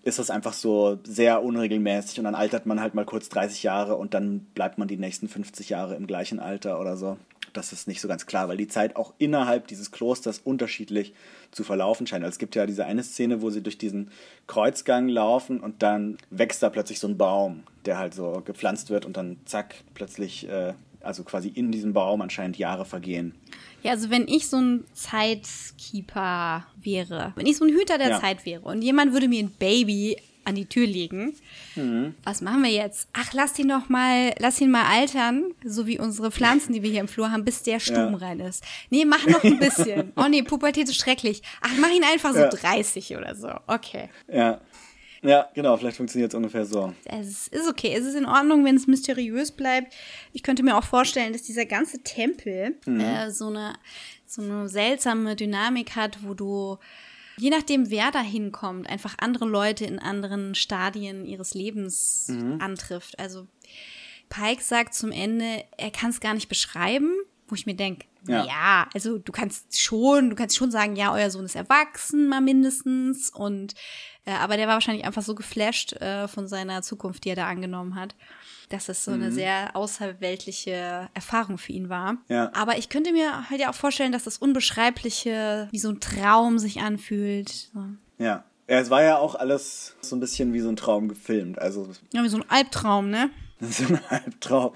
ist 0.09 0.19
das 0.19 0.29
einfach 0.29 0.53
so 0.53 0.99
sehr 1.03 1.43
unregelmäßig 1.43 2.19
und 2.19 2.25
dann 2.25 2.35
altert 2.35 2.65
man 2.65 2.81
halt 2.81 2.95
mal 2.95 3.05
kurz 3.05 3.29
30 3.29 3.63
Jahre 3.63 3.95
und 3.95 4.13
dann 4.13 4.41
bleibt 4.55 4.77
man 4.77 4.87
die 4.87 4.97
nächsten 4.97 5.27
50 5.27 5.69
Jahre 5.69 5.95
im 5.95 6.07
gleichen 6.07 6.39
Alter 6.39 6.79
oder 6.79 6.97
so. 6.97 7.17
Das 7.53 7.73
ist 7.73 7.87
nicht 7.87 8.01
so 8.01 8.07
ganz 8.07 8.25
klar, 8.25 8.47
weil 8.47 8.57
die 8.57 8.67
Zeit 8.67 8.95
auch 8.95 9.13
innerhalb 9.17 9.67
dieses 9.67 9.91
Klosters 9.91 10.39
unterschiedlich 10.39 11.13
zu 11.51 11.63
verlaufen 11.63 12.05
scheint. 12.05 12.23
Also 12.23 12.33
es 12.33 12.39
gibt 12.39 12.55
ja 12.55 12.65
diese 12.65 12.85
eine 12.85 13.03
Szene, 13.03 13.41
wo 13.41 13.49
sie 13.49 13.61
durch 13.61 13.77
diesen 13.77 14.11
Kreuzgang 14.47 15.07
laufen 15.07 15.59
und 15.59 15.81
dann 15.81 16.17
wächst 16.29 16.61
da 16.61 16.69
plötzlich 16.69 16.99
so 16.99 17.07
ein 17.07 17.17
Baum, 17.17 17.63
der 17.85 17.97
halt 17.97 18.13
so 18.13 18.41
gepflanzt 18.45 18.89
wird 18.89 19.05
und 19.05 19.17
dann 19.17 19.37
zack, 19.45 19.75
plötzlich, 19.93 20.47
äh, 20.47 20.73
also 21.01 21.23
quasi 21.23 21.49
in 21.49 21.71
diesem 21.71 21.93
Baum 21.93 22.21
anscheinend 22.21 22.57
Jahre 22.57 22.85
vergehen. 22.85 23.35
Ja, 23.83 23.91
also 23.91 24.09
wenn 24.09 24.27
ich 24.27 24.47
so 24.47 24.57
ein 24.57 24.83
Zeitkeeper 24.93 26.65
wäre, 26.81 27.33
wenn 27.35 27.45
ich 27.45 27.57
so 27.57 27.65
ein 27.65 27.71
Hüter 27.71 27.97
der 27.97 28.09
ja. 28.09 28.19
Zeit 28.19 28.45
wäre 28.45 28.61
und 28.61 28.81
jemand 28.81 29.13
würde 29.13 29.27
mir 29.27 29.39
ein 29.39 29.51
Baby 29.51 30.17
an 30.49 30.55
die 30.55 30.65
Tür 30.65 30.85
legen. 30.85 31.35
Mhm. 31.75 32.15
Was 32.23 32.41
machen 32.41 32.63
wir 32.63 32.71
jetzt? 32.71 33.07
Ach, 33.13 33.31
lass 33.33 33.57
ihn 33.59 33.69
doch 33.69 33.87
mal, 33.87 34.33
lass 34.39 34.59
ihn 34.59 34.71
mal 34.71 34.85
altern, 34.85 35.53
so 35.63 35.87
wie 35.87 35.99
unsere 35.99 36.31
Pflanzen, 36.31 36.73
die 36.73 36.83
wir 36.83 36.89
hier 36.89 37.01
im 37.01 37.07
Flur 37.07 37.31
haben, 37.31 37.45
bis 37.45 37.63
der 37.63 37.79
Sturm 37.79 38.13
ja. 38.13 38.17
rein 38.17 38.39
ist. 38.39 38.63
Nee, 38.89 39.05
mach 39.05 39.25
noch 39.27 39.43
ein 39.43 39.59
bisschen. 39.59 40.11
oh 40.17 40.27
nee, 40.29 40.41
Pubertät 40.41 40.89
ist 40.89 40.97
schrecklich. 40.97 41.41
Ach, 41.61 41.71
mach 41.79 41.91
ihn 41.91 42.03
einfach 42.03 42.33
so 42.33 42.39
ja. 42.39 42.49
30 42.49 43.15
oder 43.15 43.35
so. 43.35 43.49
Okay. 43.67 44.09
Ja. 44.27 44.59
Ja, 45.21 45.49
genau, 45.53 45.75
vielleicht 45.77 45.97
funktioniert 45.97 46.31
es 46.31 46.37
ungefähr 46.37 46.65
so. 46.65 46.93
Es 47.05 47.47
ist 47.47 47.67
okay, 47.67 47.93
es 47.93 48.05
ist 48.05 48.15
in 48.15 48.25
Ordnung, 48.25 48.63
wenn 48.63 48.75
es 48.75 48.87
mysteriös 48.87 49.51
bleibt. 49.51 49.93
Ich 50.33 50.43
könnte 50.43 50.63
mir 50.63 50.77
auch 50.77 50.83
vorstellen, 50.83 51.33
dass 51.33 51.43
dieser 51.43 51.65
ganze 51.65 52.01
Tempel 52.03 52.77
mhm. 52.85 52.99
äh, 52.99 53.31
so, 53.31 53.47
eine, 53.47 53.73
so 54.25 54.41
eine 54.41 54.69
seltsame 54.69 55.35
Dynamik 55.35 55.95
hat, 55.95 56.23
wo 56.23 56.33
du, 56.33 56.77
je 57.37 57.49
nachdem, 57.49 57.89
wer 57.89 58.11
da 58.11 58.21
hinkommt, 58.21 58.89
einfach 58.89 59.15
andere 59.19 59.45
Leute 59.45 59.85
in 59.85 59.99
anderen 59.99 60.55
Stadien 60.55 61.25
ihres 61.25 61.53
Lebens 61.53 62.27
mhm. 62.29 62.61
antrifft. 62.61 63.19
Also 63.19 63.47
Pike 64.29 64.63
sagt 64.63 64.93
zum 64.93 65.11
Ende, 65.11 65.63
er 65.77 65.91
kann 65.91 66.11
es 66.11 66.21
gar 66.21 66.33
nicht 66.33 66.49
beschreiben, 66.49 67.13
wo 67.47 67.55
ich 67.55 67.65
mir 67.65 67.75
denke, 67.75 68.05
ja. 68.27 68.45
ja. 68.45 68.89
also 68.93 69.17
du 69.17 69.31
kannst 69.31 69.79
schon, 69.79 70.29
du 70.29 70.35
kannst 70.35 70.55
schon 70.55 70.71
sagen, 70.71 70.95
ja, 70.95 71.13
euer 71.13 71.29
Sohn 71.29 71.45
ist 71.45 71.55
erwachsen, 71.55 72.27
mal 72.27 72.41
mindestens. 72.41 73.29
Und 73.29 73.73
äh, 74.29 74.33
aber 74.33 74.57
der 74.57 74.67
war 74.67 74.75
wahrscheinlich 74.75 75.05
einfach 75.05 75.23
so 75.23 75.33
geflasht 75.33 75.93
äh, 75.93 76.27
von 76.27 76.47
seiner 76.47 76.83
Zukunft, 76.83 77.25
die 77.25 77.29
er 77.29 77.35
da 77.35 77.47
angenommen 77.47 77.95
hat, 77.95 78.15
dass 78.69 78.87
es 78.87 79.03
so 79.03 79.11
mhm. 79.11 79.23
eine 79.23 79.31
sehr 79.31 79.75
außerweltliche 79.75 81.09
Erfahrung 81.15 81.57
für 81.57 81.71
ihn 81.71 81.89
war. 81.89 82.17
Ja. 82.27 82.51
Aber 82.53 82.77
ich 82.77 82.89
könnte 82.89 83.11
mir 83.11 83.49
halt 83.49 83.59
ja 83.59 83.71
auch 83.71 83.75
vorstellen, 83.75 84.11
dass 84.11 84.25
das 84.25 84.37
Unbeschreibliche 84.37 85.67
wie 85.71 85.79
so 85.79 85.89
ein 85.89 85.99
Traum 85.99 86.59
sich 86.59 86.79
anfühlt. 86.81 87.49
So. 87.73 87.85
Ja. 88.19 88.43
Ja, 88.67 88.79
es 88.79 88.91
war 88.91 89.01
ja 89.01 89.17
auch 89.17 89.33
alles 89.33 89.95
so 89.99 90.15
ein 90.15 90.19
bisschen 90.19 90.53
wie 90.53 90.59
so 90.59 90.69
ein 90.69 90.75
Traum 90.75 91.07
gefilmt. 91.07 91.57
Also 91.57 91.89
ja, 92.13 92.21
wie 92.21 92.29
so 92.29 92.37
ein 92.37 92.47
Albtraum, 92.49 93.09
ne? 93.09 93.31
so 93.59 93.85
ein 93.85 93.99
Albtraum. 94.09 94.73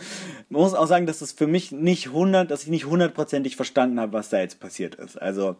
Man 0.49 0.64
muss 0.64 0.74
auch 0.74 0.88
sagen, 0.88 1.06
dass 1.06 1.22
es 1.22 1.32
für 1.32 1.45
mich 1.45 1.72
nicht 1.72 2.12
hundert, 2.12 2.49
dass 2.49 2.64
ich 2.64 2.70
nicht 2.70 2.88
hundertprozentig 2.88 3.56
verstanden 3.56 3.99
habe, 3.99 4.14
was 4.14 4.30
da 4.30 4.39
jetzt 4.39 4.60
passiert 4.60 4.95
ist. 4.95 5.22
Also 5.22 5.58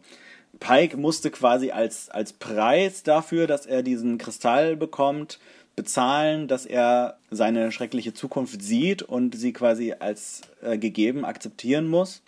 Pike 0.60 0.98
musste 0.98 1.32
quasi 1.32 1.72
als, 1.72 2.10
als 2.10 2.34
Preis 2.34 3.04
dafür, 3.04 3.48
dass 3.48 3.66
er 3.66 3.84
diesen 3.84 4.18
Kristall 4.18 4.76
bekommt, 4.76 5.40
bezahlen, 5.76 6.48
dass 6.48 6.66
er 6.66 7.18
seine 7.32 7.72
schreckliche 7.72 8.14
Zukunft 8.14 8.62
sieht 8.62 9.02
und 9.02 9.36
sie 9.36 9.54
quasi 9.54 9.94
als 9.98 10.42
äh, 10.62 10.78
gegeben 10.78 11.26
akzeptieren 11.26 11.88
muss. 11.88 12.22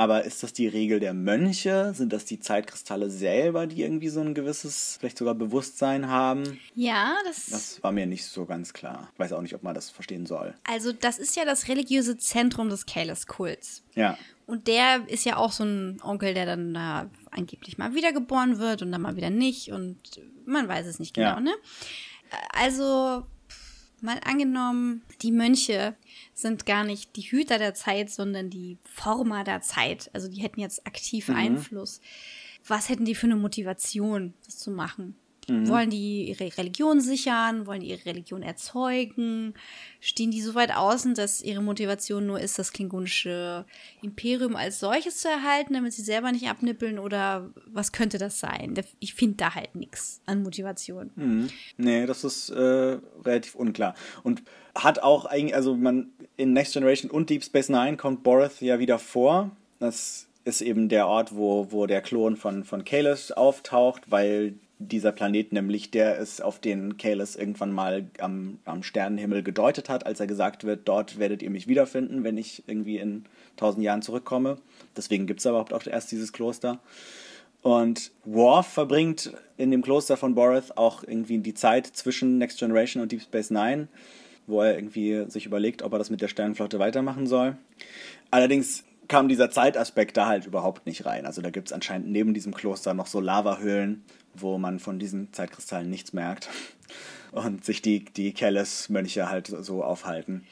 Aber 0.00 0.24
ist 0.24 0.42
das 0.42 0.52
die 0.52 0.66
Regel 0.66 0.98
der 0.98 1.12
Mönche? 1.12 1.92
Sind 1.94 2.12
das 2.12 2.24
die 2.24 2.40
Zeitkristalle 2.40 3.10
selber, 3.10 3.66
die 3.66 3.82
irgendwie 3.82 4.08
so 4.08 4.20
ein 4.20 4.32
gewisses, 4.32 4.96
vielleicht 4.98 5.18
sogar 5.18 5.34
Bewusstsein 5.34 6.08
haben? 6.08 6.58
Ja, 6.74 7.16
das. 7.26 7.46
Das 7.50 7.82
war 7.82 7.92
mir 7.92 8.06
nicht 8.06 8.24
so 8.24 8.46
ganz 8.46 8.72
klar. 8.72 9.10
Ich 9.12 9.18
weiß 9.18 9.32
auch 9.34 9.42
nicht, 9.42 9.54
ob 9.54 9.62
man 9.62 9.74
das 9.74 9.90
verstehen 9.90 10.24
soll. 10.24 10.54
Also, 10.64 10.92
das 10.92 11.18
ist 11.18 11.36
ja 11.36 11.44
das 11.44 11.68
religiöse 11.68 12.16
Zentrum 12.16 12.70
des 12.70 12.86
Kalis-Kults. 12.86 13.82
Ja. 13.94 14.16
Und 14.50 14.66
der 14.66 15.08
ist 15.08 15.24
ja 15.24 15.36
auch 15.36 15.52
so 15.52 15.62
ein 15.62 16.00
Onkel, 16.02 16.34
der 16.34 16.44
dann 16.44 16.74
da 16.74 17.08
angeblich 17.30 17.78
mal 17.78 17.94
wiedergeboren 17.94 18.58
wird 18.58 18.82
und 18.82 18.90
dann 18.90 19.00
mal 19.00 19.14
wieder 19.14 19.30
nicht. 19.30 19.70
Und 19.70 19.96
man 20.44 20.66
weiß 20.66 20.86
es 20.86 20.98
nicht 20.98 21.14
genau, 21.14 21.34
ja. 21.34 21.40
ne? 21.40 21.52
Also, 22.52 23.24
mal 24.00 24.18
angenommen, 24.24 25.02
die 25.22 25.30
Mönche 25.30 25.94
sind 26.34 26.66
gar 26.66 26.82
nicht 26.82 27.14
die 27.14 27.22
Hüter 27.22 27.58
der 27.58 27.74
Zeit, 27.74 28.10
sondern 28.10 28.50
die 28.50 28.78
Former 28.82 29.44
der 29.44 29.60
Zeit. 29.60 30.10
Also 30.14 30.26
die 30.26 30.42
hätten 30.42 30.58
jetzt 30.58 30.84
aktiv 30.84 31.28
mhm. 31.28 31.36
Einfluss. 31.36 32.00
Was 32.66 32.88
hätten 32.88 33.04
die 33.04 33.14
für 33.14 33.26
eine 33.26 33.36
Motivation, 33.36 34.34
das 34.44 34.58
zu 34.58 34.72
machen? 34.72 35.14
Mhm. 35.50 35.68
Wollen 35.68 35.90
die 35.90 36.28
ihre 36.28 36.56
Religion 36.56 37.00
sichern? 37.00 37.66
Wollen 37.66 37.80
die 37.80 37.90
ihre 37.90 38.06
Religion 38.06 38.42
erzeugen? 38.42 39.54
Stehen 39.98 40.30
die 40.30 40.40
so 40.40 40.54
weit 40.54 40.74
außen, 40.74 41.14
dass 41.14 41.42
ihre 41.42 41.60
Motivation 41.60 42.26
nur 42.26 42.40
ist, 42.40 42.58
das 42.58 42.72
klingonische 42.72 43.64
Imperium 44.00 44.54
als 44.54 44.78
solches 44.78 45.18
zu 45.18 45.28
erhalten, 45.28 45.74
damit 45.74 45.92
sie 45.92 46.02
selber 46.02 46.30
nicht 46.30 46.48
abnippeln? 46.48 46.98
Oder 47.00 47.50
was 47.66 47.90
könnte 47.90 48.18
das 48.18 48.38
sein? 48.38 48.74
Ich 49.00 49.14
finde 49.14 49.38
da 49.38 49.54
halt 49.56 49.74
nichts 49.74 50.20
an 50.26 50.42
Motivation. 50.44 51.10
Mhm. 51.16 51.48
Nee, 51.76 52.06
das 52.06 52.22
ist 52.22 52.50
äh, 52.50 52.98
relativ 53.24 53.56
unklar. 53.56 53.94
Und 54.22 54.42
hat 54.76 55.00
auch 55.00 55.24
eigentlich, 55.24 55.56
also 55.56 55.74
man 55.74 56.10
in 56.36 56.52
Next 56.52 56.74
Generation 56.74 57.10
und 57.10 57.28
Deep 57.28 57.42
Space 57.42 57.68
Nine 57.68 57.96
kommt 57.96 58.22
Boreth 58.22 58.60
ja 58.60 58.78
wieder 58.78 59.00
vor. 59.00 59.50
Das 59.80 60.28
ist 60.44 60.60
eben 60.60 60.88
der 60.88 61.08
Ort, 61.08 61.34
wo, 61.34 61.70
wo 61.70 61.86
der 61.86 62.02
Klon 62.02 62.36
von, 62.36 62.64
von 62.64 62.84
Kalis 62.84 63.32
auftaucht, 63.32 64.10
weil 64.10 64.54
dieser 64.80 65.12
Planet 65.12 65.52
nämlich 65.52 65.90
der 65.90 66.16
ist, 66.16 66.42
auf 66.42 66.58
den 66.58 66.96
Kalis 66.96 67.36
irgendwann 67.36 67.70
mal 67.70 68.06
am, 68.18 68.58
am 68.64 68.82
Sternenhimmel 68.82 69.42
gedeutet 69.42 69.90
hat, 69.90 70.06
als 70.06 70.20
er 70.20 70.26
gesagt 70.26 70.64
wird, 70.64 70.88
dort 70.88 71.18
werdet 71.18 71.42
ihr 71.42 71.50
mich 71.50 71.68
wiederfinden, 71.68 72.24
wenn 72.24 72.38
ich 72.38 72.64
irgendwie 72.66 72.96
in 72.96 73.26
tausend 73.56 73.84
Jahren 73.84 74.00
zurückkomme. 74.00 74.56
Deswegen 74.96 75.26
gibt 75.26 75.40
es 75.40 75.46
überhaupt 75.46 75.74
auch 75.74 75.86
erst 75.86 76.10
dieses 76.10 76.32
Kloster. 76.32 76.80
Und 77.60 78.10
Worf 78.24 78.68
verbringt 78.68 79.34
in 79.58 79.70
dem 79.70 79.82
Kloster 79.82 80.16
von 80.16 80.34
Boreth 80.34 80.78
auch 80.78 81.02
irgendwie 81.02 81.38
die 81.38 81.52
Zeit 81.52 81.86
zwischen 81.86 82.38
Next 82.38 82.58
Generation 82.58 83.02
und 83.02 83.12
Deep 83.12 83.20
Space 83.20 83.50
Nine, 83.50 83.88
wo 84.46 84.62
er 84.62 84.74
irgendwie 84.76 85.26
sich 85.28 85.44
überlegt, 85.44 85.82
ob 85.82 85.92
er 85.92 85.98
das 85.98 86.08
mit 86.08 86.22
der 86.22 86.28
Sternenflotte 86.28 86.78
weitermachen 86.78 87.26
soll. 87.26 87.58
Allerdings 88.30 88.84
kam 89.08 89.28
dieser 89.28 89.50
Zeitaspekt 89.50 90.16
da 90.16 90.26
halt 90.26 90.46
überhaupt 90.46 90.86
nicht 90.86 91.04
rein. 91.04 91.26
Also 91.26 91.42
da 91.42 91.50
gibt 91.50 91.68
es 91.68 91.72
anscheinend 91.72 92.08
neben 92.10 92.32
diesem 92.32 92.54
Kloster 92.54 92.94
noch 92.94 93.08
so 93.08 93.20
Lavahöhlen, 93.20 94.04
wo 94.34 94.58
man 94.58 94.78
von 94.78 94.98
diesen 94.98 95.32
Zeitkristallen 95.32 95.90
nichts 95.90 96.12
merkt. 96.12 96.48
Und 97.32 97.64
sich 97.64 97.80
die, 97.80 98.04
die 98.04 98.32
Kellis-Mönche 98.32 99.28
halt 99.30 99.46
so 99.46 99.84
aufhalten. 99.84 100.44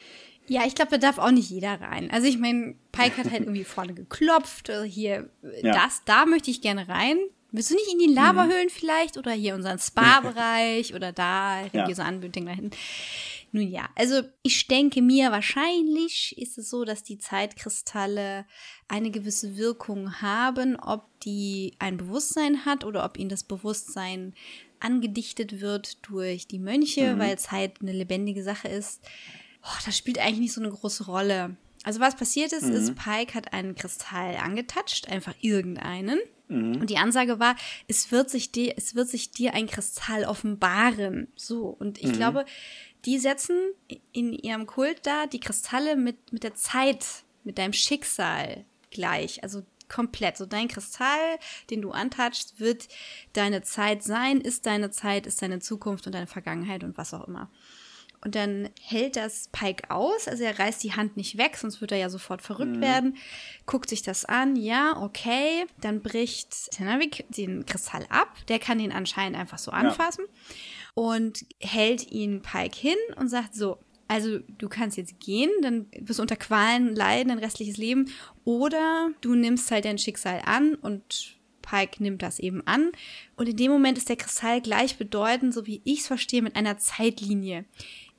Ja, 0.47 0.65
ich 0.65 0.75
glaube, 0.75 0.91
da 0.91 0.97
darf 0.97 1.17
auch 1.17 1.31
nicht 1.31 1.49
jeder 1.49 1.79
rein. 1.81 2.09
Also 2.09 2.27
ich 2.27 2.37
meine, 2.39 2.75
Pike 2.93 3.17
hat 3.17 3.31
halt 3.31 3.41
irgendwie 3.43 3.65
vorne 3.65 3.93
geklopft. 3.93 4.69
Also 4.69 4.85
hier, 4.85 5.29
Ja. 5.61 5.73
das, 5.73 6.01
da 6.05 6.25
möchte 6.25 6.49
ich 6.51 6.61
gerne 6.61 6.87
rein. 6.87 7.17
Willst 7.51 7.71
du 7.71 7.75
nicht 7.75 7.91
in 7.91 7.99
die 7.99 8.13
Lavahöhlen 8.13 8.69
vielleicht? 8.69 9.17
Oder 9.17 9.31
hier 9.31 9.55
unseren 9.55 9.79
Spa-Bereich? 9.79 10.93
oder 10.93 11.11
da, 11.11 11.61
religiöse 11.73 12.03
Anbetung 12.03 12.45
da 12.45 12.51
hinten? 12.53 12.77
Nun 13.51 13.67
ja, 13.67 13.89
also 13.95 14.21
ich 14.43 14.67
denke 14.67 15.01
mir, 15.01 15.31
wahrscheinlich 15.31 16.37
ist 16.37 16.57
es 16.57 16.69
so, 16.69 16.85
dass 16.85 17.03
die 17.03 17.17
Zeitkristalle 17.17 18.45
eine 18.87 19.09
gewisse 19.09 19.57
Wirkung 19.57 20.21
haben, 20.21 20.75
ob 20.75 21.07
die 21.21 21.73
ein 21.79 21.97
Bewusstsein 21.97 22.65
hat 22.65 22.85
oder 22.85 23.03
ob 23.05 23.17
ihnen 23.17 23.29
das 23.29 23.43
Bewusstsein 23.43 24.33
angedichtet 24.79 25.61
wird 25.61 25.97
durch 26.07 26.47
die 26.47 26.59
Mönche, 26.59 27.17
weil 27.17 27.37
Zeit 27.39 27.81
eine 27.81 27.91
lebendige 27.91 28.43
Sache 28.43 28.67
ist. 28.67 29.01
Oh, 29.63 29.77
das 29.85 29.97
spielt 29.97 30.19
eigentlich 30.19 30.39
nicht 30.39 30.53
so 30.53 30.61
eine 30.61 30.69
große 30.69 31.05
Rolle. 31.05 31.57
Also 31.83 31.99
was 31.99 32.15
passiert 32.15 32.53
ist, 32.53 32.63
ist, 32.63 32.95
Pike 32.95 33.33
hat 33.33 33.53
einen 33.53 33.75
Kristall 33.75 34.35
angetatscht, 34.35 35.09
einfach 35.09 35.33
irgendeinen. 35.41 36.19
Und 36.49 36.89
die 36.89 36.97
Ansage 36.97 37.39
war, 37.39 37.55
es 37.87 38.11
wird 38.11 38.31
sich 38.31 38.51
dir, 38.51 38.73
es 38.75 38.95
wird 38.95 39.07
sich 39.07 39.29
dir 39.29 39.53
ein 39.53 39.67
Kristall 39.67 40.25
offenbaren. 40.25 41.27
So. 41.35 41.67
Und 41.67 42.01
ich 42.01 42.11
glaube, 42.11 42.43
die 43.05 43.19
setzen 43.19 43.73
in 44.11 44.33
ihrem 44.33 44.65
Kult 44.67 45.05
da 45.05 45.25
die 45.27 45.39
Kristalle 45.39 45.95
mit, 45.95 46.33
mit 46.33 46.43
der 46.43 46.55
Zeit, 46.55 47.05
mit 47.43 47.57
deinem 47.57 47.73
Schicksal 47.73 48.65
gleich. 48.91 49.43
Also 49.43 49.63
komplett. 49.89 50.37
So 50.37 50.45
dein 50.45 50.67
Kristall, 50.67 51.39
den 51.69 51.81
du 51.81 51.91
antatschst, 51.91 52.59
wird 52.59 52.87
deine 53.33 53.63
Zeit 53.63 54.03
sein, 54.03 54.39
ist 54.39 54.65
deine 54.65 54.91
Zeit, 54.91 55.27
ist 55.27 55.41
deine 55.41 55.59
Zukunft 55.59 56.05
und 56.05 56.13
deine 56.13 56.27
Vergangenheit 56.27 56.83
und 56.83 56.97
was 56.97 57.13
auch 57.13 57.27
immer. 57.27 57.49
Und 58.23 58.35
dann 58.35 58.69
hält 58.81 59.15
das 59.15 59.47
Pike 59.53 59.89
aus, 59.89 60.27
also 60.27 60.43
er 60.43 60.59
reißt 60.59 60.83
die 60.83 60.93
Hand 60.93 61.15
nicht 61.15 61.37
weg, 61.37 61.55
sonst 61.55 61.79
wird 61.79 61.93
er 61.93 61.97
ja 61.97 62.09
sofort 62.09 62.41
verrückt 62.41 62.81
werden. 62.81 63.15
Guckt 63.65 63.89
sich 63.89 64.01
das 64.01 64.25
an, 64.25 64.57
ja, 64.57 65.01
okay. 65.01 65.65
Dann 65.79 66.01
bricht 66.01 66.71
Tenavik 66.71 67.25
den 67.29 67.65
Kristall 67.65 68.05
ab. 68.09 68.35
Der 68.49 68.59
kann 68.59 68.79
ihn 68.79 68.91
anscheinend 68.91 69.37
einfach 69.37 69.57
so 69.57 69.71
anfassen. 69.71 70.25
Und 70.95 71.45
hält 71.61 72.11
ihn 72.11 72.41
Pike 72.41 72.77
hin 72.77 72.97
und 73.15 73.29
sagt 73.29 73.55
so, 73.55 73.77
also 74.09 74.39
du 74.39 74.67
kannst 74.67 74.97
jetzt 74.97 75.19
gehen, 75.19 75.51
dann 75.61 75.85
wirst 75.97 76.19
du 76.19 76.23
unter 76.23 76.35
Qualen 76.35 76.95
leiden, 76.95 77.29
dein 77.29 77.39
restliches 77.39 77.77
Leben. 77.77 78.11
Oder 78.43 79.11
du 79.21 79.35
nimmst 79.35 79.71
halt 79.71 79.85
dein 79.85 79.99
Schicksal 79.99 80.41
an 80.45 80.75
und 80.75 81.37
Pike 81.61 82.01
nimmt 82.01 82.21
das 82.23 82.39
eben 82.39 82.65
an. 82.65 82.91
Und 83.35 83.47
in 83.47 83.55
dem 83.55 83.71
Moment 83.71 83.97
ist 83.97 84.09
der 84.09 84.15
Kristall 84.15 84.61
gleichbedeutend, 84.61 85.53
so 85.53 85.67
wie 85.67 85.81
ich 85.85 85.99
es 85.99 86.07
verstehe, 86.07 86.41
mit 86.41 86.55
einer 86.55 86.77
Zeitlinie. 86.77 87.65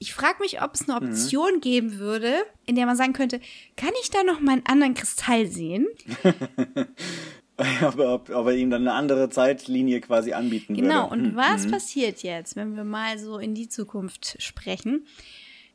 Ich 0.02 0.14
frage 0.14 0.38
mich, 0.40 0.62
ob 0.62 0.74
es 0.74 0.88
eine 0.88 0.96
Option 0.96 1.60
geben 1.60 1.98
würde, 1.98 2.32
in 2.64 2.74
der 2.74 2.86
man 2.86 2.96
sagen 2.96 3.12
könnte, 3.12 3.38
kann 3.76 3.90
ich 4.02 4.10
da 4.10 4.22
noch 4.24 4.40
mal 4.40 4.52
einen 4.52 4.66
anderen 4.66 4.94
Kristall 4.94 5.46
sehen? 5.46 5.86
ob 7.82 8.30
er 8.46 8.54
ihm 8.54 8.70
dann 8.70 8.82
eine 8.88 8.94
andere 8.94 9.28
Zeitlinie 9.28 10.00
quasi 10.00 10.32
anbieten 10.32 10.74
Genau, 10.74 11.10
würde. 11.10 11.22
und 11.24 11.36
was 11.36 11.70
passiert 11.70 12.22
jetzt, 12.22 12.56
wenn 12.56 12.76
wir 12.76 12.84
mal 12.84 13.18
so 13.18 13.38
in 13.38 13.54
die 13.54 13.68
Zukunft 13.68 14.36
sprechen? 14.42 15.06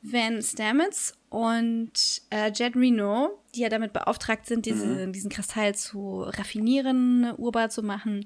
Wenn 0.02 0.42
Stamets 0.42 1.14
und 1.30 1.92
äh, 2.32 2.52
Jed 2.52 2.76
Reno, 2.76 3.40
die 3.56 3.62
ja 3.62 3.70
damit 3.70 3.94
beauftragt 3.94 4.46
sind, 4.46 4.66
diese, 4.66 5.08
diesen 5.08 5.30
Kristall 5.30 5.76
zu 5.76 6.22
raffinieren, 6.24 7.34
urbar 7.38 7.70
zu 7.70 7.84
machen, 7.84 8.26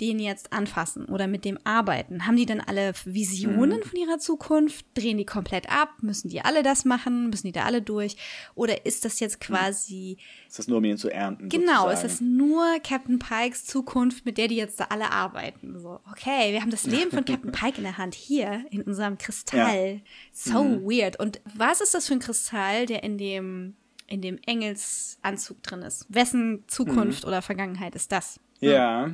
den 0.00 0.18
jetzt 0.18 0.52
anfassen 0.52 1.06
oder 1.06 1.26
mit 1.26 1.44
dem 1.44 1.58
arbeiten, 1.64 2.26
haben 2.26 2.36
die 2.36 2.46
dann 2.46 2.60
alle 2.60 2.92
Visionen 3.04 3.82
von 3.82 3.98
ihrer 3.98 4.18
Zukunft? 4.18 4.86
Drehen 4.94 5.18
die 5.18 5.26
komplett 5.26 5.70
ab? 5.70 5.90
Müssen 6.02 6.28
die 6.28 6.40
alle 6.40 6.62
das 6.62 6.84
machen? 6.84 7.30
Müssen 7.30 7.48
die 7.48 7.52
da 7.52 7.64
alle 7.64 7.82
durch? 7.82 8.16
Oder 8.54 8.86
ist 8.86 9.04
das 9.04 9.20
jetzt 9.20 9.40
quasi 9.40 10.16
Ist 10.48 10.58
das 10.58 10.68
nur, 10.68 10.78
um 10.78 10.84
ihn 10.84 10.96
zu 10.96 11.10
ernten? 11.10 11.48
Genau, 11.48 11.88
sozusagen? 11.88 12.06
ist 12.06 12.20
nur 12.22 12.64
Captain 12.82 13.18
Pikes 13.18 13.64
Zukunft, 13.66 14.24
mit 14.24 14.38
der 14.38 14.48
die 14.48 14.56
jetzt 14.56 14.80
da 14.80 14.86
alle 14.90 15.10
arbeiten. 15.10 15.78
So, 15.78 16.00
okay, 16.10 16.52
wir 16.52 16.60
haben 16.60 16.70
das 16.70 16.84
Leben 16.84 17.10
von 17.10 17.24
Captain 17.26 17.52
Pike 17.52 17.78
in 17.78 17.84
der 17.84 17.98
Hand 17.98 18.14
hier 18.14 18.64
in 18.70 18.82
unserem 18.82 19.18
Kristall. 19.18 20.00
So 20.32 20.82
weird. 20.82 21.18
Und 21.18 21.40
was 21.54 21.80
ist 21.80 21.94
das 21.94 22.06
für 22.06 22.14
ein 22.14 22.20
Kristall, 22.20 22.86
der 22.86 23.02
in 23.02 23.18
dem 23.18 23.74
in 24.08 24.20
dem 24.22 24.38
Engelsanzug 24.46 25.62
drin 25.62 25.82
ist? 25.82 26.06
Wessen 26.08 26.64
Zukunft 26.66 27.24
oder 27.24 27.42
Vergangenheit 27.42 27.94
ist 27.94 28.10
das? 28.12 28.40
Ja. 28.60 29.08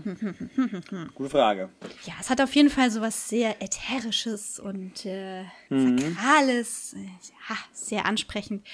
Gute 1.15 1.29
Frage. 1.29 1.69
Ja, 2.07 2.15
es 2.19 2.31
hat 2.31 2.41
auf 2.41 2.55
jeden 2.55 2.71
Fall 2.71 2.91
so 2.91 3.03
was 3.03 3.29
sehr 3.29 3.61
ätherisches 3.63 4.59
und 4.59 5.05
äh, 5.05 5.45
sakrales, 5.69 6.95
äh, 6.95 7.01
ja, 7.05 7.57
sehr 7.73 8.07
ansprechend. 8.07 8.67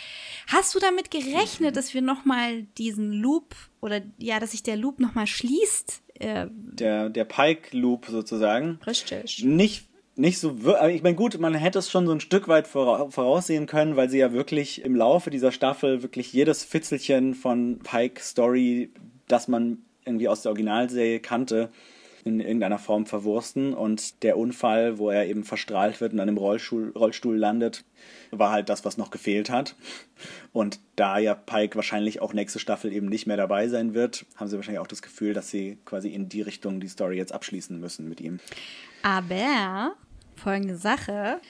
Hast 0.46 0.72
du 0.74 0.78
damit 0.78 1.10
gerechnet, 1.10 1.76
dass 1.76 1.92
wir 1.92 2.02
noch 2.02 2.24
mal 2.24 2.62
diesen 2.78 3.12
Loop 3.12 3.56
oder 3.80 4.00
ja, 4.18 4.38
dass 4.38 4.52
sich 4.52 4.62
der 4.62 4.76
Loop 4.76 5.00
noch 5.00 5.14
mal 5.16 5.26
schließt? 5.26 6.02
Äh, 6.20 6.46
Der, 6.50 7.08
der 7.08 7.24
Pike-Loop 7.24 8.06
sozusagen. 8.06 8.78
richtig. 8.86 9.42
Nicht, 9.42 9.88
nicht 10.20 10.38
so, 10.38 10.64
wir- 10.64 10.78
aber 10.80 10.90
ich 10.90 11.02
meine, 11.02 11.16
gut, 11.16 11.38
man 11.40 11.54
hätte 11.54 11.78
es 11.78 11.90
schon 11.90 12.06
so 12.06 12.12
ein 12.12 12.20
Stück 12.20 12.46
weit 12.48 12.66
vora- 12.68 13.10
voraussehen 13.10 13.66
können, 13.66 13.96
weil 13.96 14.08
sie 14.10 14.18
ja 14.18 14.32
wirklich 14.32 14.82
im 14.84 14.94
Laufe 14.94 15.30
dieser 15.30 15.52
Staffel 15.52 16.02
wirklich 16.02 16.32
jedes 16.32 16.62
Fitzelchen 16.64 17.34
von 17.34 17.78
Pike 17.80 18.20
Story, 18.22 18.90
das 19.28 19.48
man 19.48 19.78
irgendwie 20.04 20.28
aus 20.28 20.42
der 20.42 20.50
Originalserie 20.50 21.20
kannte, 21.20 21.70
in 22.24 22.38
irgendeiner 22.38 22.78
Form 22.78 23.06
verwursten. 23.06 23.72
Und 23.72 24.22
der 24.22 24.36
Unfall, 24.36 24.98
wo 24.98 25.08
er 25.08 25.26
eben 25.26 25.42
verstrahlt 25.42 26.02
wird 26.02 26.12
und 26.12 26.18
dann 26.18 26.28
im 26.28 26.36
Rollstuhl, 26.36 26.90
Rollstuhl 26.94 27.36
landet, 27.36 27.84
war 28.30 28.50
halt 28.50 28.68
das, 28.68 28.84
was 28.84 28.98
noch 28.98 29.10
gefehlt 29.10 29.48
hat. 29.48 29.74
Und 30.52 30.80
da 30.96 31.18
ja 31.18 31.34
Pike 31.34 31.76
wahrscheinlich 31.76 32.20
auch 32.20 32.34
nächste 32.34 32.58
Staffel 32.58 32.92
eben 32.92 33.08
nicht 33.08 33.26
mehr 33.26 33.38
dabei 33.38 33.68
sein 33.68 33.94
wird, 33.94 34.26
haben 34.36 34.48
sie 34.48 34.56
wahrscheinlich 34.56 34.80
auch 34.80 34.86
das 34.86 35.00
Gefühl, 35.00 35.32
dass 35.32 35.48
sie 35.50 35.78
quasi 35.86 36.10
in 36.10 36.28
die 36.28 36.42
Richtung 36.42 36.78
die 36.80 36.88
Story 36.88 37.16
jetzt 37.16 37.32
abschließen 37.32 37.80
müssen 37.80 38.06
mit 38.06 38.20
ihm. 38.20 38.38
Aber 39.02 39.92
folgende 40.40 40.76
Sache. 40.76 41.40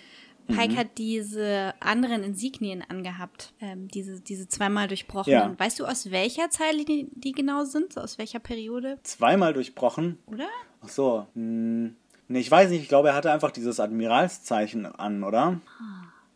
Pike 0.49 0.73
Mhm. 0.73 0.77
hat 0.77 0.99
diese 0.99 1.75
anderen 1.79 2.25
Insignien 2.25 2.83
angehabt, 2.89 3.53
ähm, 3.61 3.87
diese, 3.89 4.21
diese 4.21 4.49
zweimal 4.49 4.89
durchbrochenen. 4.89 5.53
Ja. 5.53 5.59
Weißt 5.59 5.79
du, 5.79 5.85
aus 5.85 6.11
welcher 6.11 6.51
Zeitlinie 6.51 7.07
die 7.13 7.33
genau 7.33 7.65
sind? 7.65 7.97
Aus 7.97 8.19
welcher 8.19 8.41
Periode? 8.41 8.99
Zweimal 9.05 9.53
durchbrochen. 9.53 10.19
Oder? 10.27 10.49
Ach 10.83 10.89
so. 10.89 11.27
Hm, 11.35 11.95
nee, 12.27 12.41
ich 12.41 12.51
weiß 12.51 12.71
nicht. 12.71 12.83
Ich 12.83 12.89
glaube, 12.89 13.09
er 13.11 13.15
hatte 13.15 13.31
einfach 13.31 13.53
dieses 13.53 13.79
Admiralszeichen 13.79 14.87
an, 14.87 15.23
oder? 15.23 15.61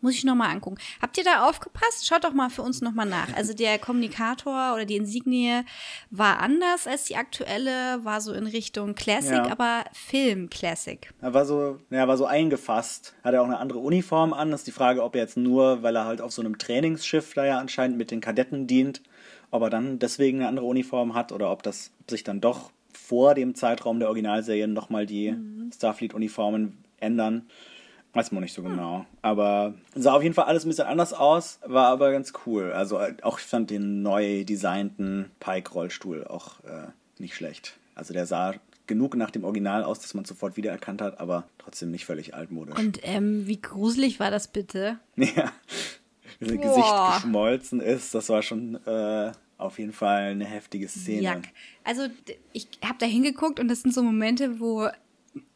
Muss 0.05 0.17
ich 0.17 0.25
nochmal 0.25 0.51
angucken. 0.51 0.77
Habt 1.01 1.17
ihr 1.17 1.25
da 1.25 1.49
aufgepasst? 1.49 2.07
Schaut 2.07 2.25
doch 2.25 2.35
mal 2.35 2.51
für 2.51 2.61
uns 2.61 2.83
nochmal 2.83 3.07
nach. 3.07 3.35
Also 3.35 3.55
der 3.55 3.79
Kommunikator 3.79 4.75
oder 4.75 4.85
die 4.85 4.97
Insignie 4.97 5.63
war 6.11 6.41
anders 6.41 6.87
als 6.87 7.05
die 7.05 7.17
aktuelle, 7.17 8.05
war 8.05 8.21
so 8.21 8.35
in 8.35 8.47
Richtung 8.47 8.95
Classic, 8.95 9.33
Ja. 9.33 9.51
aber 9.51 9.85
Film 9.95 10.51
Classic. 10.51 11.11
Er 11.23 11.33
war 11.33 11.47
so, 11.47 11.79
er 11.89 12.07
war 12.07 12.19
so 12.19 12.27
eingefasst. 12.27 13.15
Hat 13.25 13.33
er 13.33 13.41
auch 13.41 13.47
eine 13.47 13.57
andere 13.57 13.79
Uniform 13.79 14.35
an. 14.35 14.53
Ist 14.53 14.67
die 14.67 14.73
Frage, 14.73 15.03
ob 15.03 15.15
er 15.15 15.23
jetzt 15.23 15.39
nur, 15.39 15.83
weil 15.83 15.97
er 15.97 16.05
halt 16.05 16.21
auf 16.21 16.33
so 16.33 16.43
einem 16.43 16.59
Trainingsschiff 16.59 17.33
da 17.33 17.47
ja 17.47 17.59
anscheinend 17.59 17.97
mit 17.97 18.11
den 18.11 18.21
Kadetten 18.21 18.67
dient, 18.67 19.01
ob 19.51 19.63
er 19.63 19.71
dann 19.71 19.99
deswegen 19.99 20.41
eine 20.41 20.49
andere 20.49 20.67
Uniform 20.67 21.15
hat 21.15 21.33
oder 21.33 21.51
ob 21.51 21.63
das 21.63 21.93
sich 22.11 22.25
dann 22.25 22.43
doch 22.43 22.73
vor 22.93 23.33
dem 23.35 23.55
Zeitraum 23.55 24.01
der 24.01 24.09
Originalserien 24.09 24.75
nochmal 24.75 25.07
die 25.07 25.35
Starfleet-Uniformen 25.75 26.77
ändern. 27.01 27.47
Weiß 28.15 28.31
man 28.31 28.43
nicht 28.45 28.55
so 28.55 28.63
genau. 28.63 29.05
Aber 29.23 29.75
sah 29.95 30.13
auf 30.13 30.23
jeden 30.23 30.35
Fall 30.35 30.45
alles 30.45 30.65
ein 30.65 30.69
bisschen 30.69 30.87
anders 30.87 31.13
aus, 31.13 31.59
war 31.67 31.89
aber 31.89 32.13
ganz 32.13 32.33
cool. 32.47 32.73
Also 32.73 32.99
äh, 32.99 33.15
auch 33.23 33.41
ich 33.41 33.45
fand 33.45 33.71
den 33.71 34.03
neu 34.03 34.45
designten 34.45 35.31
Pike-Rollstuhl 35.41 36.25
auch 36.25 36.63
äh, 36.65 36.87
nicht 37.19 37.35
schlecht. 37.35 37.77
Also 37.97 38.15
der 38.15 38.27
sah 38.27 38.55
genug 38.87 39.17
nach 39.17 39.31
dem 39.31 39.45
Original 39.45 39.83
aus, 39.83 39.99
dass 39.99 40.15
man 40.15 40.25
sofort 40.25 40.57
wiedererkannt 40.57 41.03
hat, 41.03 41.19
aber 41.19 41.45
trotzdem 41.59 41.91
nicht 41.91 42.05
völlig 42.05 42.35
altmodisch. 42.35 42.79
Und 42.79 43.01
ähm, 43.03 43.47
wie 43.47 43.61
gruselig 43.61 44.21
war 44.21 44.31
das 44.31 44.49
bitte? 44.49 44.99
ja, 45.17 45.53
wie 46.39 46.49
sein. 46.49 46.61
Gesicht 46.61 46.95
geschmolzen 47.15 47.81
ist, 47.81 48.15
das 48.15 48.29
war 48.29 48.43
schon 48.43 48.77
äh, 48.87 49.33
auf 49.59 49.79
jeden 49.79 49.93
Fall 49.93 50.31
eine 50.31 50.45
heftige 50.45 50.89
Szene. 50.89 51.23
Jack. 51.23 51.49
Also 51.83 52.07
ich 52.53 52.69
habe 52.85 52.99
da 52.99 53.07
hingeguckt 53.07 53.59
und 53.59 53.69
das 53.69 53.83
sind 53.83 53.95
so 53.95 54.03
Momente, 54.03 54.61
wo 54.61 54.89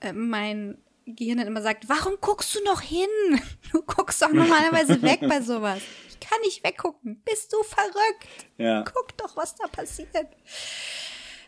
äh, 0.00 0.12
mein 0.12 0.76
Gehirn 1.16 1.38
dann 1.38 1.46
immer 1.46 1.62
sagt, 1.62 1.88
warum 1.88 2.14
guckst 2.20 2.54
du 2.54 2.62
noch 2.64 2.80
hin? 2.80 3.08
Du 3.70 3.82
guckst 3.82 4.22
doch 4.22 4.32
normalerweise 4.32 5.02
weg 5.02 5.20
bei 5.28 5.42
sowas. 5.42 5.80
Ich 6.08 6.18
kann 6.20 6.40
nicht 6.40 6.64
weggucken. 6.64 7.20
Bist 7.24 7.52
du 7.52 7.62
verrückt? 7.62 8.46
Ja. 8.56 8.82
Guck 8.82 9.14
doch, 9.18 9.36
was 9.36 9.54
da 9.56 9.66
passiert. 9.68 10.08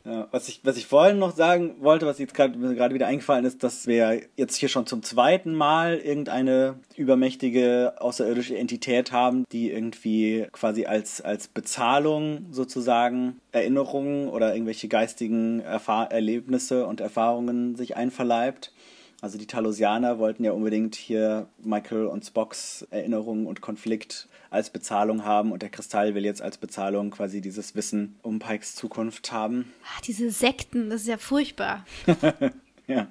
Ja, 0.04 0.28
was, 0.30 0.48
ich, 0.48 0.60
was 0.64 0.78
ich 0.78 0.86
vorhin 0.86 1.18
noch 1.18 1.34
sagen 1.34 1.76
wollte, 1.80 2.06
was 2.06 2.18
jetzt 2.18 2.32
gerade 2.32 2.56
mir 2.56 2.74
gerade 2.74 2.94
wieder 2.94 3.06
eingefallen 3.06 3.44
ist, 3.44 3.62
dass 3.62 3.86
wir 3.86 4.22
jetzt 4.36 4.56
hier 4.56 4.70
schon 4.70 4.86
zum 4.86 5.02
zweiten 5.02 5.54
Mal 5.54 5.98
irgendeine 5.98 6.76
übermächtige 6.96 7.94
außerirdische 7.98 8.56
Entität 8.56 9.12
haben, 9.12 9.44
die 9.52 9.70
irgendwie 9.70 10.46
quasi 10.52 10.86
als, 10.86 11.20
als 11.20 11.48
Bezahlung 11.48 12.46
sozusagen 12.50 13.40
Erinnerungen 13.52 14.28
oder 14.28 14.54
irgendwelche 14.54 14.88
geistigen 14.88 15.60
Erfahr 15.60 16.10
Erlebnisse 16.10 16.86
und 16.86 17.00
Erfahrungen 17.00 17.76
sich 17.76 17.96
einverleibt. 17.96 18.72
Also 19.22 19.36
die 19.36 19.46
Talosianer 19.46 20.18
wollten 20.18 20.44
ja 20.44 20.52
unbedingt 20.52 20.94
hier 20.94 21.46
Michael 21.62 22.06
und 22.06 22.24
Spocks 22.24 22.86
Erinnerungen 22.90 23.46
und 23.46 23.60
Konflikt 23.60 24.28
als 24.48 24.70
Bezahlung 24.70 25.24
haben 25.24 25.52
und 25.52 25.62
der 25.62 25.68
Kristall 25.68 26.14
will 26.14 26.24
jetzt 26.24 26.40
als 26.42 26.56
Bezahlung 26.56 27.10
quasi 27.10 27.40
dieses 27.40 27.74
Wissen 27.74 28.18
um 28.22 28.38
Pikes 28.38 28.74
Zukunft 28.74 29.30
haben. 29.30 29.72
Ah, 29.84 30.00
diese 30.06 30.30
Sekten, 30.30 30.90
das 30.90 31.02
ist 31.02 31.08
ja 31.08 31.18
furchtbar. 31.18 31.84
Ja, 32.86 33.06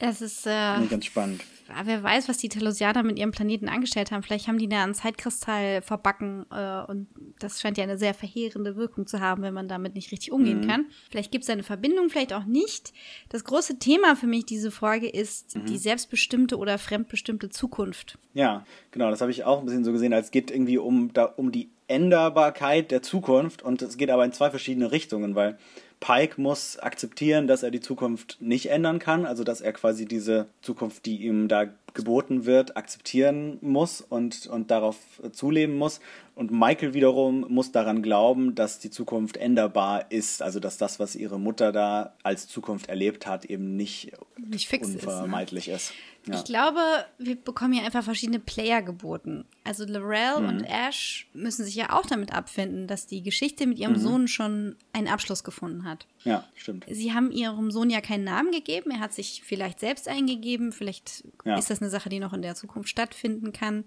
Es 0.00 0.22
ist, 0.22 0.46
äh, 0.46 0.86
ganz 0.88 1.04
spannend. 1.04 1.42
Ah, 1.68 1.82
wer 1.84 2.02
weiß, 2.02 2.28
was 2.28 2.38
die 2.38 2.48
Telosianer 2.48 3.02
mit 3.02 3.18
ihrem 3.18 3.30
Planeten 3.30 3.68
angestellt 3.68 4.10
haben. 4.10 4.22
Vielleicht 4.22 4.48
haben 4.48 4.58
die 4.58 4.68
da 4.68 4.82
einen 4.82 4.94
Zeitkristall 4.94 5.82
verbacken 5.82 6.46
äh, 6.50 6.82
und 6.90 7.08
das 7.38 7.60
scheint 7.60 7.76
ja 7.76 7.84
eine 7.84 7.98
sehr 7.98 8.14
verheerende 8.14 8.76
Wirkung 8.76 9.06
zu 9.06 9.20
haben, 9.20 9.42
wenn 9.42 9.54
man 9.54 9.68
damit 9.68 9.94
nicht 9.94 10.10
richtig 10.10 10.32
umgehen 10.32 10.66
kann. 10.66 10.86
Vielleicht 11.10 11.30
gibt 11.30 11.44
es 11.44 11.50
eine 11.50 11.62
Verbindung, 11.62 12.08
vielleicht 12.08 12.32
auch 12.32 12.44
nicht. 12.44 12.92
Das 13.28 13.44
große 13.44 13.78
Thema 13.78 14.16
für 14.16 14.26
mich 14.26 14.46
diese 14.46 14.70
Folge 14.70 15.08
ist 15.08 15.58
die 15.68 15.78
selbstbestimmte 15.78 16.56
oder 16.56 16.78
fremdbestimmte 16.78 17.50
Zukunft. 17.50 18.18
Ja, 18.34 18.64
genau, 18.90 19.10
das 19.10 19.20
habe 19.20 19.30
ich 19.30 19.44
auch 19.44 19.60
ein 19.60 19.66
bisschen 19.66 19.84
so 19.84 19.92
gesehen, 19.92 20.12
als 20.12 20.30
geht 20.30 20.50
irgendwie 20.50 20.78
um, 20.78 21.12
da, 21.12 21.24
um 21.24 21.52
die 21.52 21.70
Änderbarkeit 21.88 22.90
der 22.90 23.02
Zukunft 23.02 23.62
und 23.62 23.82
es 23.82 23.96
geht 23.96 24.10
aber 24.10 24.24
in 24.24 24.32
zwei 24.32 24.50
verschiedene 24.50 24.92
Richtungen, 24.92 25.34
weil 25.34 25.58
Pike 26.00 26.40
muss 26.40 26.78
akzeptieren, 26.78 27.46
dass 27.46 27.62
er 27.62 27.70
die 27.70 27.80
Zukunft 27.80 28.36
nicht 28.40 28.66
ändern 28.70 28.98
kann, 28.98 29.26
also 29.26 29.44
dass 29.44 29.60
er 29.60 29.72
quasi 29.72 30.06
diese 30.06 30.46
Zukunft, 30.62 31.06
die 31.06 31.26
ihm 31.26 31.48
da 31.48 31.66
geboten 31.94 32.44
wird, 32.44 32.76
akzeptieren 32.76 33.58
muss 33.60 34.00
und, 34.00 34.46
und 34.46 34.70
darauf 34.70 34.96
zuleben 35.32 35.76
muss. 35.76 36.00
Und 36.34 36.50
Michael 36.52 36.94
wiederum 36.94 37.40
muss 37.48 37.72
daran 37.72 38.02
glauben, 38.02 38.54
dass 38.54 38.78
die 38.78 38.90
Zukunft 38.90 39.36
änderbar 39.36 40.10
ist, 40.10 40.40
also 40.42 40.60
dass 40.60 40.78
das, 40.78 41.00
was 41.00 41.16
ihre 41.16 41.40
Mutter 41.40 41.72
da 41.72 42.14
als 42.22 42.46
Zukunft 42.46 42.88
erlebt 42.88 43.26
hat, 43.26 43.44
eben 43.46 43.76
nicht, 43.76 44.12
Nicht 44.36 44.68
fix 44.68 44.88
ist, 44.88 44.94
ne? 45.04 45.12
unvermeidlich 45.12 45.68
ist. 45.68 45.92
Ja. 46.26 46.34
Ich 46.36 46.44
glaube, 46.44 46.80
wir 47.18 47.36
bekommen 47.36 47.72
hier 47.72 47.84
einfach 47.84 48.04
verschiedene 48.04 48.38
Player 48.38 48.82
geboten. 48.82 49.46
Also 49.64 49.84
Lorel 49.84 50.40
Mhm. 50.42 50.48
und 50.48 50.64
Ash 50.64 51.26
müssen 51.32 51.64
sich 51.64 51.74
ja 51.74 51.92
auch 51.92 52.04
damit 52.06 52.32
abfinden, 52.34 52.86
dass 52.86 53.06
die 53.06 53.22
Geschichte 53.22 53.66
mit 53.66 53.78
Mhm. 53.78 53.82
ihrem 53.82 53.96
Sohn 53.98 54.28
schon 54.28 54.76
einen 54.92 55.08
Abschluss 55.08 55.42
gefunden 55.42 55.84
hat. 55.84 56.06
Ja, 56.28 56.44
stimmt. 56.54 56.84
Sie 56.88 57.12
haben 57.12 57.30
ihrem 57.32 57.70
Sohn 57.70 57.90
ja 57.90 58.00
keinen 58.00 58.24
Namen 58.24 58.52
gegeben. 58.52 58.90
Er 58.90 59.00
hat 59.00 59.12
sich 59.14 59.42
vielleicht 59.44 59.80
selbst 59.80 60.08
eingegeben. 60.08 60.72
Vielleicht 60.72 61.24
Ja. 61.44 61.56
ist 61.58 61.70
das 61.70 61.80
eine 61.80 61.90
Sache, 61.90 62.08
die 62.08 62.20
noch 62.20 62.32
in 62.32 62.42
der 62.42 62.54
Zukunft 62.54 62.88
stattfinden 62.88 63.52
kann. 63.52 63.84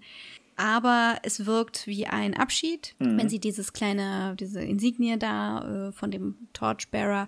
Aber 0.54 1.16
es 1.22 1.46
wirkt 1.46 1.86
wie 1.86 2.06
ein 2.06 2.36
Abschied, 2.36 2.94
Mhm. 2.98 3.16
wenn 3.18 3.28
sie 3.30 3.38
dieses 3.40 3.72
kleine, 3.72 4.36
diese 4.38 4.60
Insignie 4.60 5.18
da 5.18 5.88
äh, 5.88 5.92
von 5.92 6.10
dem 6.10 6.36
Torchbearer 6.52 7.26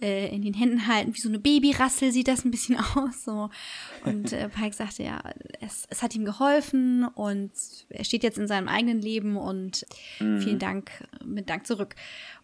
äh, 0.00 0.32
in 0.32 0.42
den 0.42 0.54
Händen 0.54 0.86
halten. 0.86 1.12
Wie 1.14 1.20
so 1.20 1.28
eine 1.28 1.40
Babyrassel 1.40 2.12
sieht 2.12 2.28
das 2.28 2.44
ein 2.44 2.52
bisschen 2.52 2.76
aus. 2.96 3.24
So. 3.24 3.50
Und 4.04 4.32
äh, 4.32 4.48
Pike 4.48 4.74
sagte 4.76 5.02
ja, 5.02 5.20
es, 5.60 5.84
es 5.90 6.00
hat 6.00 6.14
ihm 6.14 6.24
geholfen 6.24 7.04
und 7.06 7.50
er 7.88 8.04
steht 8.04 8.22
jetzt 8.22 8.38
in 8.38 8.46
seinem 8.46 8.68
eigenen 8.68 9.02
Leben 9.02 9.36
und 9.36 9.84
Mhm. 10.20 10.40
vielen 10.40 10.58
Dank, 10.60 10.92
mit 11.24 11.50
Dank 11.50 11.66
zurück. 11.66 11.96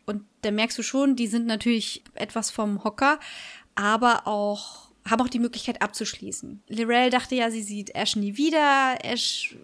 Und 0.07 0.23
da 0.43 0.51
merkst 0.51 0.79
du 0.79 0.83
schon, 0.83 1.17
die 1.17 1.27
sind 1.27 1.47
natürlich 1.47 2.05
etwas 2.15 2.51
vom 2.51 2.85
Hocker, 2.85 3.19
aber 3.75 4.27
auch 4.27 4.87
haben 5.11 5.23
auch 5.23 5.29
die 5.29 5.39
Möglichkeit 5.39 5.83
abzuschließen. 5.83 6.63
Lirel 6.69 7.11
dachte 7.11 7.35
ja, 7.35 7.51
sie 7.51 7.63
sieht 7.63 7.95
Ash 7.95 8.17
nie 8.17 8.37
wieder. 8.37 8.97
Ash 9.03 9.57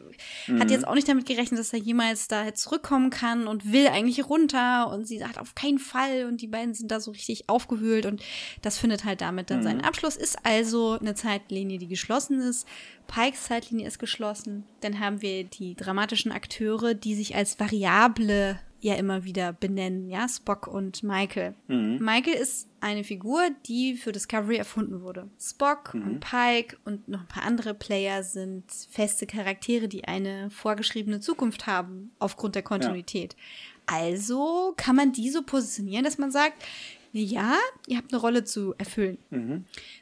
hat 0.59 0.70
jetzt 0.70 0.86
auch 0.86 0.95
nicht 0.95 1.09
damit 1.09 1.26
gerechnet, 1.26 1.59
dass 1.59 1.72
er 1.72 1.80
jemals 1.80 2.28
da 2.28 2.55
zurückkommen 2.55 3.11
kann 3.11 3.49
und 3.49 3.72
will 3.72 3.88
eigentlich 3.88 4.28
runter. 4.28 4.88
Und 4.93 5.07
sie 5.07 5.18
sagt 5.18 5.38
auf 5.38 5.55
keinen 5.55 5.78
Fall. 5.78 6.26
Und 6.26 6.40
die 6.40 6.47
beiden 6.47 6.74
sind 6.74 6.90
da 6.90 7.01
so 7.01 7.11
richtig 7.11 7.49
aufgewühlt. 7.49 8.07
Und 8.07 8.22
das 8.62 8.78
findet 8.78 9.05
halt 9.05 9.20
damit 9.20 9.51
dann 9.51 9.62
seinen 9.62 9.80
Abschluss. 9.80 10.16
Ist 10.16 10.45
also 10.45 10.99
eine 11.01 11.14
Zeitlinie, 11.14 11.78
die 11.78 11.88
geschlossen 11.88 12.40
ist. 12.40 12.66
Pikes 13.09 13.45
Zeitlinie 13.45 13.86
ist 13.86 13.99
geschlossen. 13.99 14.64
Dann 14.80 15.01
haben 15.01 15.22
wir 15.22 15.45
die 15.45 15.74
dramatischen 15.74 16.30
Akteure, 16.30 16.95
die 16.95 17.14
sich 17.14 17.34
als 17.34 17.59
Variable 17.59 18.61
ja 18.83 18.95
immer 18.95 19.24
wieder 19.24 19.53
benennen, 19.53 20.09
ja, 20.09 20.28
Spock 20.28 20.66
und 20.66 21.03
Michael. 21.03 21.55
Michael 22.01 22.35
ist 22.35 22.68
eine 22.80 23.05
Figur, 23.05 23.43
die 23.66 23.95
für 23.95 24.11
Discovery 24.12 24.57
erfunden 24.57 25.03
wurde. 25.03 25.30
Spock 25.41 25.95
und 25.95 26.20
Pike 26.20 26.76
und 26.85 27.07
noch 27.09 27.20
ein 27.20 27.28
paar 27.28 27.45
andere 27.45 27.74
Player 27.74 28.24
sind 28.24 28.64
feste 28.91 29.26
Charaktere, 29.26 29.87
die 29.87 30.05
eine 30.05 30.51
vorgeschriebene 30.51 31.20
Zukunft 31.20 31.66
haben 31.66 32.11
aufgrund 32.18 32.57
der 32.57 32.62
Kontinuität. 32.62 33.37
Also 33.87 34.74
kann 34.76 34.97
man 34.97 35.12
die 35.12 35.30
so 35.30 35.43
positionieren, 35.43 36.05
dass 36.05 36.18
man 36.18 36.33
sagt, 36.33 36.64
ja, 37.13 37.57
ihr 37.87 37.99
habt 37.99 38.13
eine 38.13 38.21
Rolle 38.21 38.45
zu 38.45 38.75
erfüllen. 38.79 39.19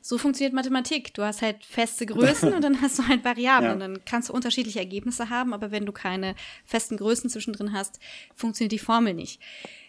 So 0.01 0.17
funktioniert 0.17 0.55
Mathematik. 0.55 1.13
Du 1.15 1.23
hast 1.23 1.43
halt 1.43 1.65
feste 1.65 2.07
Größen 2.07 2.53
und 2.55 2.63
dann 2.63 2.81
hast 2.81 2.99
du 2.99 3.09
halt 3.09 3.25
Variablen. 3.25 3.81
Ja. 3.81 3.89
Dann 3.89 4.05
kannst 4.05 4.29
du 4.29 4.33
unterschiedliche 4.33 4.79
Ergebnisse 4.79 5.29
haben, 5.29 5.53
aber 5.53 5.71
wenn 5.73 5.87
du 5.87 5.93
keine 5.93 6.35
festen 6.65 6.97
Größen 6.97 7.29
zwischendrin 7.29 7.73
hast, 7.73 7.99
funktioniert 8.35 8.73
die 8.73 8.79
Formel 8.79 9.15
nicht. 9.15 9.41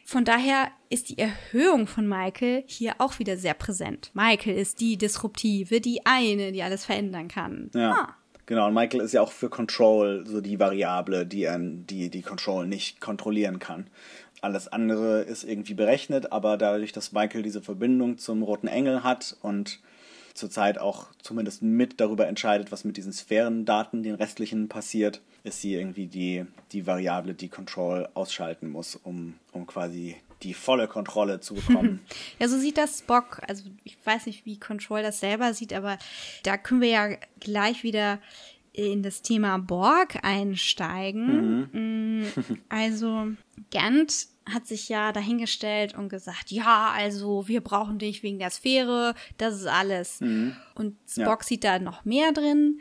Von 0.04 0.26
daher 0.26 0.70
ist 0.90 1.10
die 1.10 1.20
Erhöhung 1.20 1.86
von 1.86 2.08
Michael 2.08 2.64
hier 2.66 2.96
auch 2.98 3.20
wieder 3.20 3.38
sehr 3.38 3.54
präsent. 3.54 4.12
Michael 4.14 4.58
ist 4.58 4.82
die 4.82 4.98
Disruptive, 4.98 5.80
die 5.80 6.06
eine, 6.06 6.52
die 6.52 6.64
alles 6.64 6.86
verändern 6.86 7.28
kann. 7.28 7.70
Ja. 7.76 7.92
Ah. 7.92 8.16
Genau, 8.48 8.68
und 8.68 8.74
Michael 8.74 9.00
ist 9.00 9.14
ja 9.14 9.22
auch 9.22 9.32
für 9.32 9.50
Control 9.50 10.26
so 10.28 10.42
die 10.42 10.60
Variable, 10.60 11.26
die 11.26 11.44
er, 11.44 11.58
die, 11.58 12.10
die 12.10 12.22
Control 12.22 12.68
nicht 12.68 13.00
kontrollieren 13.00 13.60
kann. 13.60 13.88
Alles 14.42 14.68
andere 14.68 15.22
ist 15.22 15.44
irgendwie 15.44 15.76
berechnet, 15.76 16.32
aber 16.32 16.58
dadurch, 16.58 16.92
dass 16.92 17.12
Michael 17.12 17.44
diese 17.44 17.62
Verbindung 17.62 18.18
zum 18.18 18.42
Roten 18.44 18.68
Engel 18.68 19.04
hat 19.04 19.38
und 19.42 19.80
zurzeit 20.34 20.78
auch 20.80 21.08
zumindest 21.22 21.62
mit 21.62 22.00
darüber 22.00 22.28
entscheidet, 22.28 22.72
was 22.72 22.84
mit 22.84 22.98
diesen 22.98 23.14
Sphärendaten, 23.14 24.04
den 24.04 24.16
restlichen 24.16 24.68
passiert, 24.68 25.22
ist 25.44 25.62
sie 25.62 25.76
irgendwie 25.76 26.08
die, 26.08 26.46
die 26.72 26.88
Variable, 26.88 27.34
die 27.34 27.50
Control 27.50 28.08
ausschalten 28.14 28.70
muss, 28.70 28.96
um, 28.96 29.36
um 29.52 29.66
quasi 29.68 30.18
die 30.44 30.54
volle 30.54 30.88
Kontrolle 30.88 31.40
zu 31.40 31.56
bekommen. 31.56 32.00
Ja, 32.40 32.48
so 32.48 32.58
sieht 32.58 32.78
das 32.78 33.00
Spock. 33.00 33.42
Also 33.48 33.64
ich 33.84 33.98
weiß 34.04 34.26
nicht, 34.26 34.46
wie 34.46 34.60
Control 34.60 35.04
das 35.04 35.20
selber 35.20 35.54
sieht, 35.54 35.74
aber 35.74 35.98
da 36.44 36.58
können 36.58 36.82
wir 36.82 36.90
ja 36.90 37.10
gleich 37.40 37.84
wieder 37.84 38.20
in 38.74 39.04
das 39.04 39.22
Thema 39.22 39.58
Borg 39.58 40.24
einsteigen. 40.24 41.70
Mm, 41.72 42.26
Also 42.70 43.28
Gant 43.72 44.28
hat 44.50 44.66
sich 44.68 44.90
ja 44.90 45.12
dahingestellt 45.12 45.96
und 45.98 46.10
gesagt, 46.10 46.52
ja, 46.52 46.92
also 46.96 47.48
wir 47.48 47.62
brauchen 47.62 48.00
dich 48.00 48.24
wegen 48.24 48.40
der 48.40 48.50
Sphäre, 48.50 49.14
das 49.38 49.56
ist 49.56 49.68
alles. 49.68 50.20
Und 50.22 50.96
Spock 51.08 51.42
Ja. 51.42 51.44
sieht 51.44 51.64
da 51.64 51.80
noch 51.80 52.06
mehr 52.06 52.32
drin. 52.32 52.80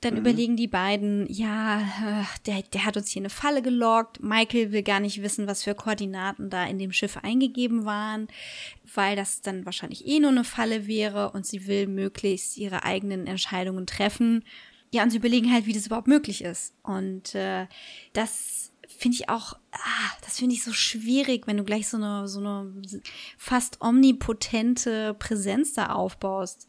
Dann 0.00 0.16
überlegen 0.16 0.56
die 0.56 0.66
beiden, 0.66 1.32
ja, 1.32 1.80
äh, 1.80 2.24
der, 2.46 2.62
der 2.62 2.84
hat 2.86 2.96
uns 2.96 3.10
hier 3.10 3.20
eine 3.22 3.30
Falle 3.30 3.62
gelockt. 3.62 4.20
Michael 4.20 4.72
will 4.72 4.82
gar 4.82 4.98
nicht 4.98 5.22
wissen, 5.22 5.46
was 5.46 5.62
für 5.62 5.76
Koordinaten 5.76 6.50
da 6.50 6.64
in 6.66 6.80
dem 6.80 6.90
Schiff 6.90 7.18
eingegeben 7.18 7.84
waren, 7.84 8.26
weil 8.96 9.14
das 9.14 9.42
dann 9.42 9.64
wahrscheinlich 9.64 10.04
eh 10.08 10.18
nur 10.18 10.30
eine 10.30 10.42
Falle 10.42 10.88
wäre 10.88 11.30
und 11.30 11.46
sie 11.46 11.68
will 11.68 11.86
möglichst 11.86 12.56
ihre 12.56 12.82
eigenen 12.84 13.28
Entscheidungen 13.28 13.86
treffen. 13.86 14.44
Ja, 14.92 15.02
und 15.02 15.10
sie 15.10 15.16
überlegen 15.16 15.52
halt, 15.52 15.66
wie 15.66 15.72
das 15.72 15.86
überhaupt 15.86 16.06
möglich 16.06 16.44
ist. 16.44 16.74
Und 16.82 17.34
äh, 17.34 17.66
das 18.12 18.72
finde 18.86 19.16
ich 19.16 19.28
auch, 19.28 19.54
ah, 19.72 20.10
das 20.24 20.38
finde 20.38 20.54
ich 20.54 20.62
so 20.62 20.72
schwierig, 20.72 21.46
wenn 21.46 21.56
du 21.56 21.64
gleich 21.64 21.88
so 21.88 21.96
eine, 21.96 22.28
so 22.28 22.40
eine 22.40 22.72
fast 23.36 23.80
omnipotente 23.80 25.14
Präsenz 25.14 25.72
da 25.72 25.86
aufbaust 25.86 26.68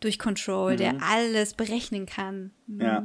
durch 0.00 0.18
Control, 0.18 0.76
der 0.76 1.02
alles 1.02 1.54
berechnen 1.54 2.06
kann. 2.06 2.52
Ja. 2.68 3.04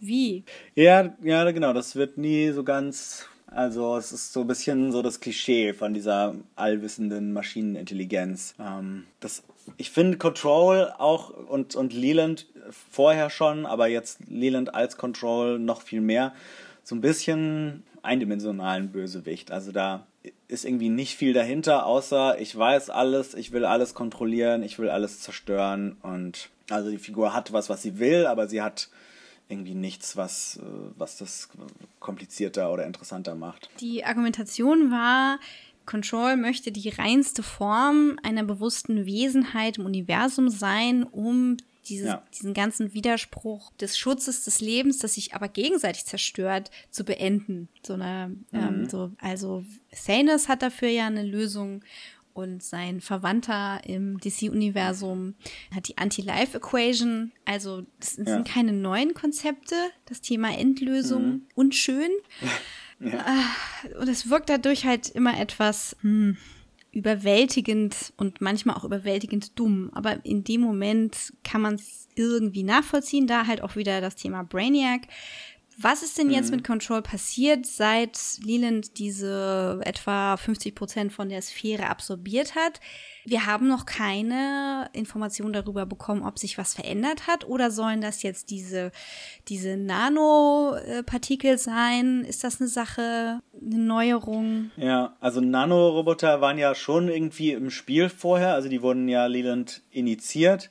Wie? 0.00 0.44
Ja, 0.74 1.16
ja, 1.22 1.50
genau, 1.50 1.72
das 1.72 1.96
wird 1.96 2.18
nie 2.18 2.50
so 2.50 2.62
ganz. 2.62 3.26
Also, 3.46 3.96
es 3.96 4.12
ist 4.12 4.32
so 4.32 4.40
ein 4.40 4.46
bisschen 4.48 4.92
so 4.92 5.00
das 5.00 5.20
Klischee 5.20 5.72
von 5.72 5.94
dieser 5.94 6.34
allwissenden 6.56 7.32
Maschinenintelligenz. 7.32 8.54
Ähm, 8.58 9.06
das, 9.20 9.44
ich 9.76 9.90
finde 9.90 10.18
Control 10.18 10.92
auch 10.98 11.30
und, 11.30 11.74
und 11.74 11.92
Leland 11.92 12.46
vorher 12.90 13.30
schon, 13.30 13.66
aber 13.66 13.86
jetzt 13.86 14.20
Leland 14.28 14.74
als 14.74 14.96
Control 14.96 15.58
noch 15.58 15.82
viel 15.82 16.00
mehr, 16.00 16.34
so 16.82 16.94
ein 16.94 17.00
bisschen 17.00 17.82
eindimensionalen 18.02 18.92
Bösewicht. 18.92 19.50
Also, 19.50 19.72
da 19.72 20.06
ist 20.48 20.64
irgendwie 20.64 20.88
nicht 20.88 21.16
viel 21.16 21.32
dahinter, 21.32 21.86
außer 21.86 22.40
ich 22.40 22.56
weiß 22.56 22.90
alles, 22.90 23.34
ich 23.34 23.52
will 23.52 23.64
alles 23.64 23.94
kontrollieren, 23.94 24.62
ich 24.62 24.78
will 24.78 24.90
alles 24.90 25.20
zerstören 25.20 25.96
und 26.02 26.50
also 26.70 26.90
die 26.90 26.98
Figur 26.98 27.32
hat 27.32 27.52
was, 27.52 27.68
was 27.68 27.82
sie 27.82 27.98
will, 27.98 28.26
aber 28.26 28.48
sie 28.48 28.62
hat 28.62 28.88
irgendwie 29.48 29.74
nichts, 29.74 30.16
was, 30.16 30.58
äh, 30.60 30.62
was 30.96 31.18
das 31.18 31.48
komplizierter 32.00 32.72
oder 32.72 32.84
interessanter 32.84 33.34
macht. 33.34 33.70
Die 33.80 34.04
Argumentation 34.04 34.90
war, 34.90 35.38
Control 35.86 36.36
möchte 36.36 36.72
die 36.72 36.88
reinste 36.88 37.42
Form 37.42 38.18
einer 38.22 38.44
bewussten 38.44 39.06
Wesenheit 39.06 39.78
im 39.78 39.86
Universum 39.86 40.48
sein, 40.50 41.04
um 41.04 41.56
dieses, 41.88 42.08
Ja. 42.08 42.24
diesen 42.34 42.52
ganzen 42.52 42.92
Widerspruch 42.94 43.72
des 43.80 43.96
Schutzes 43.96 44.44
des 44.44 44.60
Lebens, 44.60 44.98
das 44.98 45.14
sich 45.14 45.34
aber 45.34 45.48
gegenseitig 45.48 46.04
zerstört, 46.04 46.70
zu 46.90 47.04
beenden. 47.04 47.68
So 47.86 47.92
eine, 47.94 48.36
ähm, 48.52 48.88
so, 48.90 49.12
also 49.18 49.64
Thanos 50.04 50.48
hat 50.48 50.62
dafür 50.62 50.88
ja 50.88 51.06
eine 51.06 51.22
Lösung 51.22 51.84
und 52.34 52.62
sein 52.62 53.00
Verwandter 53.00 53.80
im 53.86 54.18
DC-Universum 54.18 55.34
hat 55.74 55.88
die 55.88 55.96
Anti-Life-Equation. 55.96 57.32
Also 57.44 57.86
das 58.00 58.14
sind 58.14 58.28
Ja. 58.28 58.42
keine 58.42 58.72
neuen 58.72 59.14
Konzepte. 59.14 59.74
Das 60.06 60.20
Thema 60.20 60.56
Endlösung 60.58 61.42
unschön. 61.54 62.10
Ah, 63.02 63.44
Und 64.00 64.08
es 64.08 64.30
wirkt 64.30 64.48
dadurch 64.48 64.84
halt 64.86 65.08
immer 65.10 65.38
etwas 65.38 65.96
hm, 66.00 66.36
überwältigend 66.92 68.12
und 68.16 68.40
manchmal 68.40 68.76
auch 68.76 68.84
überwältigend 68.84 69.58
dumm. 69.58 69.90
Aber 69.94 70.24
in 70.24 70.44
dem 70.44 70.62
Moment 70.62 71.32
kann 71.44 71.60
man 71.60 71.74
es 71.74 72.08
irgendwie 72.14 72.62
nachvollziehen. 72.62 73.26
Da 73.26 73.46
halt 73.46 73.60
auch 73.62 73.76
wieder 73.76 74.00
das 74.00 74.16
Thema 74.16 74.42
Brainiac. 74.42 75.02
Was 75.78 76.02
ist 76.02 76.16
denn 76.16 76.30
jetzt 76.30 76.50
mit 76.50 76.64
Control 76.64 77.02
passiert, 77.02 77.66
seit 77.66 78.18
Leland 78.42 78.98
diese 78.98 79.78
etwa 79.84 80.38
50 80.38 80.74
Prozent 80.74 81.12
von 81.12 81.28
der 81.28 81.42
Sphäre 81.42 81.90
absorbiert 81.90 82.54
hat? 82.54 82.80
Wir 83.26 83.44
haben 83.44 83.68
noch 83.68 83.84
keine 83.84 84.88
Information 84.94 85.52
darüber 85.52 85.84
bekommen, 85.84 86.22
ob 86.22 86.38
sich 86.38 86.56
was 86.56 86.72
verändert 86.72 87.26
hat 87.26 87.46
oder 87.46 87.70
sollen 87.70 88.00
das 88.00 88.22
jetzt 88.22 88.50
diese, 88.50 88.90
diese 89.48 89.76
Nanopartikel 89.76 91.58
sein? 91.58 92.24
Ist 92.24 92.42
das 92.42 92.58
eine 92.58 92.68
Sache, 92.68 93.40
eine 93.60 93.78
Neuerung? 93.78 94.70
Ja, 94.78 95.14
also 95.20 95.42
Nanoroboter 95.42 96.40
waren 96.40 96.56
ja 96.56 96.74
schon 96.74 97.08
irgendwie 97.08 97.52
im 97.52 97.68
Spiel 97.68 98.08
vorher, 98.08 98.54
also 98.54 98.70
die 98.70 98.80
wurden 98.80 99.08
ja 99.08 99.26
Leland 99.26 99.82
initiiert. 99.90 100.70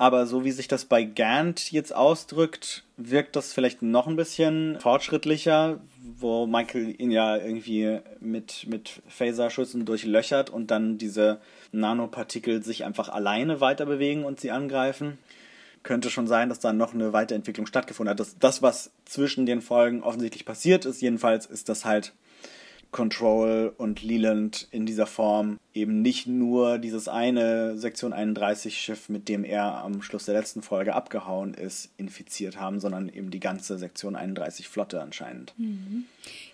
Aber 0.00 0.26
so 0.26 0.44
wie 0.44 0.52
sich 0.52 0.68
das 0.68 0.84
bei 0.84 1.02
Gant 1.02 1.72
jetzt 1.72 1.92
ausdrückt, 1.92 2.84
wirkt 2.96 3.34
das 3.34 3.52
vielleicht 3.52 3.82
noch 3.82 4.06
ein 4.06 4.14
bisschen 4.14 4.78
fortschrittlicher, 4.80 5.80
wo 6.20 6.46
Michael 6.46 6.94
ihn 6.98 7.10
ja 7.10 7.36
irgendwie 7.36 7.98
mit, 8.20 8.66
mit 8.68 9.02
Phaserschüssen 9.08 9.84
durchlöchert 9.84 10.50
und 10.50 10.70
dann 10.70 10.98
diese 10.98 11.40
Nanopartikel 11.72 12.62
sich 12.62 12.84
einfach 12.84 13.08
alleine 13.08 13.60
weiter 13.60 13.86
bewegen 13.86 14.24
und 14.24 14.38
sie 14.38 14.52
angreifen. 14.52 15.18
Könnte 15.82 16.10
schon 16.10 16.28
sein, 16.28 16.48
dass 16.48 16.60
da 16.60 16.72
noch 16.72 16.94
eine 16.94 17.12
Weiterentwicklung 17.12 17.66
stattgefunden 17.66 18.12
hat. 18.12 18.20
Das, 18.20 18.38
das, 18.38 18.62
was 18.62 18.92
zwischen 19.04 19.46
den 19.46 19.60
Folgen 19.60 20.04
offensichtlich 20.04 20.44
passiert 20.44 20.84
ist, 20.84 21.02
jedenfalls 21.02 21.46
ist 21.46 21.68
das 21.68 21.84
halt 21.84 22.12
Control 22.90 23.72
und 23.76 24.02
Leland 24.02 24.66
in 24.70 24.86
dieser 24.86 25.06
Form 25.06 25.58
eben 25.74 26.02
nicht 26.02 26.26
nur 26.26 26.78
dieses 26.78 27.06
eine 27.06 27.76
Sektion 27.76 28.12
31 28.12 28.78
Schiff, 28.78 29.08
mit 29.08 29.28
dem 29.28 29.44
er 29.44 29.78
am 29.84 30.02
Schluss 30.02 30.24
der 30.24 30.34
letzten 30.34 30.62
Folge 30.62 30.94
abgehauen 30.94 31.54
ist, 31.54 31.90
infiziert 31.96 32.58
haben, 32.58 32.80
sondern 32.80 33.08
eben 33.08 33.30
die 33.30 33.40
ganze 33.40 33.78
Sektion 33.78 34.16
31 34.16 34.68
Flotte 34.68 35.02
anscheinend. 35.02 35.54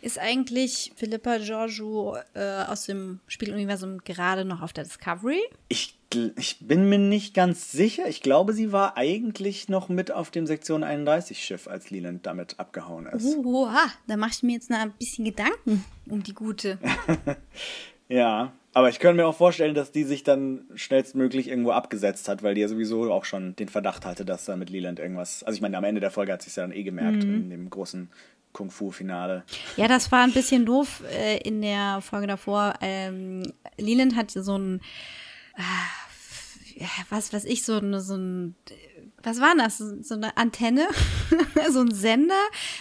Ist 0.03 0.19
eigentlich 0.19 0.93
Philippa 0.97 1.39
Georgiou 1.39 2.17
äh, 2.35 2.65
aus 2.65 2.87
dem 2.87 3.21
Spieluniversum 3.29 3.99
gerade 3.99 4.45
noch 4.45 4.61
auf 4.61 4.73
der 4.73 4.85
Discovery? 4.85 5.43
Ich, 5.69 5.97
ich 6.37 6.59
bin 6.61 6.89
mir 6.89 6.99
nicht 6.99 7.35
ganz 7.35 7.73
sicher. 7.73 8.09
Ich 8.09 8.23
glaube, 8.23 8.53
sie 8.53 8.73
war 8.73 8.97
eigentlich 8.97 9.69
noch 9.69 9.89
mit 9.89 10.11
auf 10.11 10.31
dem 10.31 10.47
Sektion 10.47 10.83
31 10.83 11.43
Schiff, 11.43 11.69
als 11.69 11.91
Leland 11.91 12.27
damit 12.27 12.59
abgehauen 12.59 13.07
ist. 13.07 13.37
Oha, 13.37 13.87
da 14.07 14.17
mache 14.17 14.33
ich 14.35 14.43
mir 14.43 14.53
jetzt 14.53 14.71
noch 14.71 14.79
ein 14.79 14.93
bisschen 14.93 15.25
Gedanken 15.25 15.85
um 16.09 16.23
die 16.23 16.35
gute. 16.35 16.79
Ja, 18.09 18.53
aber 18.75 18.91
ich 18.91 18.99
könnte 18.99 19.23
mir 19.23 19.27
auch 19.27 19.37
vorstellen, 19.37 19.75
dass 19.75 19.93
die 19.93 20.05
sich 20.05 20.25
dann 20.25 20.65
schnellstmöglich 20.75 21.49
irgendwo 21.49 21.71
abgesetzt 21.71 22.29
hat, 22.29 22.43
weil 22.43 22.55
die 22.55 22.61
ja 22.61 22.69
sowieso 22.69 23.11
auch 23.13 23.25
schon 23.25 23.57
den 23.57 23.69
Verdacht 23.69 24.05
hatte, 24.05 24.25
dass 24.25 24.45
da 24.45 24.57
mit 24.57 24.69
Leland 24.69 24.99
irgendwas. 24.99 25.43
Also 25.43 25.57
ich 25.57 25.63
meine, 25.63 25.79
am 25.79 25.85
Ende 25.85 26.01
der 26.01 26.11
Folge 26.11 26.33
hat 26.33 26.47
es 26.47 26.55
ja 26.57 26.65
dann 26.65 26.73
eh 26.73 26.83
gemerkt, 26.83 27.25
in 27.25 27.51
dem 27.51 27.71
großen 27.71 28.11
Kung-Fu-Finale. 28.53 29.45
Ja, 29.77 29.89
das 29.89 30.13
war 30.13 30.23
ein 30.23 30.33
bisschen 30.33 30.67
doof 30.67 31.03
äh, 31.11 31.39
in 31.39 31.63
der 31.63 32.01
Folge 32.03 32.27
davor. 32.27 32.75
Ähm, 32.81 33.43
Leland 33.79 34.17
hat 34.17 34.31
so 34.31 34.57
ein, 34.57 34.81
äh, 35.57 35.63
was 37.11 37.33
weiß 37.33 37.45
ich, 37.45 37.65
so, 37.65 37.79
eine, 37.79 38.01
so 38.01 38.15
ein, 38.17 38.55
was 39.23 39.41
war 39.41 39.55
das? 39.57 39.79
So 39.79 40.15
eine 40.15 40.37
Antenne, 40.37 40.87
so 41.71 41.81
ein 41.81 41.91
Sender 41.93 42.35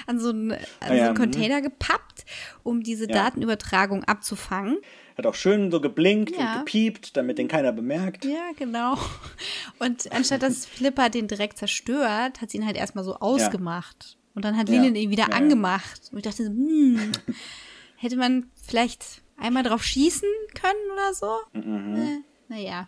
an 0.07 0.19
so 0.19 0.29
einen, 0.29 0.51
an 0.51 0.59
Ah 0.79 0.87
so 0.87 0.93
ja, 0.93 1.03
einen 1.05 1.13
mhm. 1.13 1.17
Container 1.17 1.61
gepappt, 1.61 2.25
um 2.63 2.81
diese 2.83 3.07
Ja. 3.07 3.13
Datenübertragung 3.25 4.03
abzufangen. 4.03 4.77
Hat 5.17 5.27
auch 5.27 5.35
schön 5.35 5.69
so 5.71 5.79
geblinkt 5.79 6.35
Ja. 6.37 6.53
und 6.53 6.59
gepiept, 6.65 7.15
damit 7.17 7.37
den 7.37 7.47
keiner 7.47 7.71
bemerkt. 7.71 8.25
Ja, 8.25 8.51
genau. 8.57 8.97
Und 9.79 10.11
anstatt 10.11 10.41
dass 10.41 10.65
Flipper 10.65 11.09
den 11.09 11.27
direkt 11.27 11.57
zerstört, 11.59 12.41
hat 12.41 12.49
sie 12.49 12.57
ihn 12.57 12.65
halt 12.65 12.77
erstmal 12.77 13.03
so 13.03 13.15
ausgemacht. 13.17 14.17
Und 14.35 14.43
dann 14.43 14.57
hat 14.57 14.69
Ja. 14.69 14.75
Lilin 14.81 14.95
ihn 14.95 15.11
wieder 15.11 15.25
Ja, 15.25 15.29
ja. 15.29 15.35
angemacht. 15.35 16.09
Und 16.11 16.17
ich 16.17 16.23
dachte 16.23 16.43
so, 16.45 16.49
hm, 16.49 17.11
hätte 17.97 18.17
man 18.17 18.47
vielleicht 18.67 19.21
einmal 19.37 19.63
drauf 19.63 19.83
schießen 19.83 20.27
können 20.59 20.91
oder 20.93 21.13
so? 21.13 21.37
Mhm. 21.53 21.95
Äh, 21.95 22.17
naja. 22.49 22.87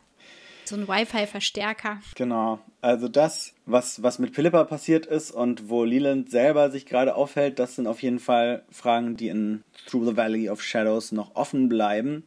So 0.66 0.76
ein 0.76 0.88
Wi-Fi-Verstärker. 0.88 2.02
Genau. 2.16 2.60
Also 2.82 3.08
das, 3.08 3.54
was, 3.66 4.02
was 4.02 4.20
mit 4.20 4.34
Philippa 4.34 4.64
passiert 4.64 5.06
ist 5.06 5.32
und 5.32 5.70
wo 5.70 5.84
Leland 5.84 6.32
selber 6.32 6.72
sich 6.72 6.86
gerade 6.86 7.16
aufhält, 7.16 7.60
das 7.60 7.76
sind 7.76 7.88
auf 7.88 8.02
jeden 8.02 8.20
Fall 8.20 8.64
Fragen, 8.72 9.16
die 9.16 9.28
in 9.28 9.64
Through 9.88 10.06
the 10.06 10.18
Valley 10.18 10.50
of 10.50 10.64
Shadows 10.64 11.12
noch 11.12 11.36
offen 11.36 11.70
bleiben. 11.70 12.24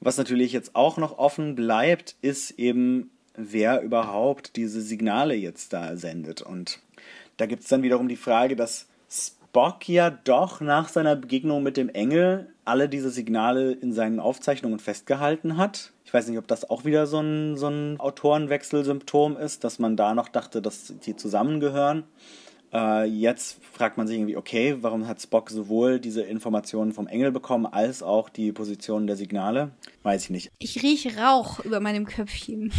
Was 0.00 0.18
natürlich 0.18 0.52
jetzt 0.52 0.76
auch 0.76 0.98
noch 0.98 1.18
offen 1.18 1.54
bleibt, 1.54 2.16
ist 2.22 2.52
eben, 2.52 3.10
wer 3.36 3.80
überhaupt 3.82 4.56
diese 4.56 4.80
Signale 4.80 5.34
jetzt 5.34 5.72
da 5.72 5.96
sendet. 5.96 6.42
Und 6.42 6.80
da 7.36 7.46
gibt 7.46 7.62
es 7.62 7.68
dann 7.68 7.82
wiederum 7.82 8.08
die 8.08 8.16
Frage, 8.16 8.54
dass 8.54 8.86
Spock 9.54 9.88
ja 9.88 10.10
doch 10.10 10.60
nach 10.60 10.88
seiner 10.88 11.14
Begegnung 11.14 11.62
mit 11.62 11.76
dem 11.76 11.88
Engel 11.88 12.52
alle 12.64 12.88
diese 12.88 13.08
Signale 13.08 13.70
in 13.70 13.92
seinen 13.92 14.18
Aufzeichnungen 14.18 14.80
festgehalten 14.80 15.56
hat. 15.56 15.92
Ich 16.04 16.12
weiß 16.12 16.26
nicht, 16.26 16.38
ob 16.38 16.48
das 16.48 16.68
auch 16.68 16.84
wieder 16.84 17.06
so 17.06 17.20
ein, 17.20 17.56
so 17.56 17.68
ein 17.68 18.00
Autorenwechselsymptom 18.00 19.36
ist, 19.36 19.62
dass 19.62 19.78
man 19.78 19.96
da 19.96 20.12
noch 20.12 20.28
dachte, 20.28 20.60
dass 20.60 20.98
die 21.06 21.14
zusammengehören. 21.14 22.02
Äh, 22.72 23.04
jetzt 23.04 23.64
fragt 23.72 23.96
man 23.96 24.08
sich 24.08 24.16
irgendwie, 24.16 24.36
okay, 24.36 24.78
warum 24.80 25.06
hat 25.06 25.22
Spock 25.22 25.50
sowohl 25.50 26.00
diese 26.00 26.22
Informationen 26.22 26.92
vom 26.92 27.06
Engel 27.06 27.30
bekommen, 27.30 27.66
als 27.66 28.02
auch 28.02 28.30
die 28.30 28.50
Position 28.50 29.06
der 29.06 29.14
Signale? 29.14 29.70
Weiß 30.02 30.24
ich 30.24 30.30
nicht. 30.30 30.50
Ich 30.58 30.82
rieche 30.82 31.16
Rauch 31.16 31.60
über 31.60 31.78
meinem 31.78 32.06
Köpfchen. 32.06 32.72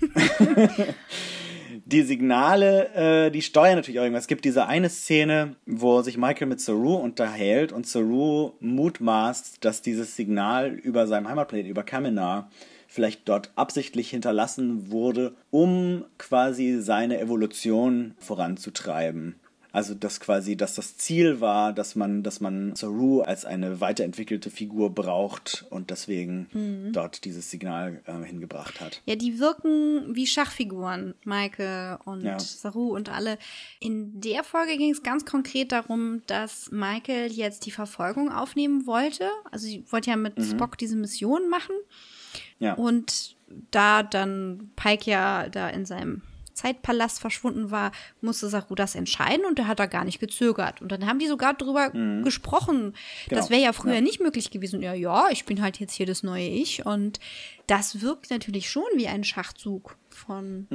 die 1.84 2.02
Signale, 2.02 3.26
äh, 3.26 3.30
die 3.30 3.42
steuern 3.42 3.76
natürlich 3.76 3.98
auch 3.98 4.04
irgendwas. 4.04 4.24
Es 4.24 4.28
gibt 4.28 4.44
diese 4.44 4.66
eine 4.66 4.88
Szene, 4.88 5.56
wo 5.66 6.02
sich 6.02 6.16
Michael 6.16 6.46
mit 6.46 6.60
Saru 6.60 6.94
unterhält 6.94 7.72
und 7.72 7.86
Saru 7.86 8.52
mutmaßt, 8.60 9.64
dass 9.64 9.82
dieses 9.82 10.16
Signal 10.16 10.70
über 10.70 11.06
seinem 11.06 11.28
Heimatplaneten, 11.28 11.70
über 11.70 11.82
Kaminar, 11.82 12.50
vielleicht 12.88 13.28
dort 13.28 13.50
absichtlich 13.56 14.10
hinterlassen 14.10 14.90
wurde, 14.90 15.34
um 15.50 16.04
quasi 16.18 16.78
seine 16.80 17.18
Evolution 17.20 18.14
voranzutreiben. 18.18 19.36
Also 19.72 19.94
dass 19.94 20.20
quasi, 20.20 20.56
dass 20.56 20.74
das 20.74 20.96
Ziel 20.96 21.40
war, 21.40 21.72
dass 21.72 21.96
man, 21.96 22.22
dass 22.22 22.40
man 22.40 22.76
Saru 22.76 23.22
als 23.22 23.44
eine 23.44 23.80
weiterentwickelte 23.80 24.50
Figur 24.50 24.94
braucht 24.94 25.64
und 25.70 25.90
deswegen 25.90 26.90
dort 26.92 27.24
dieses 27.24 27.50
Signal 27.50 28.02
äh, 28.06 28.24
hingebracht 28.24 28.80
hat. 28.80 29.00
Ja, 29.06 29.16
die 29.16 29.38
wirken 29.38 30.14
wie 30.14 30.26
Schachfiguren, 30.26 31.14
Michael 31.24 31.98
und 32.04 32.22
Ja. 32.22 32.38
Saru 32.38 32.94
und 32.94 33.08
alle. 33.08 33.38
In 33.80 34.20
der 34.20 34.44
Folge 34.44 34.76
ging 34.76 34.92
es 34.92 35.02
ganz 35.02 35.24
konkret 35.24 35.72
darum, 35.72 36.22
dass 36.26 36.70
Michael 36.70 37.32
jetzt 37.32 37.66
die 37.66 37.70
Verfolgung 37.70 38.30
aufnehmen 38.30 38.86
wollte. 38.86 39.28
Also 39.50 39.66
sie 39.66 39.84
wollte 39.90 40.10
ja 40.10 40.16
mit 40.16 40.34
Spock 40.42 40.76
diese 40.78 40.96
Mission 40.96 41.48
machen. 41.48 41.74
Ja. 42.58 42.74
Und 42.74 43.36
da 43.70 44.02
dann 44.02 44.70
Pike 44.76 45.10
ja 45.10 45.48
da 45.48 45.68
in 45.68 45.84
seinem 45.84 46.22
Zeitpalast 46.54 47.20
verschwunden 47.20 47.70
war, 47.70 47.92
musste 48.20 48.48
Saru 48.48 48.74
das 48.74 48.94
entscheiden 48.94 49.44
und 49.46 49.58
der 49.58 49.66
hat 49.68 49.78
da 49.78 49.86
gar 49.86 50.04
nicht 50.04 50.20
gezögert. 50.20 50.80
Und 50.82 50.92
dann 50.92 51.06
haben 51.06 51.18
die 51.18 51.26
sogar 51.26 51.54
drüber 51.54 51.90
gesprochen. 52.22 52.94
Das 53.28 53.46
Genau. 53.46 53.50
wäre 53.50 53.62
ja 53.62 53.72
früher 53.72 53.94
Ja. 53.94 54.00
nicht 54.00 54.20
möglich 54.20 54.50
gewesen. 54.50 54.82
Ja, 54.82 54.92
ja, 54.94 55.26
ich 55.30 55.44
bin 55.44 55.62
halt 55.62 55.78
jetzt 55.80 55.94
hier 55.94 56.06
das 56.06 56.22
neue 56.22 56.46
Ich. 56.46 56.84
Und 56.86 57.20
das 57.66 58.00
wirkt 58.00 58.30
natürlich 58.30 58.70
schon 58.70 58.84
wie 58.96 59.06
ein 59.08 59.24
Schachzug 59.24 59.96
von 60.10 60.66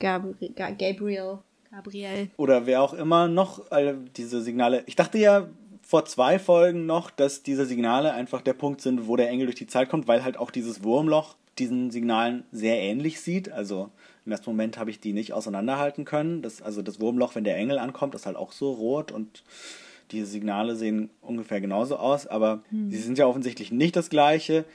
Gabri 0.00 0.50
Ga 0.54 0.70
Gabriel. 0.70 1.38
Gabriel. 1.70 2.30
oder 2.36 2.66
wer 2.66 2.82
auch 2.82 2.94
immer 2.94 3.26
noch 3.28 3.70
all 3.72 3.96
diese 4.16 4.40
Signale. 4.42 4.84
Ich 4.86 4.94
dachte 4.94 5.18
ja 5.18 5.48
vor 5.82 6.04
zwei 6.06 6.38
Folgen 6.38 6.86
noch, 6.86 7.10
dass 7.10 7.42
diese 7.42 7.66
Signale 7.66 8.12
einfach 8.14 8.40
der 8.42 8.52
Punkt 8.54 8.80
sind, 8.80 9.08
wo 9.08 9.16
der 9.16 9.28
Engel 9.28 9.46
durch 9.46 9.56
die 9.56 9.66
Zeit 9.66 9.88
kommt, 9.88 10.06
weil 10.06 10.22
halt 10.24 10.36
auch 10.36 10.50
dieses 10.52 10.82
Wurmloch 10.84 11.34
diesen 11.58 11.90
Signalen 11.90 12.44
sehr 12.52 12.78
ähnlich 12.80 13.20
sieht. 13.20 13.50
Also 13.50 13.90
im 14.26 14.32
ersten 14.32 14.50
Moment 14.50 14.78
habe 14.78 14.90
ich 14.90 15.00
die 15.00 15.12
nicht 15.12 15.32
auseinanderhalten 15.32 16.04
können. 16.04 16.42
Das, 16.42 16.62
also 16.62 16.82
das 16.82 17.00
Wurmloch, 17.00 17.34
wenn 17.34 17.44
der 17.44 17.56
Engel 17.56 17.78
ankommt, 17.78 18.14
ist 18.14 18.26
halt 18.26 18.36
auch 18.36 18.52
so 18.52 18.72
rot 18.72 19.12
und 19.12 19.44
Die 20.10 20.22
Signale 20.24 20.76
sehen 20.76 21.10
ungefähr 21.22 21.60
genauso 21.60 21.96
aus, 21.96 22.26
aber 22.26 22.62
sie 22.70 22.98
sind 22.98 23.16
ja 23.16 23.26
offensichtlich 23.26 23.72
nicht 23.72 23.96
das 23.96 24.10
gleiche. 24.10 24.66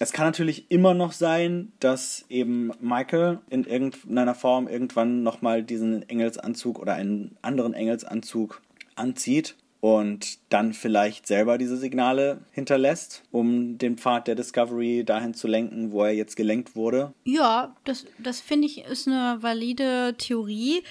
Es 0.00 0.12
kann 0.12 0.26
natürlich 0.26 0.70
immer 0.70 0.94
noch 0.94 1.12
sein, 1.12 1.72
dass 1.78 2.24
eben 2.28 2.70
Michael 2.80 3.40
in 3.50 3.64
irgendeiner 3.64 4.34
Form 4.34 4.66
irgendwann 4.66 5.22
nochmal 5.22 5.62
diesen 5.62 6.08
Engelsanzug 6.08 6.78
oder 6.78 6.94
einen 6.94 7.36
anderen 7.42 7.74
Engelsanzug 7.74 8.62
anzieht 8.94 9.56
und 9.80 10.38
dann 10.48 10.72
vielleicht 10.72 11.26
selber 11.26 11.56
diese 11.58 11.76
Signale 11.76 12.40
hinterlässt, 12.50 13.22
um 13.30 13.78
den 13.78 13.96
Pfad 13.96 14.26
der 14.26 14.34
Discovery 14.34 15.04
dahin 15.04 15.34
zu 15.34 15.46
lenken, 15.46 15.92
wo 15.92 16.02
er 16.02 16.12
jetzt 16.12 16.36
gelenkt 16.36 16.74
wurde. 16.74 17.12
Ja, 17.24 17.76
das, 17.84 18.06
das 18.18 18.40
finde 18.40 18.66
ich 18.66 18.84
ist 18.84 19.06
eine 19.06 19.38
valide 19.40 20.14
Theorie. 20.18 20.82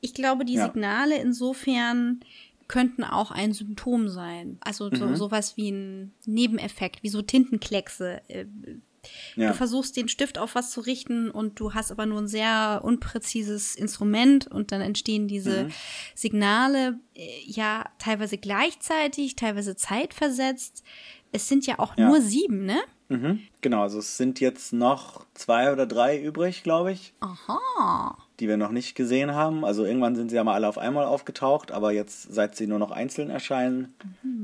Ich 0.00 0.12
glaube, 0.12 0.44
die 0.44 0.54
Ja. 0.54 0.66
Signale 0.66 1.16
insofern 1.16 2.20
könnten 2.68 3.04
auch 3.04 3.30
ein 3.30 3.52
Symptom 3.52 4.08
sein. 4.08 4.58
Also 4.60 4.90
so, 4.92 5.14
sowas 5.14 5.56
wie 5.56 5.70
ein 5.70 6.12
Nebeneffekt, 6.26 7.02
wie 7.02 7.08
so 7.08 7.22
Tintenkleckse. 7.22 8.20
Ja. 9.36 9.48
Du 9.48 9.54
versuchst 9.54 9.96
den 9.96 10.08
Stift 10.08 10.38
auf 10.38 10.54
was 10.54 10.70
zu 10.70 10.80
richten 10.80 11.30
und 11.30 11.60
du 11.60 11.74
hast 11.74 11.90
aber 11.90 12.06
nur 12.06 12.20
ein 12.20 12.28
sehr 12.28 12.80
unpräzises 12.84 13.74
Instrument 13.74 14.46
und 14.46 14.72
dann 14.72 14.80
entstehen 14.80 15.28
diese 15.28 15.68
Signale 16.14 16.98
äh, 17.14 17.28
ja 17.44 17.84
teilweise 17.98 18.38
gleichzeitig, 18.38 19.36
teilweise 19.36 19.76
zeitversetzt. 19.76 20.82
Es 21.32 21.48
sind 21.48 21.66
ja 21.66 21.78
auch 21.78 21.96
Ja. 21.96 22.08
nur 22.08 22.20
sieben, 22.20 22.64
ne? 22.64 22.80
Mhm. 23.08 23.40
Genau, 23.60 23.82
also 23.82 23.98
es 24.00 24.16
sind 24.16 24.40
jetzt 24.40 24.72
noch 24.72 25.26
zwei 25.34 25.72
oder 25.72 25.86
drei 25.86 26.20
übrig, 26.20 26.62
glaube 26.62 26.92
ich, 26.92 27.12
Aha. 27.20 28.16
Die 28.40 28.48
wir 28.48 28.56
noch 28.56 28.70
nicht 28.70 28.94
gesehen 28.94 29.34
haben. 29.34 29.64
Also 29.64 29.84
irgendwann 29.84 30.14
sind 30.14 30.30
sie 30.30 30.36
ja 30.36 30.44
mal 30.44 30.54
alle 30.54 30.68
auf 30.68 30.78
einmal 30.78 31.04
aufgetaucht, 31.04 31.72
aber 31.72 31.92
jetzt, 31.92 32.32
seit 32.32 32.56
sie 32.56 32.66
nur 32.66 32.78
noch 32.78 32.90
einzeln 32.90 33.30
erscheinen, 33.30 33.94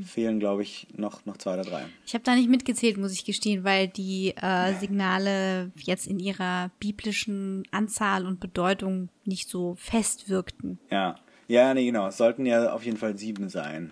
fehlen, 0.04 0.40
glaube 0.40 0.62
ich, 0.62 0.86
noch, 0.96 1.24
noch 1.26 1.36
zwei 1.36 1.54
oder 1.54 1.64
drei. 1.64 1.84
Ich 2.06 2.14
habe 2.14 2.24
da 2.24 2.34
nicht 2.34 2.48
mitgezählt, 2.48 2.96
muss 2.96 3.12
ich 3.12 3.24
gestehen, 3.24 3.64
weil 3.64 3.88
die 3.88 4.34
äh, 4.36 4.74
Signale 4.80 5.70
jetzt 5.76 6.06
in 6.06 6.18
ihrer 6.18 6.70
biblischen 6.78 7.64
Anzahl 7.70 8.26
und 8.26 8.40
Bedeutung 8.40 9.08
nicht 9.24 9.48
so 9.48 9.74
fest 9.76 10.28
wirkten. 10.28 10.78
Ja, 10.90 11.16
ja, 11.48 11.74
nee, 11.74 11.84
genau. 11.84 12.06
Es 12.06 12.16
sollten 12.16 12.46
ja 12.46 12.72
auf 12.72 12.84
jeden 12.84 12.96
Fall 12.96 13.18
sieben 13.18 13.48
sein. 13.48 13.90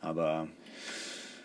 Aber 0.00 0.48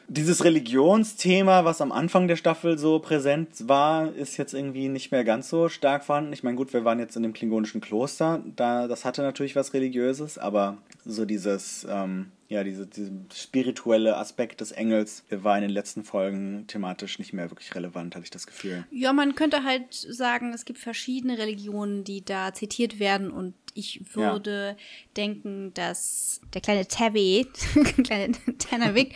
dieses 0.09 0.43
Religionsthema, 0.43 1.65
was 1.65 1.81
am 1.81 1.91
Anfang 1.91 2.27
der 2.27 2.35
Staffel 2.35 2.77
so 2.77 2.99
präsent 2.99 3.67
war, 3.67 4.13
ist 4.13 4.37
jetzt 4.37 4.53
irgendwie 4.53 4.89
nicht 4.89 5.11
mehr 5.11 5.23
ganz 5.23 5.49
so 5.49 5.69
stark 5.69 6.03
vorhanden. 6.03 6.33
Ich 6.33 6.43
meine, 6.43 6.57
gut, 6.57 6.73
wir 6.73 6.83
waren 6.83 6.99
jetzt 6.99 7.15
in 7.15 7.23
dem 7.23 7.33
klingonischen 7.33 7.79
Kloster, 7.79 8.43
da, 8.55 8.87
das 8.87 9.05
hatte 9.05 9.21
natürlich 9.21 9.55
was 9.55 9.73
Religiöses, 9.73 10.37
aber 10.39 10.79
so 11.05 11.25
dieses, 11.25 11.85
ähm, 11.89 12.31
ja, 12.47 12.63
diese, 12.63 12.87
dieser 12.87 13.11
spirituelle 13.33 14.17
Aspekt 14.17 14.61
des 14.61 14.71
Engels 14.71 15.23
war 15.29 15.55
in 15.57 15.61
den 15.61 15.71
letzten 15.71 16.03
Folgen 16.03 16.65
thematisch 16.65 17.19
nicht 17.19 17.31
mehr 17.31 17.51
wirklich 17.51 17.73
relevant, 17.75 18.15
hatte 18.15 18.23
ich 18.25 18.31
das 18.31 18.47
Gefühl. 18.47 18.85
Ja, 18.89 19.13
man 19.13 19.35
könnte 19.35 19.63
halt 19.63 19.93
sagen, 19.93 20.53
es 20.53 20.65
gibt 20.65 20.79
verschiedene 20.79 21.37
Religionen, 21.37 22.03
die 22.03 22.25
da 22.25 22.53
zitiert 22.53 22.99
werden 22.99 23.29
und 23.29 23.53
ich 23.75 24.15
würde 24.15 24.75
denken, 25.15 25.71
dass 25.75 26.41
der 26.53 26.61
kleine 26.61 26.87
Tabby, 26.87 27.47
kleine 28.03 28.33
Tanavik, 28.57 29.15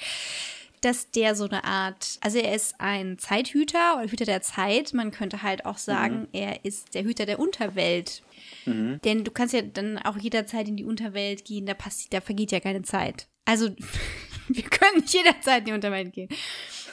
dass 0.83 1.11
der 1.11 1.35
so 1.35 1.45
eine 1.45 1.63
Art, 1.63 2.17
also 2.21 2.37
er 2.37 2.53
ist 2.53 2.75
ein 2.79 3.17
Zeithüter 3.17 3.97
oder 3.97 4.09
Hüter 4.09 4.25
der 4.25 4.41
Zeit. 4.41 4.93
Man 4.93 5.11
könnte 5.11 5.41
halt 5.41 5.65
auch 5.65 5.77
sagen, 5.77 6.27
er 6.33 6.65
ist 6.65 6.93
der 6.93 7.03
Hüter 7.03 7.25
der 7.25 7.39
Unterwelt. 7.39 8.21
Denn 8.65 9.23
du 9.23 9.31
kannst 9.31 9.53
ja 9.53 9.61
dann 9.61 9.97
auch 9.97 10.17
jederzeit 10.17 10.67
in 10.67 10.77
die 10.77 10.85
Unterwelt 10.85 11.43
gehen, 11.45 11.65
da 11.65 11.73
passiert, 11.73 12.13
da 12.13 12.21
vergeht 12.21 12.51
ja 12.51 12.59
keine 12.59 12.81
Zeit. 12.81 13.27
Also 13.45 13.69
wir 14.47 14.63
können 14.63 15.01
nicht 15.01 15.13
jederzeit 15.13 15.59
in 15.59 15.65
die 15.65 15.71
Unterwelt 15.73 16.13
gehen. 16.13 16.29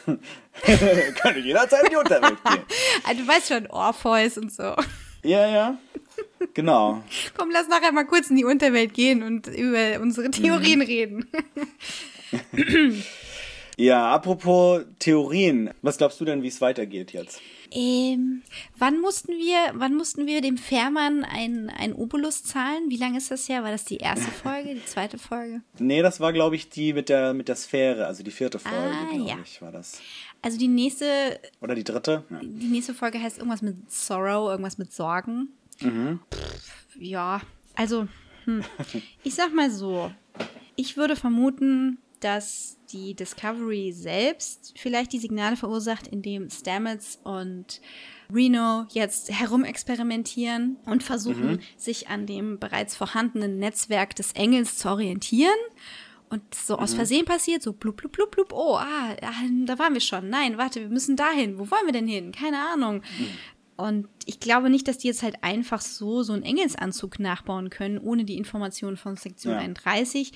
Kann 1.15 1.43
jederzeit 1.43 1.85
in 1.85 1.91
die 1.91 1.97
Unterwelt 1.97 2.43
gehen. 2.45 2.63
Also, 3.05 3.23
du 3.23 3.29
weißt 3.29 3.49
schon, 3.49 3.67
Orpheus 3.69 4.39
und 4.39 4.53
so. 4.53 4.75
Ja, 5.23 5.49
ja. 5.49 5.79
Genau. 6.55 7.03
Komm, 7.37 7.51
lass 7.51 7.69
nachher 7.69 7.93
mal 7.93 8.07
kurz 8.07 8.31
in 8.31 8.37
die 8.37 8.45
Unterwelt 8.45 8.95
gehen 8.95 9.23
und 9.23 9.47
über 9.47 10.01
unsere 10.01 10.31
Theorien 10.31 10.83
reden. 10.83 11.31
Ja, 13.81 14.13
apropos 14.13 14.83
Theorien, 14.99 15.71
was 15.81 15.97
glaubst 15.97 16.21
du 16.21 16.27
denn, 16.27 16.43
wie 16.43 16.49
es 16.49 16.61
weitergeht 16.61 17.13
jetzt? 17.13 17.41
Ähm, 17.71 18.43
wann 18.77 19.01
mussten 19.01 19.33
wir, 19.33 19.57
wann 19.73 19.95
mussten 19.95 20.27
wir 20.27 20.43
dem 20.43 20.59
Fährmann 20.59 21.25
ein, 21.25 21.71
ein 21.71 21.95
Obolus 21.95 22.45
zahlen? 22.45 22.91
Wie 22.91 22.99
lange 22.99 23.17
ist 23.17 23.31
das 23.31 23.49
her? 23.49 23.63
War 23.63 23.71
das 23.71 23.87
die 23.87 23.97
erste 23.97 24.31
Folge, 24.31 24.75
die 24.75 24.85
zweite 24.85 25.17
Folge? 25.17 25.63
Nee, 25.79 26.03
das 26.03 26.21
war, 26.21 26.35
glaube 26.35 26.57
ich, 26.57 26.69
die 26.69 26.93
mit 26.93 27.09
der, 27.09 27.33
mit 27.33 27.49
der 27.49 27.57
Sphäre, 27.57 28.07
also 28.07 28.23
die 28.23 28.33
vierte 28.33 28.59
Folge, 28.59 28.77
Ah, 28.77 29.15
glaube 29.15 29.31
ja. 29.31 29.39
ich, 29.43 29.63
war 29.63 29.73
das. 29.73 29.99
Also 30.43 30.59
die 30.59 30.69
nächste, 30.69 31.41
Oder 31.63 31.75
die 31.75 31.85
dritte? 31.85 32.25
Ja. 32.29 32.39
die 32.43 32.67
nächste 32.69 32.93
Folge 32.93 33.19
heißt 33.19 33.39
irgendwas 33.39 33.63
mit 33.63 33.91
Sorrow, 33.91 34.51
irgendwas 34.51 34.77
mit 34.77 34.93
Sorgen. 34.93 35.49
Pff, 35.79 36.19
ja, 36.99 37.41
also, 37.77 38.09
hm. 38.45 38.63
ich 39.25 39.35
sag 39.35 39.55
mal 39.55 39.71
so, 39.71 40.11
ich 40.77 40.99
würde 40.99 41.17
vermuten, 41.17 41.97
dass 42.21 42.79
die 42.93 43.15
Discovery 43.15 43.93
selbst 43.93 44.75
vielleicht 44.77 45.13
die 45.13 45.19
Signale 45.19 45.57
verursacht, 45.57 46.07
indem 46.07 46.51
Stamets 46.51 47.19
und 47.25 47.81
Reno 48.33 48.87
jetzt 48.91 49.31
herumexperimentieren 49.31 50.77
und 50.87 51.03
versuchen, 51.03 51.61
sich 51.77 52.09
an 52.09 52.27
dem 52.27 52.59
bereits 52.59 52.97
vorhandenen 52.97 53.59
Netzwerk 53.59 54.15
des 54.17 54.33
Engels 54.33 54.79
zu 54.79 54.89
orientieren. 54.91 55.51
Und 56.29 56.55
so 56.55 56.79
aus 56.79 56.95
Versehen 56.95 57.25
passiert, 57.25 57.61
so 57.61 57.73
blub, 57.73 57.97
blub, 57.97 58.13
blub, 58.13 58.31
blub, 58.31 58.53
oh, 58.53 58.77
ah, 58.77 59.17
ah, 59.21 59.33
da 59.65 59.79
waren 59.81 59.95
wir 59.95 60.01
schon. 60.01 60.29
Nein, 60.29 60.59
warte, 60.59 60.81
wir 60.81 60.89
müssen 60.89 61.17
dahin. 61.17 61.59
Wo 61.59 61.69
wollen 61.73 61.87
wir 61.87 61.93
denn 61.93 62.07
hin? 62.07 62.31
Keine 62.31 62.59
Ahnung. 62.73 63.03
Und 63.77 64.09
ich 64.27 64.39
glaube 64.39 64.71
nicht, 64.71 64.87
dass 64.87 64.99
die 64.99 65.09
jetzt 65.09 65.25
halt 65.25 65.43
einfach 65.43 65.81
so 65.81 66.23
so 66.23 66.33
einen 66.33 66.45
Engelsanzug 66.45 67.19
nachbauen 67.19 67.69
können, 67.71 67.99
ohne 67.99 68.25
die 68.25 68.37
Informationen 68.37 68.97
von 68.97 69.17
Sektion 69.17 69.55
Ja. 69.55 69.61
31. 69.61 70.33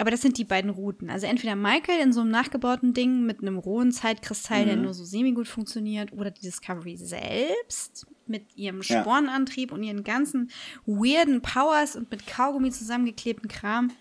Aber 0.00 0.10
das 0.10 0.22
sind 0.22 0.38
die 0.38 0.44
beiden 0.44 0.70
Routen. 0.70 1.10
Also 1.10 1.26
entweder 1.26 1.56
Michael 1.56 2.00
in 2.00 2.12
so 2.12 2.22
einem 2.22 2.30
nachgebauten 2.30 2.94
Ding 2.94 3.26
mit 3.26 3.40
einem 3.42 3.58
rohen 3.58 3.92
Zeitkristall, 3.92 4.64
der 4.64 4.76
nur 4.76 4.94
so 4.94 5.04
semi-gut 5.04 5.46
funktioniert, 5.46 6.12
oder 6.12 6.30
die 6.30 6.40
Discovery 6.40 6.96
selbst 6.96 8.06
mit 8.26 8.56
ihrem 8.56 8.80
Ja. 8.82 9.00
Spornantrieb 9.02 9.72
und 9.72 9.82
ihren 9.82 10.02
ganzen 10.02 10.50
weirden 10.86 11.42
Powers 11.42 11.96
und 11.96 12.10
mit 12.10 12.26
Kaugummi 12.26 12.70
zusammengeklebten 12.70 13.48
Kram. 13.48 13.92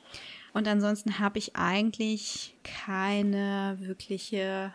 Und 0.54 0.68
ansonsten 0.68 1.20
habe 1.20 1.38
ich 1.38 1.56
eigentlich 1.56 2.56
keine 2.64 3.78
wirkliche, 3.82 4.74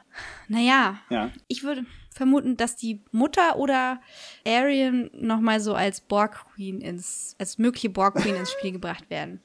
naja, 0.48 0.98
Ja. 1.10 1.30
ich 1.48 1.64
würde 1.64 1.84
vermuten, 2.10 2.56
dass 2.56 2.76
die 2.76 3.00
Mutter 3.10 3.56
oder 3.58 4.00
Arian 4.46 5.10
nochmal 5.14 5.58
so 5.58 5.74
als 5.74 6.00
Borg 6.00 6.44
Queen 6.54 6.80
ins, 6.80 7.34
als 7.40 7.58
mögliche 7.58 7.90
Borg 7.90 8.14
Queen 8.14 8.36
ins 8.36 8.52
Spiel 8.52 8.70
gebracht 8.78 9.10
werden. 9.10 9.40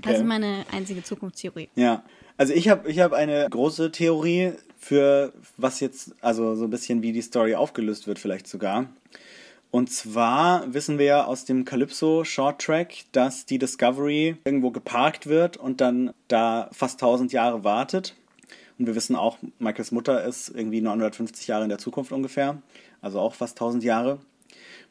Das 0.00 0.18
ist 0.18 0.24
meine 0.24 0.64
einzige 0.72 1.02
Zukunftstheorie. 1.02 1.68
Ja, 1.74 2.04
also 2.36 2.52
ich 2.52 2.68
habe 2.68 2.90
ich 2.90 3.00
hab 3.00 3.12
eine 3.12 3.46
große 3.50 3.92
Theorie 3.92 4.52
für 4.78 5.32
was 5.56 5.80
jetzt, 5.80 6.14
also 6.20 6.54
so 6.54 6.64
ein 6.64 6.70
bisschen 6.70 7.02
wie 7.02 7.12
die 7.12 7.22
Story 7.22 7.54
aufgelöst 7.54 8.06
wird 8.06 8.18
vielleicht 8.18 8.48
sogar. 8.48 8.86
Und 9.70 9.90
zwar 9.90 10.74
wissen 10.74 10.98
wir 10.98 11.06
ja 11.06 11.24
aus 11.24 11.46
dem 11.46 11.64
Calypso 11.64 12.24
Short 12.24 12.60
Track, 12.60 13.04
dass 13.12 13.46
die 13.46 13.58
Discovery 13.58 14.36
irgendwo 14.44 14.70
geparkt 14.70 15.26
wird 15.26 15.56
und 15.56 15.80
dann 15.80 16.12
da 16.28 16.68
fast 16.72 17.02
1000 17.02 17.32
Jahre 17.32 17.64
wartet. 17.64 18.14
Und 18.78 18.86
wir 18.86 18.94
wissen 18.94 19.16
auch, 19.16 19.38
Michaels 19.58 19.92
Mutter 19.92 20.24
ist 20.24 20.50
irgendwie 20.50 20.80
950 20.80 21.46
Jahre 21.46 21.62
in 21.62 21.68
der 21.68 21.78
Zukunft 21.78 22.12
ungefähr, 22.12 22.60
also 23.00 23.20
auch 23.20 23.34
fast 23.34 23.54
1000 23.54 23.84
Jahre. 23.84 24.18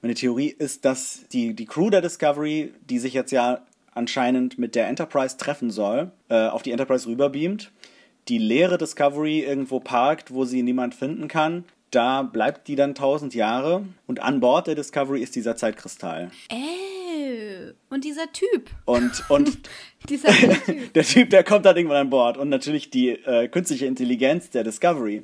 Meine 0.01 0.15
Theorie 0.15 0.47
ist, 0.47 0.85
dass 0.85 1.27
die, 1.31 1.53
die 1.53 1.65
Crew 1.65 1.89
der 1.91 2.01
Discovery, 2.01 2.73
die 2.89 2.97
sich 2.97 3.13
jetzt 3.13 3.31
ja 3.31 3.61
anscheinend 3.93 4.57
mit 4.57 4.75
der 4.75 4.87
Enterprise 4.87 5.37
treffen 5.37 5.71
soll, 5.71 6.11
äh, 6.29 6.47
auf 6.47 6.63
die 6.63 6.71
Enterprise 6.71 7.07
rüberbeamt, 7.07 7.71
die 8.27 8.37
leere 8.37 8.77
Discovery 8.77 9.39
irgendwo 9.41 9.79
parkt, 9.79 10.33
wo 10.33 10.45
sie 10.45 10.63
niemand 10.63 10.95
finden 10.95 11.27
kann. 11.27 11.65
Da 11.89 12.21
bleibt 12.21 12.67
die 12.67 12.75
dann 12.75 12.91
1000 12.91 13.35
Jahre 13.35 13.85
und 14.07 14.21
an 14.21 14.39
Bord 14.39 14.67
der 14.67 14.75
Discovery 14.75 15.21
ist 15.21 15.35
dieser 15.35 15.57
Zeitkristall. 15.57 16.31
Äh, 16.49 17.73
und 17.89 18.05
dieser 18.05 18.31
Typ. 18.31 18.69
Und, 18.85 19.29
und 19.29 19.57
Dieser 20.09 20.29
Typ. 20.65 20.93
der 20.93 21.03
Typ, 21.03 21.29
der 21.29 21.43
kommt 21.43 21.65
dann 21.65 21.77
irgendwann 21.77 21.97
an 21.97 22.09
Bord. 22.09 22.37
Und 22.37 22.49
natürlich 22.49 22.89
die 22.89 23.09
äh, 23.09 23.47
künstliche 23.47 23.85
Intelligenz 23.85 24.49
der 24.49 24.63
Discovery, 24.63 25.23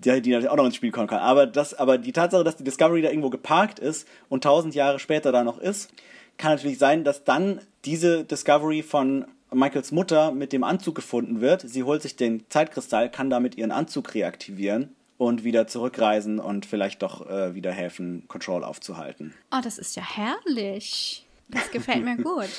die, 0.00 0.22
die 0.22 0.30
natürlich 0.30 0.48
auch 0.48 0.56
noch 0.56 0.66
ins 0.66 0.76
Spiel 0.76 0.90
kommen 0.90 1.06
kann. 1.06 1.20
Aber, 1.20 1.46
das, 1.46 1.74
aber 1.74 1.98
die 1.98 2.12
Tatsache, 2.12 2.42
dass 2.44 2.56
die 2.56 2.64
Discovery 2.64 3.02
da 3.02 3.08
irgendwo 3.08 3.30
geparkt 3.30 3.78
ist 3.78 4.08
und 4.28 4.42
tausend 4.44 4.74
Jahre 4.74 4.98
später 4.98 5.32
da 5.32 5.44
noch 5.44 5.58
ist, 5.58 5.92
kann 6.38 6.52
natürlich 6.52 6.78
sein, 6.78 7.04
dass 7.04 7.24
dann 7.24 7.60
diese 7.84 8.24
Discovery 8.24 8.82
von 8.82 9.26
Michaels 9.52 9.92
Mutter 9.92 10.32
mit 10.32 10.52
dem 10.52 10.64
Anzug 10.64 10.94
gefunden 10.94 11.40
wird. 11.40 11.62
Sie 11.62 11.82
holt 11.82 12.02
sich 12.02 12.16
den 12.16 12.44
Zeitkristall, 12.50 13.10
kann 13.10 13.30
damit 13.30 13.56
ihren 13.56 13.70
Anzug 13.70 14.14
reaktivieren 14.14 14.94
und 15.18 15.44
wieder 15.44 15.66
zurückreisen 15.66 16.38
und 16.38 16.66
vielleicht 16.66 17.02
doch 17.02 17.28
äh, 17.28 17.54
wieder 17.54 17.72
helfen, 17.72 18.24
Control 18.28 18.64
aufzuhalten. 18.64 19.34
Oh, 19.52 19.60
das 19.62 19.78
ist 19.78 19.96
ja 19.96 20.02
herrlich. 20.02 21.26
Das 21.48 21.70
gefällt 21.70 22.04
mir 22.04 22.16
gut. 22.22 22.50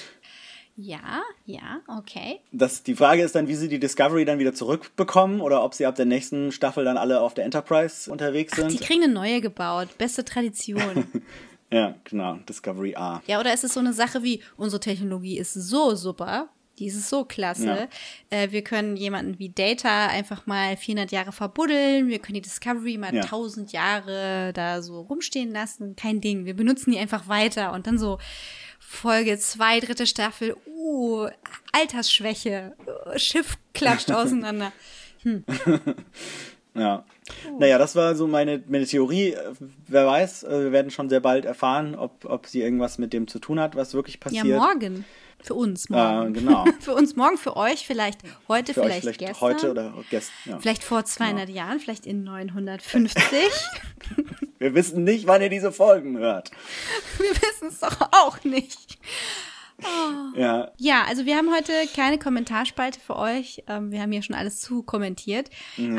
Ja, 0.80 1.24
ja, 1.46 1.82
okay. 1.88 2.40
Das, 2.52 2.84
die 2.84 2.96
Frage 2.96 3.24
ist 3.24 3.34
dann, 3.34 3.48
wie 3.48 3.56
sie 3.56 3.68
die 3.68 3.80
Discovery 3.80 4.26
dann 4.26 4.38
wieder 4.38 4.54
zurückbekommen 4.54 5.42
oder 5.42 5.64
ob 5.64 5.74
sie 5.74 5.88
ab 5.88 5.96
der 5.96 6.06
nächsten 6.06 6.52
Staffel 6.52 6.86
dann 6.86 6.98
alle 6.98 7.20
auf 7.22 7.34
der 7.34 7.46
Enterprise 7.46 8.12
unterwegs 8.12 8.54
Ach, 8.54 8.58
sind. 8.58 8.74
die 8.74 8.78
kriegen 8.78 9.04
eine 9.04 9.12
neue 9.12 9.42
gebaut. 9.42 9.98
Beste 9.98 10.24
Tradition. 10.24 11.08
ja, 11.72 11.96
genau, 12.04 12.36
Discovery 12.48 12.96
A. 12.96 13.22
ja, 13.28 13.40
oder 13.40 13.54
ist 13.54 13.64
es 13.64 13.74
so 13.74 13.80
eine 13.80 13.94
Sache 13.94 14.24
wie, 14.24 14.42
unsere 14.56 14.80
Technologie 14.80 15.38
ist 15.38 15.54
so 15.54 15.96
super, 15.96 16.50
die 16.80 16.86
ist 16.88 17.10
so 17.10 17.26
klasse. 17.26 17.88
Äh, 18.30 18.52
wir 18.52 18.64
können 18.64 18.96
jemanden 18.98 19.40
wie 19.40 19.50
Data 19.50 20.08
einfach 20.10 20.46
mal 20.46 20.78
400 20.78 21.12
Jahre 21.12 21.32
verbuddeln. 21.32 22.08
Wir 22.08 22.20
können 22.20 22.36
die 22.36 22.42
Discovery 22.42 23.00
mal 23.00 23.16
Ja. 23.16 23.24
1000 23.24 23.72
Jahre 23.72 24.52
da 24.54 24.84
so 24.84 25.02
rumstehen 25.02 25.52
lassen. 25.52 25.96
Kein 25.96 26.22
Ding. 26.22 26.46
Wir 26.46 26.54
benutzen 26.56 26.92
die 26.92 27.00
einfach 27.00 27.28
weiter. 27.28 27.74
Und 27.74 27.88
dann 27.88 27.98
so 27.98 28.20
Folge 28.80 29.40
2, 29.40 29.80
dritte 29.80 30.06
Staffel. 30.06 30.56
Uh, 30.68 31.28
Altersschwäche. 31.72 32.76
Schiff 33.16 33.58
klatscht 33.74 34.12
auseinander. 34.12 34.72
Ja. 36.78 37.06
Naja, 37.60 37.78
das 37.78 37.96
war 37.96 38.16
so 38.16 38.28
meine, 38.28 38.64
meine 38.68 38.86
Theorie. 38.86 39.36
Wer 39.88 40.08
weiß, 40.08 40.44
äh, 40.44 40.64
wir 40.66 40.72
werden 40.72 40.92
schon 40.92 41.10
sehr 41.10 41.20
bald 41.20 41.46
erfahren, 41.46 41.96
ob, 41.96 42.26
ob 42.26 42.48
sie 42.48 42.62
irgendwas 42.62 42.98
mit 42.98 43.14
dem 43.14 43.28
zu 43.28 43.40
tun 43.40 43.60
hat, 43.60 43.76
was 43.76 43.94
wirklich 43.94 44.20
passiert. 44.20 44.46
Ja, 44.46 44.58
morgen. 44.58 45.06
Für 45.40 45.54
uns 45.54 45.90
morgen. 45.90 46.36
Äh, 46.36 46.40
genau. 46.40 46.66
für 46.80 46.94
uns 46.94 47.16
morgen, 47.16 47.38
für 47.38 47.56
euch 47.58 47.86
vielleicht 47.86 48.22
heute, 48.48 48.74
Für 48.74 48.84
vielleicht, 48.84 49.02
vielleicht 49.02 49.20
gestern. 49.20 49.42
heute 49.42 49.72
oder 49.72 49.94
gestern. 50.10 50.34
Ja. 50.46 50.60
Vielleicht 50.60 50.84
vor 50.84 51.06
200 51.06 51.50
Jahren, 51.50 51.80
vielleicht 51.80 52.06
in 52.06 52.24
950. 52.24 53.24
Wir 54.60 54.74
wissen 54.74 55.04
nicht, 55.04 55.28
wann 55.28 55.42
ihr 55.42 55.50
diese 55.50 55.72
Folgen 55.72 56.18
hört. 56.18 56.50
Wir 57.20 57.30
wissen 57.30 57.68
es 57.68 57.80
doch 57.80 58.02
auch 58.12 58.44
nicht. 58.44 58.98
Ja, 60.36 60.72
Ja, 60.78 61.04
also 61.08 61.26
wir 61.26 61.36
haben 61.36 61.54
heute 61.54 61.72
keine 61.96 62.18
Kommentarspalte 62.18 63.00
für 63.00 63.16
euch. 63.16 63.64
Ähm, 63.68 63.92
wir 63.92 64.02
haben 64.02 64.12
hier 64.12 64.24
schon 64.24 64.36
alles 64.36 64.60
zu 64.60 64.84
kommentiert. 64.84 65.50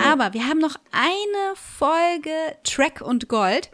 Aber 0.04 0.32
wir 0.34 0.46
haben 0.46 0.58
noch 0.58 0.76
eine 0.92 1.54
Folge 1.54 2.30
Track 2.64 3.00
und 3.00 3.28
Gold, 3.28 3.70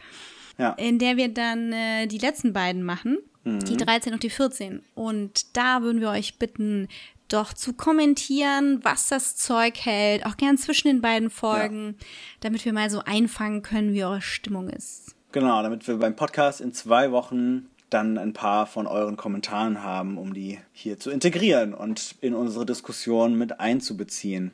ja. 0.59 0.71
in 0.73 0.99
der 0.99 1.17
wir 1.17 1.29
dann 1.29 1.73
äh, 1.73 2.07
die 2.07 2.19
letzten 2.19 2.53
beiden 2.53 2.83
machen. 2.83 3.19
Die 3.47 3.77
13 3.77 4.15
und 4.15 4.23
die 4.23 4.31
14. 4.31 4.83
Und 4.95 5.55
da 5.55 5.83
würden 5.83 6.01
wir 6.01 6.09
euch 6.09 6.39
bitten, 6.39 6.89
doch 7.29 7.53
zu 7.53 7.73
kommentieren, 7.75 8.81
was 8.83 9.09
das 9.09 9.37
Zeug 9.37 9.75
hält, 9.85 10.25
auch 10.25 10.37
gern 10.37 10.57
zwischen 10.57 10.89
den 10.89 11.01
beiden 11.01 11.31
Folgen, 11.31 11.97
damit 12.41 12.65
wir 12.65 12.73
mal 12.73 12.91
so 12.91 13.01
einfangen 13.01 13.63
können, 13.63 13.93
wie 13.93 14.05
eure 14.05 14.23
Stimmung 14.23 14.69
ist. 14.69 15.15
Genau, 15.33 15.63
damit 15.63 15.87
wir 15.89 15.97
beim 15.97 16.17
Podcast 16.17 16.61
in 16.61 16.73
zwei 16.73 17.11
Wochen 17.11 17.69
dann 17.95 18.19
ein 18.19 18.33
paar 18.33 18.67
von 18.67 18.87
euren 18.87 19.17
Kommentaren 19.17 19.83
haben, 19.83 20.19
um 20.19 20.35
die 20.35 20.59
hier 20.73 20.99
zu 20.99 21.11
integrieren 21.11 21.73
und 21.73 22.17
in 22.21 22.35
unsere 22.35 22.67
Diskussion 22.67 23.39
mit 23.39 23.61
einzubeziehen. 23.61 24.53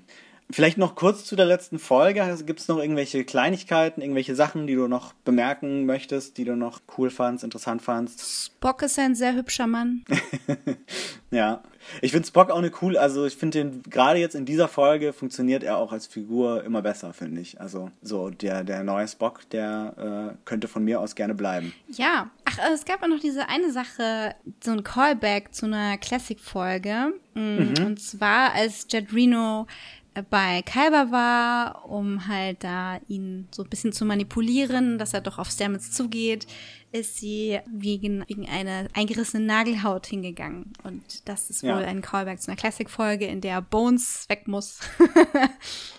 Vielleicht 0.53 0.79
noch 0.79 0.97
kurz 0.97 1.25
zu 1.25 1.37
der 1.37 1.47
letzten 1.47 1.79
Folge. 1.79 2.37
Gibt 2.45 2.59
es 2.59 2.67
noch 2.67 2.79
irgendwelche 2.79 3.25
Kleinigkeiten, 3.25 4.01
irgendwelche 4.03 4.35
Sachen, 4.35 4.67
die 4.67 4.75
du 4.75 4.89
noch 4.89 5.13
bemerken 5.25 5.87
möchtest, 5.87 6.39
die 6.39 6.45
du 6.45 6.57
noch 6.57 6.81
cool 6.99 7.09
fandst, 7.11 7.45
interessant 7.45 7.83
fandst? 7.83 8.47
Spock 8.47 8.83
ist 8.83 8.99
ein 8.99 9.15
sehr 9.15 9.35
hübscher 9.35 9.69
Mann. 9.69 10.05
Ja, 11.33 11.63
ich 12.01 12.11
finde 12.11 12.27
Spock 12.27 12.51
auch 12.51 12.59
eine 12.59 12.73
cool, 12.83 12.97
also 12.97 13.25
ich 13.25 13.37
finde 13.37 13.59
den, 13.59 13.83
gerade 13.85 14.19
jetzt 14.19 14.35
in 14.35 14.47
dieser 14.47 14.67
Folge 14.67 15.13
funktioniert 15.13 15.63
er 15.63 15.79
auch 15.79 15.93
als 15.93 16.09
Figur 16.09 16.65
immer 16.65 16.83
besser, 16.83 17.13
finde 17.13 17.41
ich. 17.41 17.61
Also 17.61 17.91
so 18.03 18.31
der, 18.31 18.65
der 18.65 18.83
neue 18.83 19.07
Spock, 19.07 19.49
der 19.51 20.33
äh, 20.35 20.37
könnte 20.45 20.67
von 20.67 20.85
mir 20.85 21.01
aus 21.01 21.15
gerne 21.15 21.35
bleiben. 21.35 21.73
Ja, 21.89 22.31
ach, 22.51 22.59
äh, 22.59 22.73
es 22.73 22.85
gab 22.85 23.03
auch 23.03 23.09
noch 23.09 23.21
diese 23.21 23.49
eine 23.49 23.73
Sache, 23.73 24.35
so 24.63 24.73
ein 24.73 24.83
Callback 24.85 25.55
zu 25.55 25.67
einer 25.67 25.99
Classic-Folge. 25.99 27.15
Mm, 27.35 27.75
Und 27.85 28.01
zwar, 28.01 28.53
als 28.55 28.87
Jet 28.91 29.13
Reno 29.13 29.67
äh, 30.15 30.23
bei 30.29 30.63
Kyber 30.63 31.11
war, 31.11 31.89
um 31.89 32.27
halt 32.27 32.65
da 32.65 32.99
ihn 33.09 33.49
so 33.51 33.63
ein 33.63 33.69
bisschen 33.69 33.93
zu 33.93 34.05
manipulieren, 34.05 34.99
dass 34.99 35.15
er 35.15 35.21
doch 35.21 35.39
auf 35.39 35.51
Stamets 35.51 35.93
zugeht, 35.93 36.47
ist 36.93 37.19
sie 37.19 37.59
wegen, 37.71 38.25
wegen 38.27 38.49
einer 38.49 38.89
eingerissenen 38.95 39.47
Nagelhaut 39.47 40.07
hingegangen. 40.07 40.73
Und 40.83 41.29
das 41.29 41.49
ist 41.51 41.63
wohl 41.63 41.69
Ja. 41.71 41.77
ein 41.79 42.03
Callback 42.03 42.41
zu 42.41 42.51
einer 42.51 42.57
Classic-Folge, 42.57 43.27
in 43.27 43.41
der 43.41 43.63
Bones 43.63 44.25
weg 44.29 44.49
muss. 44.49 44.81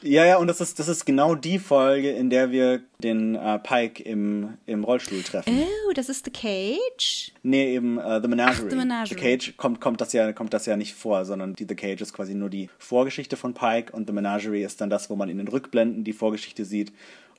Ja, 0.04 0.26
ja, 0.26 0.38
und 0.38 0.48
das 0.48 0.60
ist, 0.62 0.80
das 0.80 0.88
ist 0.88 1.06
genau 1.06 1.36
die 1.36 1.60
Folge, 1.60 2.10
in 2.10 2.30
der 2.32 2.52
wir 2.52 2.82
den 3.04 3.36
äh, 3.36 3.60
Pike 3.60 4.02
im, 4.04 4.58
im 4.66 4.84
Rollstuhl 4.84 5.22
treffen. 5.22 5.54
oh, 5.88 5.94
das 5.94 6.10
ist 6.10 6.26
The 6.26 6.32
Cage. 6.32 7.32
Nee, 7.44 7.76
eben 7.76 8.00
äh, 8.00 8.20
The 8.22 8.28
Menagerie. 8.28 8.70
The 8.72 8.76
Menagerie. 8.76 9.10
The 9.10 9.16
Cage 9.16 9.54
kommt, 9.58 9.80
kommt, 9.80 10.02
das 10.02 10.12
ja, 10.14 10.34
kommt 10.34 10.54
das 10.54 10.66
ja 10.66 10.76
nicht 10.76 10.96
vor, 10.96 11.26
sondern 11.26 11.54
die 11.54 11.66
The 11.70 11.76
Cage 11.76 12.02
ist 12.02 12.14
quasi 12.14 12.34
nur 12.34 12.50
die 12.50 12.70
Vorgeschichte 12.80 13.38
von 13.38 13.54
Pike 13.54 13.94
und 13.94 14.08
The 14.08 14.14
Menagerie 14.14 14.64
ist 14.64 14.82
dann 14.82 14.90
das, 14.90 15.10
wo 15.12 15.16
man 15.16 15.30
in 15.30 15.38
den 15.38 15.48
Rückblenden 15.48 16.04
die 16.04 16.14
Vorgeschichte 16.14 16.66
sieht 16.66 16.92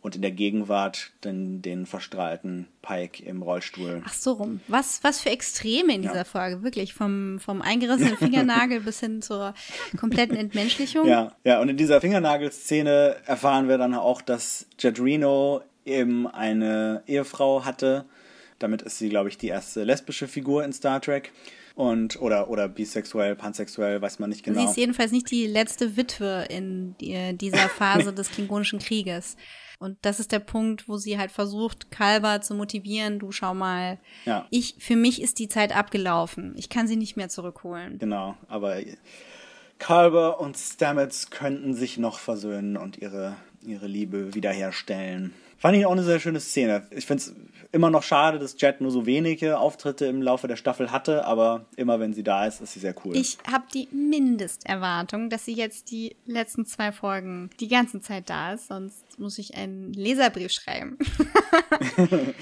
und 0.03 0.17
in 0.17 0.23
der 0.23 0.33
Gegenwart 0.33 1.13
den, 1.25 1.63
den 1.63 1.87
verstrahlten 1.87 2.67
Pike 2.83 3.25
im 3.25 3.41
Rollstuhl. 3.41 4.03
Ach 4.05 4.13
so 4.13 4.33
rum. 4.33 4.61
Was, 4.67 5.03
was 5.05 5.21
für 5.21 5.31
Extreme 5.31 5.95
in 5.95 6.03
dieser 6.03 6.17
Ja. 6.17 6.25
Folge. 6.25 6.65
Wirklich. 6.65 6.93
Vom, 6.93 7.39
vom 7.39 7.63
eingerissenen 7.63 8.17
Fingernagel 8.19 8.81
bis 8.81 8.99
hin 8.99 9.23
zur 9.23 9.55
kompletten 9.97 10.37
Entmenschlichung. 10.37 11.07
Ja, 11.07 11.37
ja, 11.45 11.61
und 11.61 11.69
in 11.69 11.77
dieser 11.77 12.01
Fingernagelszene 12.01 13.17
erfahren 13.27 13.69
wir 13.69 13.79
dann 13.79 13.95
auch, 13.95 14.23
dass 14.23 14.67
Jet 14.79 15.01
Reno 15.01 15.63
eben 15.85 16.27
eine 16.27 17.05
Ehefrau 17.07 17.65
hatte. 17.65 18.05
Damit 18.59 18.83
ist 18.83 18.99
sie, 18.99 19.09
glaube 19.09 19.29
ich, 19.29 19.39
die 19.39 19.49
erste 19.49 19.85
lesbische 19.85 20.27
Figur 20.27 20.65
in 20.65 20.73
Star 20.73 21.01
Trek. 21.01 21.33
Und, 21.75 22.21
oder, 22.21 22.51
oder 22.51 22.69
bisexuell, 22.69 23.35
pansexuell, 23.35 24.03
weiß 24.03 24.19
man 24.19 24.29
nicht 24.29 24.45
genau. 24.45 24.61
Sie 24.61 24.67
ist 24.67 24.77
jedenfalls 24.77 25.11
nicht 25.11 25.31
die 25.31 25.47
letzte 25.47 25.97
Witwe 25.97 26.47
in 26.51 26.95
die, 27.01 27.37
dieser 27.39 27.69
Phase 27.69 28.13
des 28.15 28.31
Klingonischen 28.31 28.79
Krieges. 28.79 29.37
Und 29.83 29.99
das 30.03 30.21
ist 30.21 30.33
der 30.33 30.39
Punkt, 30.39 30.89
wo 30.89 30.97
sie 30.97 31.19
halt 31.19 31.33
versucht, 31.33 31.91
Kalber 31.91 32.41
zu 32.41 32.55
motivieren. 32.55 33.19
Du 33.19 33.33
schau 33.33 33.53
mal. 33.53 33.99
Ja. 34.25 34.47
Ich, 34.51 34.77
für 34.79 34.97
mich 34.97 35.21
ist 35.21 35.39
die 35.39 35.49
Zeit 35.49 35.75
abgelaufen. 35.75 36.55
Ich 36.57 36.69
kann 36.69 36.87
sie 36.87 36.97
nicht 36.97 37.17
mehr 37.17 37.29
zurückholen. 37.29 37.99
Genau, 37.99 38.37
aber 38.49 38.77
Kalber 39.79 40.41
und 40.41 40.57
Stamets 40.57 41.31
könnten 41.31 41.75
sich 41.75 41.99
noch 41.99 42.21
versöhnen 42.21 42.77
und 42.77 42.99
ihre, 42.99 43.37
ihre 43.63 43.89
Liebe 43.89 44.35
wiederherstellen. 44.35 45.35
Fand 45.63 45.77
ich 45.77 45.87
auch 45.87 45.93
eine 45.93 46.03
sehr 46.03 46.19
schöne 46.19 46.41
Szene. 46.41 46.89
Ich 46.91 47.07
finde 47.07 47.23
es 47.23 47.33
immer 47.71 47.89
noch 47.89 48.03
schade, 48.03 48.41
dass 48.41 48.61
Jet 48.61 48.81
nur 48.81 48.91
so 48.91 49.07
wenige 49.07 49.61
Auftritte 49.61 50.07
im 50.07 50.21
Laufe 50.21 50.49
der 50.49 50.57
Staffel 50.57 50.91
hatte, 50.91 51.25
aber 51.25 51.67
immer 51.77 52.01
wenn 52.01 52.13
sie 52.15 52.25
da 52.25 52.49
ist, 52.49 52.61
ist 52.61 52.73
sie 52.73 52.81
sehr 52.81 52.97
cool. 53.05 53.17
Ich 53.17 53.39
habe 53.49 53.63
die 53.73 53.87
Mindesterwartung, 53.93 55.31
dass 55.31 55.45
sie 55.45 55.55
jetzt 55.55 55.93
die 55.93 56.17
letzten 56.27 56.67
zwei 56.67 56.91
Folgen 56.91 57.49
die 57.61 57.69
ganze 57.69 58.01
Zeit 58.01 58.29
da 58.29 58.55
ist. 58.55 58.67
Sonst 58.67 59.21
muss 59.21 59.39
ich 59.39 59.55
einen 59.55 59.93
Leserbrief 59.93 60.51
schreiben. 60.51 60.99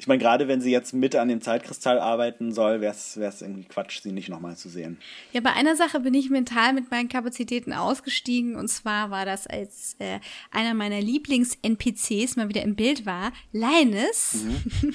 Ich 0.00 0.06
meine, 0.06 0.18
gerade 0.18 0.48
wenn 0.48 0.62
sie 0.62 0.70
jetzt 0.70 0.94
mit 0.94 1.14
an 1.14 1.28
dem 1.28 1.42
Zeitkristall 1.42 1.98
arbeiten 1.98 2.54
soll, 2.54 2.80
wäre 2.80 2.94
es 2.94 3.16
irgendwie 3.18 3.64
Quatsch, 3.64 4.00
sie 4.00 4.12
nicht 4.12 4.30
nochmal 4.30 4.56
zu 4.56 4.70
sehen. 4.70 4.96
Ja, 5.32 5.42
bei 5.42 5.52
einer 5.52 5.76
Sache 5.76 6.00
bin 6.00 6.14
ich 6.14 6.30
mental 6.30 6.72
mit 6.72 6.90
meinen 6.90 7.10
Kapazitäten 7.10 7.74
ausgestiegen. 7.74 8.56
Und 8.56 8.68
zwar 8.68 9.10
war 9.10 9.26
das, 9.26 9.46
als 9.46 9.96
äh, 9.98 10.20
einer 10.50 10.72
meiner 10.72 11.02
Lieblings-NPCs 11.02 12.36
mal 12.36 12.48
wieder 12.48 12.62
im 12.62 12.76
Bild 12.76 13.04
war, 13.04 13.30
Linus, 13.52 14.36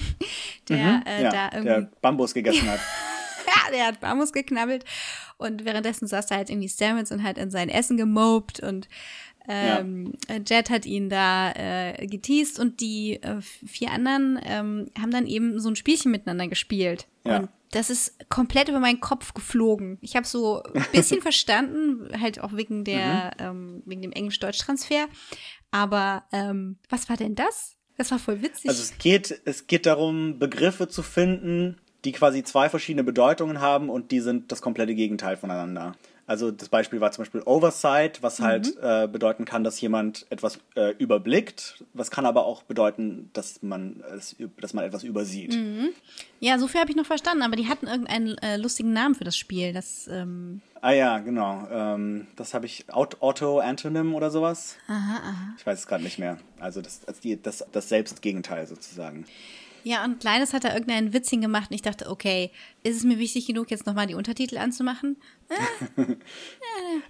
der 0.68 1.02
äh, 1.06 1.18
Mhm. 1.18 1.22
ja, 1.22 1.30
da 1.30 1.50
der 1.50 1.64
irgendwie, 1.64 1.88
Bambus 2.02 2.34
gegessen 2.34 2.68
hat. 2.68 2.80
ja, 3.46 3.70
der 3.72 3.86
hat 3.86 4.00
Bambus 4.00 4.32
geknabbelt. 4.32 4.84
Und 5.38 5.64
währenddessen 5.64 6.08
saß 6.08 6.26
da 6.26 6.34
halt 6.34 6.50
irgendwie 6.50 6.68
Stamets 6.68 7.12
und 7.12 7.22
hat 7.22 7.38
in 7.38 7.52
sein 7.52 7.68
Essen 7.68 7.96
gemobt 7.96 8.58
und 8.58 8.88
ähm, 9.48 10.12
Jet 10.46 10.70
hat 10.70 10.86
ihn 10.86 11.08
da 11.08 11.52
äh, 11.52 12.06
geteased 12.06 12.58
und 12.58 12.80
die 12.80 13.22
äh, 13.22 13.40
vier 13.40 13.90
anderen 13.90 14.38
ähm, 14.44 14.90
haben 15.00 15.10
dann 15.10 15.26
eben 15.26 15.60
so 15.60 15.68
ein 15.68 15.76
Spielchen 15.76 16.10
miteinander 16.10 16.48
gespielt. 16.48 17.06
Ja. 17.24 17.38
Und 17.38 17.50
das 17.70 17.90
ist 17.90 18.28
komplett 18.28 18.68
über 18.68 18.80
meinen 18.80 19.00
Kopf 19.00 19.34
geflogen. 19.34 19.98
Ich 20.00 20.16
habe 20.16 20.26
so 20.26 20.62
ein 20.62 20.84
bisschen 20.92 21.20
verstanden, 21.22 22.08
halt 22.20 22.40
auch 22.40 22.54
wegen 22.54 22.84
der, 22.84 23.32
ähm, 23.38 23.82
wegen 23.84 24.02
dem 24.02 24.12
Englisch-Deutsch-Transfer. 24.12 25.06
Aber 25.70 26.24
ähm, 26.32 26.78
was 26.88 27.08
war 27.08 27.16
denn 27.16 27.34
das? 27.34 27.76
Das 27.96 28.10
war 28.10 28.18
voll 28.18 28.42
witzig. 28.42 28.68
Also 28.68 28.82
es 28.82 28.98
geht, 28.98 29.40
es 29.44 29.66
geht 29.66 29.86
darum, 29.86 30.38
Begriffe 30.38 30.88
zu 30.88 31.02
finden, 31.02 31.78
die 32.04 32.12
quasi 32.12 32.44
zwei 32.44 32.68
verschiedene 32.68 33.04
Bedeutungen 33.04 33.60
haben 33.60 33.90
und 33.90 34.10
die 34.10 34.20
sind 34.20 34.52
das 34.52 34.62
komplette 34.62 34.94
Gegenteil 34.94 35.36
voneinander. 35.36 35.96
Also 36.28 36.50
das 36.50 36.68
Beispiel 36.68 37.00
war 37.00 37.12
zum 37.12 37.22
Beispiel 37.22 37.42
Oversight, 37.44 38.20
was 38.22 38.40
halt 38.40 38.76
äh, 38.82 39.06
bedeuten 39.06 39.44
kann, 39.44 39.62
dass 39.62 39.80
jemand 39.80 40.26
etwas 40.30 40.58
äh, 40.74 40.90
überblickt. 40.98 41.84
Was 41.94 42.10
kann 42.10 42.26
aber 42.26 42.44
auch 42.46 42.64
bedeuten, 42.64 43.30
dass 43.32 43.62
man, 43.62 44.02
es, 44.16 44.34
dass 44.60 44.74
man 44.74 44.84
etwas 44.84 45.04
übersieht. 45.04 45.56
ja, 46.40 46.58
so 46.58 46.66
viel 46.66 46.80
habe 46.80 46.90
ich 46.90 46.96
noch 46.96 47.06
verstanden, 47.06 47.42
aber 47.42 47.54
die 47.54 47.68
hatten 47.68 47.86
irgendeinen 47.86 48.36
äh, 48.38 48.56
lustigen 48.56 48.92
Namen 48.92 49.14
für 49.14 49.24
das 49.24 49.36
Spiel. 49.36 49.72
Das, 49.72 50.08
ähm, 50.08 50.60
Ah 50.80 50.92
ja, 50.92 51.18
genau. 51.18 51.66
Ähm, 51.70 52.26
das 52.36 52.54
habe 52.54 52.66
ich 52.66 52.84
Aut- 52.92 53.20
Auto-Antonym 53.22 54.14
oder 54.14 54.30
sowas. 54.30 54.76
Aha, 54.88 55.16
aha. 55.22 55.54
Ich 55.58 55.64
weiß 55.66 55.78
es 55.78 55.86
gerade 55.86 56.02
nicht 56.04 56.18
mehr. 56.18 56.38
Also 56.58 56.82
das, 56.82 57.00
das, 57.06 57.16
das, 57.42 57.64
das 57.72 57.88
Selbstgegenteil 57.88 58.66
sozusagen. 58.66 59.26
Ja, 59.88 60.04
und 60.04 60.18
Kleines 60.18 60.52
hat 60.52 60.64
da 60.64 60.72
irgendeinen 60.72 61.12
Witzchen 61.12 61.40
gemacht 61.40 61.70
und 61.70 61.76
ich 61.76 61.82
dachte, 61.82 62.10
okay, 62.10 62.50
ist 62.82 62.96
es 62.96 63.04
mir 63.04 63.20
wichtig 63.20 63.46
genug, 63.46 63.70
jetzt 63.70 63.86
nochmal 63.86 64.08
die 64.08 64.16
Untertitel 64.16 64.58
anzumachen? 64.58 65.16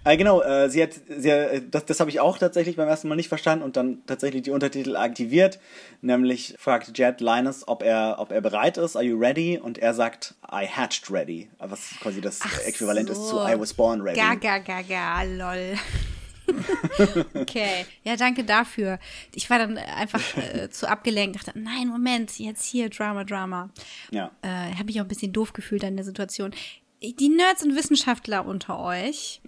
Äh, 0.03 0.15
genau, 0.15 0.43
äh, 0.43 0.69
sie 0.69 0.83
hat, 0.83 0.91
sie, 1.17 1.31
hat- 1.33 1.63
das, 1.71 1.85
das 1.85 1.99
habe 1.99 2.11
ich 2.11 2.19
auch 2.19 2.37
tatsächlich 2.37 2.75
beim 2.75 2.87
ersten 2.87 3.07
Mal 3.07 3.15
nicht 3.15 3.29
verstanden 3.29 3.63
und 3.65 3.77
dann 3.77 4.03
tatsächlich 4.05 4.43
die 4.43 4.51
Untertitel 4.51 4.95
aktiviert. 4.95 5.57
Nämlich 6.01 6.53
fragt 6.59 6.95
Jet 6.95 7.19
Linus, 7.19 7.67
ob 7.67 7.81
er, 7.81 8.17
ob 8.19 8.31
er 8.31 8.41
bereit 8.41 8.77
ist, 8.77 8.95
are 8.95 9.03
you 9.03 9.17
ready? 9.17 9.57
Und 9.57 9.79
er 9.79 9.95
sagt, 9.95 10.35
I 10.51 10.67
hatched 10.67 11.09
ready. 11.09 11.49
Was 11.57 11.95
quasi 11.99 12.21
das 12.21 12.41
Äquivalent 12.67 13.09
ist 13.09 13.27
zu 13.27 13.37
I 13.37 13.59
was 13.59 13.73
born 13.73 14.01
ready. 14.01 14.19
Gaga, 14.19 14.59
gaga, 14.59 15.23
lol. 15.23 15.79
Okay, 17.33 17.85
ja, 18.03 18.15
danke 18.15 18.43
dafür. 18.43 18.99
Ich 19.35 19.49
war 19.49 19.59
dann 19.59 19.77
einfach 19.77 20.21
äh, 20.37 20.69
zu 20.69 20.89
abgelenkt, 20.89 21.35
dachte, 21.37 21.57
nein, 21.59 21.87
Moment, 21.87 22.37
jetzt 22.39 22.65
hier 22.65 22.89
Drama, 22.89 23.23
Drama. 23.23 23.69
Ja. 24.11 24.31
Äh, 24.41 24.73
Habe 24.73 24.85
mich 24.85 24.99
auch 24.99 25.05
ein 25.05 25.09
bisschen 25.09 25.33
doof 25.33 25.53
gefühlt 25.53 25.83
an 25.83 25.95
der 25.95 26.05
Situation. 26.05 26.51
Die 26.99 27.29
Nerds 27.29 27.61
und 27.61 27.75
Wissenschaftler 27.75 28.43
unter 28.47 28.79
euch, 28.79 29.39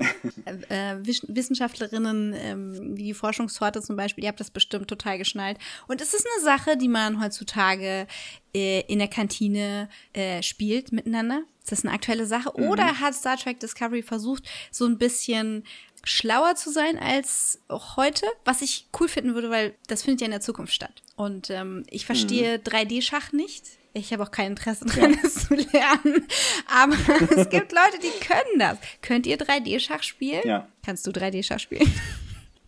äh, 0.45 0.51
äh, 0.69 1.03
Wiss- 1.03 1.25
Wissenschaftlerinnen 1.27 2.35
ähm, 2.37 2.95
wie 2.95 3.05
die 3.05 3.13
Forschungstorte 3.15 3.81
zum 3.81 3.95
Beispiel, 3.95 4.23
ihr 4.23 4.27
habt 4.27 4.39
das 4.39 4.51
bestimmt 4.51 4.87
total 4.87 5.17
geschnallt. 5.17 5.57
Und 5.87 5.99
es 5.99 6.13
ist 6.13 6.27
eine 6.31 6.43
Sache, 6.43 6.77
die 6.77 6.87
man 6.87 7.19
heutzutage 7.19 8.05
äh, 8.53 8.81
in 8.81 8.99
der 8.99 9.07
Kantine 9.07 9.89
äh, 10.13 10.43
spielt 10.43 10.91
miteinander. 10.91 11.41
Ist 11.69 11.83
das 11.83 11.85
eine 11.85 11.93
aktuelle 11.93 12.25
Sache? 12.25 12.55
Oder 12.55 12.99
hat 12.99 13.13
Star 13.13 13.37
Trek 13.37 13.59
Discovery 13.59 14.01
versucht, 14.01 14.43
so 14.71 14.87
ein 14.87 14.97
bisschen 14.97 15.63
schlauer 16.03 16.55
zu 16.55 16.71
sein 16.71 16.97
als 16.97 17.59
heute, 17.69 18.25
was 18.43 18.63
ich 18.63 18.87
cool 18.99 19.07
finden 19.07 19.35
würde, 19.35 19.51
weil 19.51 19.75
das 19.85 20.01
findet 20.01 20.21
ja 20.21 20.25
in 20.25 20.31
der 20.31 20.41
Zukunft 20.41 20.73
statt. 20.73 21.03
Und 21.15 21.51
ähm, 21.51 21.85
ich 21.91 22.07
verstehe 22.07 22.55
3D-Schach 22.57 23.33
nicht. 23.33 23.65
Ich 23.93 24.11
habe 24.11 24.23
auch 24.23 24.31
kein 24.31 24.51
Interesse 24.51 24.85
daran, 24.85 25.15
es 25.23 25.47
zu 25.47 25.53
lernen. 25.53 26.27
Aber 26.73 26.95
es 27.35 27.49
gibt 27.49 27.71
Leute, 27.71 27.99
die 28.01 28.25
können 28.25 28.57
das. 28.57 28.79
Könnt 29.03 29.27
ihr 29.27 29.37
3D-Schach 29.37 30.01
spielen? 30.01 30.41
Ja. 30.45 30.67
Kannst 30.83 31.05
du 31.05 31.11
3D-Schach 31.11 31.59
spielen? 31.59 31.91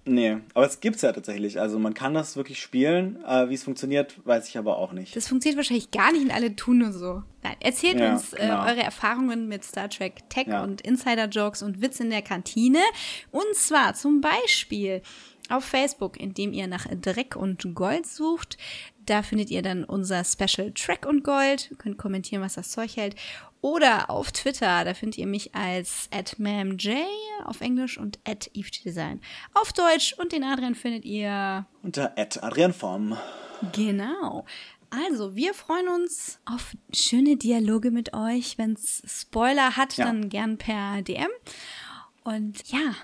Nee, 0.03 0.37
aber 0.55 0.65
es 0.65 0.79
gibt's 0.79 1.03
ja 1.03 1.11
tatsächlich. 1.11 1.59
Also 1.59 1.77
man 1.77 1.93
kann 1.93 2.15
das 2.15 2.35
wirklich 2.35 2.59
spielen. 2.59 3.23
Äh, 3.23 3.49
Wie 3.49 3.53
es 3.53 3.63
funktioniert, 3.63 4.15
weiß 4.25 4.47
ich 4.49 4.57
aber 4.57 4.77
auch 4.77 4.93
nicht. 4.93 5.15
Das 5.15 5.27
funktioniert 5.27 5.57
wahrscheinlich 5.57 5.91
gar 5.91 6.11
nicht 6.11 6.23
und 6.23 6.31
alle 6.31 6.55
tun 6.55 6.79
nur 6.79 6.91
so. 6.91 7.21
Nein, 7.43 7.55
erzählt 7.59 7.99
Ja, 7.99 8.13
uns 8.13 8.33
äh, 8.33 8.37
genau. 8.37 8.61
eure 8.65 8.81
Erfahrungen 8.81 9.47
mit 9.47 9.63
Star 9.63 9.89
Trek 9.89 10.27
Tech 10.29 10.47
Ja. 10.47 10.63
und 10.63 10.81
Insider-Jokes 10.81 11.61
und 11.61 11.81
Witz 11.81 11.99
in 11.99 12.09
der 12.09 12.23
Kantine. 12.23 12.79
Und 13.29 13.53
zwar 13.55 13.93
zum 13.93 14.21
Beispiel 14.21 15.03
auf 15.49 15.65
Facebook, 15.65 16.19
indem 16.19 16.53
ihr 16.53 16.65
nach 16.65 16.87
Dreck 17.01 17.35
und 17.35 17.75
Gold 17.75 18.07
sucht. 18.07 18.57
Da 19.05 19.21
findet 19.21 19.51
ihr 19.51 19.61
dann 19.61 19.83
unser 19.83 20.23
Special 20.23 20.71
Track 20.71 21.05
und 21.05 21.23
Gold. 21.23 21.69
Ihr 21.71 21.77
könnt 21.77 21.97
kommentieren, 21.97 22.41
was 22.41 22.53
das 22.53 22.71
Zeug 22.71 22.95
hält. 22.97 23.15
Oder 23.61 24.09
auf 24.09 24.31
Twitter, 24.31 24.83
da 24.83 24.93
findet 24.95 25.19
ihr 25.19 25.27
mich 25.27 25.53
als 25.53 26.09
@mamj 26.37 26.95
auf 27.45 27.61
Englisch 27.61 27.97
und 27.99 28.19
@evedesign 28.25 29.21
auf 29.53 29.71
Deutsch. 29.71 30.13
Und 30.17 30.31
den 30.31 30.43
Adrian 30.43 30.73
findet 30.75 31.05
ihr 31.05 31.65
Unter 31.83 32.13
Ed 32.15 32.41
Adrian 32.43 32.73
Form. 32.73 33.17
Genau. 33.73 34.45
Also, 34.89 35.35
wir 35.35 35.53
freuen 35.53 35.87
uns 35.87 36.39
auf 36.45 36.75
schöne 36.93 37.37
Dialoge 37.37 37.91
mit 37.91 38.13
euch. 38.13 38.57
Wenn 38.57 38.73
es 38.73 39.03
Spoiler 39.05 39.77
hat, 39.77 39.95
Ja. 39.95 40.05
dann 40.05 40.27
gern 40.29 40.57
per 40.57 41.01
DM. 41.03 41.29
Und 42.23 42.67
ja, 42.67 42.95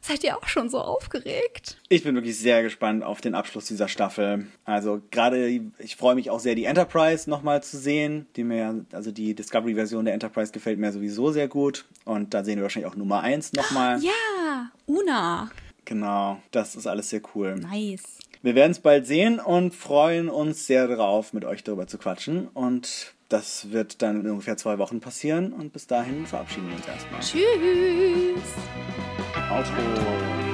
seid 0.00 0.24
ihr 0.24 0.36
auch 0.36 0.46
schon 0.46 0.68
so 0.68 0.78
aufgeregt? 0.78 1.78
Ich 1.88 2.04
bin 2.04 2.14
wirklich 2.14 2.38
sehr 2.38 2.62
gespannt 2.62 3.04
auf 3.04 3.20
den 3.20 3.34
Abschluss 3.34 3.66
dieser 3.66 3.88
Staffel. 3.88 4.46
Also 4.64 5.00
gerade, 5.10 5.48
ich 5.78 5.96
freue 5.96 6.14
mich 6.14 6.30
auch 6.30 6.40
sehr, 6.40 6.54
die 6.54 6.64
Enterprise 6.64 7.28
nochmal 7.28 7.62
zu 7.62 7.78
sehen. 7.78 8.26
Die 8.36 8.44
mir, 8.44 8.84
also 8.92 9.12
die 9.12 9.34
Discovery-Version 9.34 10.04
der 10.04 10.14
Enterprise 10.14 10.52
gefällt 10.52 10.78
mir 10.78 10.92
sowieso 10.92 11.32
sehr 11.32 11.48
gut. 11.48 11.84
Und 12.04 12.34
da 12.34 12.44
sehen 12.44 12.56
wir 12.56 12.62
wahrscheinlich 12.62 12.90
auch 12.90 12.96
Nummer 12.96 13.20
1 13.20 13.52
nochmal. 13.52 14.00
Ja, 14.02 14.70
Una. 14.86 15.50
Genau, 15.84 16.40
das 16.50 16.76
ist 16.76 16.86
alles 16.86 17.10
sehr 17.10 17.22
cool. 17.34 17.56
Nice. 17.56 18.18
Wir 18.42 18.54
werden 18.54 18.72
es 18.72 18.80
bald 18.80 19.06
sehen 19.06 19.38
und 19.38 19.74
freuen 19.74 20.28
uns 20.28 20.66
sehr 20.66 20.88
darauf, 20.88 21.32
mit 21.32 21.44
euch 21.44 21.62
darüber 21.62 21.86
zu 21.86 21.98
quatschen. 21.98 22.48
Und 22.48 23.14
das 23.32 23.70
wird 23.70 24.02
dann 24.02 24.20
in 24.20 24.30
ungefähr 24.30 24.56
zwei 24.56 24.78
Wochen 24.78 25.00
passieren. 25.00 25.52
Und 25.52 25.72
bis 25.72 25.86
dahin 25.86 26.26
verabschieden 26.26 26.68
wir 26.68 26.76
uns 26.76 26.86
erstmal. 26.86 27.20
Tschüss. 27.20 28.42
Outro. 29.50 30.51